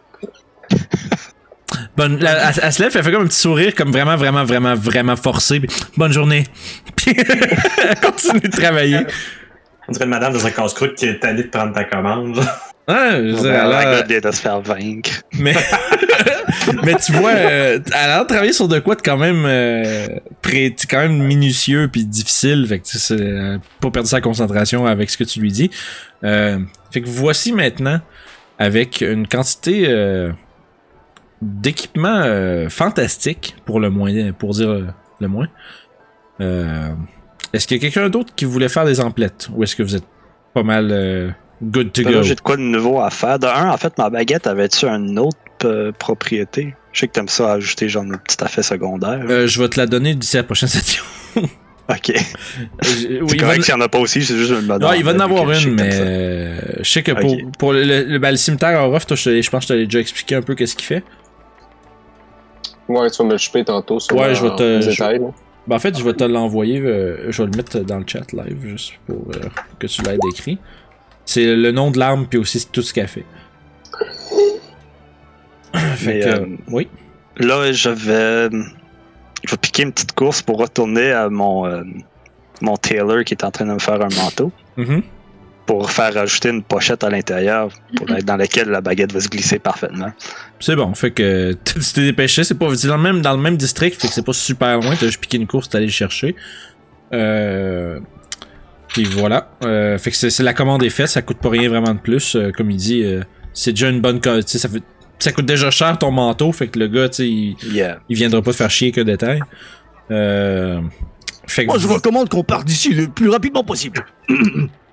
Bonne, 1.95 2.17
la- 2.19 2.49
elle, 2.49 2.55
elle 2.61 2.73
se 2.73 2.81
lève, 2.83 2.91
elle 2.95 3.03
fait 3.03 3.11
comme 3.11 3.23
un 3.23 3.27
petit 3.27 3.39
sourire, 3.39 3.73
comme 3.75 3.91
vraiment, 3.91 4.15
vraiment, 4.15 4.43
vraiment, 4.43 4.75
vraiment 4.75 5.15
forcé. 5.15 5.59
puis, 5.59 5.69
bonne 5.97 6.11
journée. 6.13 6.45
Puis 6.95 7.15
elle 7.17 7.99
continue 7.99 8.39
de 8.41 8.49
travailler. 8.51 8.99
On 9.88 9.91
dirait 9.91 10.05
une 10.05 10.11
madame 10.11 10.33
dans 10.33 10.45
un 10.45 10.51
casse-croûte 10.51 10.95
qui 10.95 11.05
est 11.05 11.23
allée 11.25 11.43
de 11.43 11.49
prendre 11.49 11.73
ta 11.73 11.83
commande. 11.85 12.39
Ah, 12.88 13.11
je 13.17 13.17
veux 13.35 13.41
dire, 13.41 13.67
la 13.67 14.01
vient 14.03 14.19
de 14.19 14.31
se 14.31 14.39
faire 14.41 14.61
vaincre. 14.61 15.09
mais, 15.39 15.53
mais 16.83 16.95
tu 16.95 17.11
vois, 17.11 17.31
euh, 17.31 17.79
elle 17.88 17.93
a 17.93 18.07
l'air 18.07 18.21
de 18.23 18.27
travailler 18.27 18.53
sur 18.53 18.67
de 18.69 18.79
quoi 18.79 18.95
de 18.95 19.01
quand 19.01 19.17
même, 19.17 19.43
euh, 19.45 20.07
pré- 20.41 20.73
quand 20.89 20.99
même 20.99 21.21
minutieux 21.21 21.89
puis 21.91 22.05
difficile. 22.05 22.65
Fait 22.67 22.79
que 22.79 22.85
tu 22.85 22.97
sais, 22.97 23.15
euh, 23.19 23.57
pas 23.81 23.91
perdre 23.91 24.07
sa 24.07 24.21
concentration 24.21 24.85
avec 24.85 25.09
ce 25.09 25.17
que 25.17 25.25
tu 25.25 25.41
lui 25.41 25.51
dis. 25.51 25.69
Euh, 26.23 26.59
fait 26.91 27.01
que 27.01 27.07
voici 27.09 27.51
maintenant 27.51 27.99
avec 28.57 29.01
une 29.01 29.27
quantité 29.27 29.83
euh, 29.88 30.31
d'équipements 31.41 32.21
euh, 32.23 32.69
fantastiques 32.69 33.55
pour 33.65 33.79
le 33.79 33.89
moins, 33.89 34.31
pour 34.31 34.53
dire 34.53 34.93
le 35.19 35.27
moins. 35.27 35.47
Euh, 36.41 36.89
est-ce 37.53 37.67
qu'il 37.67 37.77
y 37.77 37.79
a 37.79 37.81
quelqu'un 37.81 38.09
d'autre 38.09 38.33
qui 38.35 38.45
voulait 38.45 38.69
faire 38.69 38.85
des 38.85 38.99
emplettes 39.01 39.49
ou 39.53 39.63
est-ce 39.63 39.75
que 39.75 39.83
vous 39.83 39.95
êtes 39.95 40.07
pas 40.53 40.63
mal 40.63 40.89
euh, 40.91 41.29
good 41.61 41.91
to 41.93 42.03
go? 42.03 42.21
j'ai 42.23 42.35
de 42.35 42.41
quoi 42.41 42.55
de 42.57 42.61
nouveau 42.61 42.99
à 43.01 43.09
faire. 43.09 43.39
De 43.39 43.47
un, 43.47 43.69
en 43.69 43.77
fait, 43.77 43.97
ma 43.97 44.09
baguette 44.09 44.47
avait-tu 44.47 44.85
une 44.87 45.17
autre 45.19 45.37
euh, 45.65 45.91
propriété? 45.91 46.75
Je 46.93 47.01
sais 47.01 47.07
que 47.07 47.13
t'aimes 47.13 47.27
ça 47.27 47.53
ajouter 47.53 47.89
genre 47.89 48.03
une 48.03 48.17
petite 48.17 48.41
affaire 48.43 48.63
secondaire. 48.63 49.21
Euh, 49.29 49.47
je 49.47 49.61
vais 49.61 49.69
te 49.69 49.79
la 49.79 49.85
donner 49.85 50.15
d'ici 50.15 50.35
la 50.37 50.43
prochaine 50.43 50.69
session. 50.77 51.03
ok. 51.35 52.13
C'est 52.81 53.21
oui, 53.21 53.37
correct 53.37 53.63
s'il 53.63 53.73
n'y 53.75 53.81
en 53.81 53.85
a 53.85 53.89
pas 53.89 53.99
aussi, 53.99 54.23
c'est 54.23 54.35
juste 54.35 54.51
une 54.51 54.67
non, 54.67 54.93
il 54.93 55.03
va 55.03 55.13
en 55.13 55.19
avoir 55.19 55.49
une, 55.51 55.73
mais 55.73 55.89
euh, 55.93 56.59
je 56.79 56.89
sais 56.91 57.03
que 57.03 57.11
pour, 57.11 57.35
pour 57.57 57.73
le, 57.73 57.83
le, 58.03 58.19
ben, 58.19 58.31
le 58.31 58.37
cimetière 58.37 58.81
Orof, 58.83 59.05
toi, 59.05 59.15
je, 59.15 59.41
je 59.41 59.49
pense 59.49 59.59
que 59.61 59.63
je 59.63 59.67
t'avais 59.73 59.85
déjà 59.85 59.99
expliqué 59.99 60.35
un 60.35 60.41
peu 60.41 60.55
qu'est-ce 60.55 60.75
qu'il 60.75 60.85
fait. 60.85 61.03
Ouais, 62.87 63.09
tu 63.11 63.17
vas 63.17 63.25
me 63.25 63.31
le 63.31 63.37
choper 63.37 63.65
tantôt. 63.65 63.99
sur 63.99 64.15
Ouais, 64.15 64.31
en- 64.31 64.33
je 64.33 64.43
vais 64.43 64.55
te- 64.55 64.77
en 64.77 64.81
je-. 64.81 65.31
Ben, 65.67 65.75
en 65.75 65.79
fait, 65.79 65.97
je 65.97 66.03
vais 66.03 66.13
te 66.13 66.23
l'envoyer, 66.23 66.79
euh, 66.79 67.29
je 67.31 67.43
vais 67.43 67.49
le 67.51 67.57
mettre 67.57 67.79
dans 67.79 67.97
le 67.99 68.05
chat 68.07 68.31
live, 68.31 68.57
juste 68.65 68.93
pour 69.05 69.17
euh, 69.35 69.39
que 69.79 69.87
tu 69.87 70.01
l'aies 70.03 70.17
écrit. 70.31 70.57
C'est 71.28 71.55
le 71.55 71.71
nom 71.71 71.91
de 71.91 71.99
l'arme, 71.99 72.25
puis 72.25 72.39
aussi 72.39 72.65
tout 72.71 72.82
ce 72.82 72.93
qu'elle 72.93 73.09
fait. 73.09 73.25
fait 75.97 76.13
Mais, 76.13 76.19
que, 76.21 76.30
euh, 76.30 76.45
oui. 76.69 76.88
là, 77.36 77.71
je 77.71 77.89
vais, 77.89 78.49
je 79.43 79.51
vais 79.51 79.57
piquer 79.57 79.84
une 79.84 79.91
petite 79.91 80.13
course 80.13 80.41
pour 80.41 80.57
retourner 80.57 81.11
à 81.11 81.30
mon, 81.30 81.65
euh, 81.67 81.84
mon 82.61 82.78
tailor 82.78 83.23
qui 83.25 83.34
est 83.34 83.43
en 83.43 83.51
train 83.51 83.65
de 83.65 83.73
me 83.73 83.80
faire 83.80 84.01
un 84.01 84.09
manteau. 84.15 84.51
Mhm. 84.78 85.03
Pour 85.65 85.91
faire 85.91 86.15
ajouter 86.15 86.47
une 86.47 86.63
pochette 86.63 87.03
à 87.03 87.09
l'intérieur 87.09 87.73
dans 88.23 88.38
laquelle 88.38 88.69
la 88.69 88.80
baguette 88.80 89.11
va 89.11 89.19
se 89.19 89.28
glisser 89.28 89.59
parfaitement. 89.59 90.13
C'est 90.61 90.78
bon, 90.78 90.93
fait 90.93 91.11
que 91.11 91.57
tu 91.65 91.73
t'es 91.93 92.03
dépêché, 92.05 92.45
c'est 92.45 92.55
pas 92.55 92.73
c'est 92.73 92.88
dans 92.88 92.95
le 92.95 93.03
même 93.03 93.21
dans 93.21 93.34
le 93.34 93.41
même 93.41 93.57
district, 93.57 93.99
fait 93.99 94.07
que 94.07 94.13
c'est 94.13 94.25
pas 94.25 94.32
super 94.32 94.80
loin, 94.80 94.95
t'as 94.97 95.07
juste 95.07 95.19
piqué 95.19 95.36
une 95.36 95.45
course, 95.45 95.67
t'es 95.67 95.75
allé 95.75 95.88
le 95.88 95.91
chercher. 95.91 96.38
Euh 97.11 97.99
puis 98.88 99.03
voilà, 99.03 99.51
euh, 99.63 99.97
fait 99.97 100.11
que 100.11 100.17
c'est 100.17 100.29
c'est- 100.29 100.43
la 100.43 100.53
commande 100.53 100.83
est 100.83 100.89
faite, 100.89 101.07
ça 101.07 101.21
coûte 101.21 101.38
pas 101.38 101.49
rien 101.49 101.69
vraiment 101.69 101.93
de 101.93 101.99
plus, 101.99 102.35
euh, 102.35 102.51
comme 102.51 102.71
il 102.71 102.77
dit, 102.77 103.03
euh, 103.03 103.21
c'est 103.53 103.71
déjà 103.71 103.89
une 103.89 104.01
bonne 104.01 104.19
sais 104.45 104.57
ça 104.57 104.69
fait 104.69 104.81
ça 105.19 105.31
coûte 105.31 105.45
déjà 105.47 105.71
cher 105.71 105.97
ton 105.97 106.11
manteau, 106.11 106.51
fait 106.51 106.67
que 106.67 106.77
le 106.77 106.88
gars, 106.88 107.09
tu 107.09 107.15
sais, 107.15 107.27
il, 107.27 107.55
Yeah. 107.73 107.99
il 108.07 108.15
viendra 108.15 108.41
pas 108.43 108.51
te 108.51 108.57
faire 108.57 108.69
chier 108.69 108.91
que 108.91 109.01
détail. 109.01 109.41
Euh 110.11 110.79
fait 111.47 111.63
que 111.63 111.67
Moi, 111.71 111.79
je 111.79 111.88
recommande 111.88 112.27
qu'on 112.29 112.43
parte 112.43 112.65
d'ici 112.67 112.93
le 112.93 113.07
plus 113.07 113.29
rapidement 113.29 113.63
possible. 113.63 114.05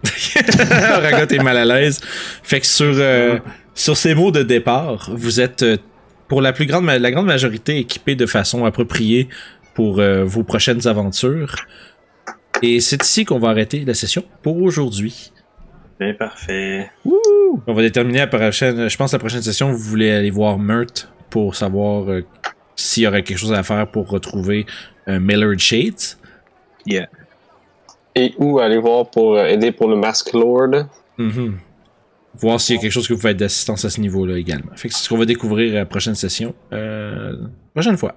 Ragot 0.04 1.26
est 1.34 1.42
mal 1.42 1.56
à 1.56 1.64
l'aise. 1.64 2.00
Fait 2.42 2.60
que 2.60 2.66
sur, 2.66 2.86
euh, 2.96 3.38
sur 3.74 3.96
ces 3.96 4.14
mots 4.14 4.30
de 4.30 4.42
départ, 4.42 5.10
vous 5.12 5.40
êtes 5.40 5.62
euh, 5.62 5.76
pour 6.28 6.40
la 6.40 6.52
plus 6.52 6.66
grande 6.66 6.84
ma- 6.84 6.98
la 6.98 7.10
grande 7.10 7.26
majorité 7.26 7.78
équipés 7.78 8.14
de 8.14 8.26
façon 8.26 8.64
appropriée 8.64 9.28
pour 9.74 9.98
euh, 10.00 10.24
vos 10.24 10.42
prochaines 10.44 10.86
aventures. 10.86 11.56
Et 12.62 12.80
c'est 12.80 13.02
ici 13.02 13.24
qu'on 13.24 13.38
va 13.38 13.50
arrêter 13.50 13.84
la 13.84 13.94
session 13.94 14.24
pour 14.42 14.60
aujourd'hui. 14.62 15.32
Bien 16.00 16.14
parfait. 16.14 16.90
On 17.66 17.72
va 17.72 17.82
déterminer 17.82 18.18
la 18.18 18.26
prochaine. 18.26 18.88
Je 18.88 18.96
pense 18.96 19.10
que 19.10 19.16
la 19.16 19.20
prochaine 19.20 19.42
session, 19.42 19.70
vous 19.70 19.78
voulez 19.78 20.10
aller 20.10 20.30
voir 20.30 20.58
Mert 20.58 21.08
pour 21.30 21.54
savoir 21.54 22.10
euh, 22.10 22.24
s'il 22.76 23.04
y 23.04 23.06
aurait 23.06 23.22
quelque 23.22 23.38
chose 23.38 23.52
à 23.52 23.62
faire 23.62 23.86
pour 23.90 24.08
retrouver 24.08 24.66
euh, 25.08 25.20
Millard 25.20 25.58
Shades. 25.58 26.16
Et 28.16 28.34
où 28.38 28.58
aller 28.58 28.78
voir 28.78 29.10
pour 29.10 29.36
euh, 29.36 29.46
aider 29.46 29.72
pour 29.72 29.88
le 29.88 29.96
Mask 29.96 30.32
Lord. 30.32 30.86
Mhm. 31.18 31.58
Voir 32.36 32.60
s'il 32.60 32.76
y 32.76 32.78
a 32.78 32.82
quelque 32.82 32.92
chose 32.92 33.06
que 33.06 33.12
vous 33.12 33.20
pouvez 33.20 33.32
être 33.32 33.38
d'assistance 33.38 33.84
à 33.84 33.90
ce 33.90 34.00
niveau-là 34.00 34.36
également. 34.38 34.72
Fait 34.74 34.88
que 34.88 34.94
c'est 34.94 35.04
ce 35.04 35.08
qu'on 35.08 35.18
va 35.18 35.24
découvrir 35.24 35.74
à 35.74 35.78
la 35.78 35.86
prochaine 35.86 36.16
session. 36.16 36.54
Euh, 36.72 37.36
prochaine 37.72 37.96
fois. 37.96 38.16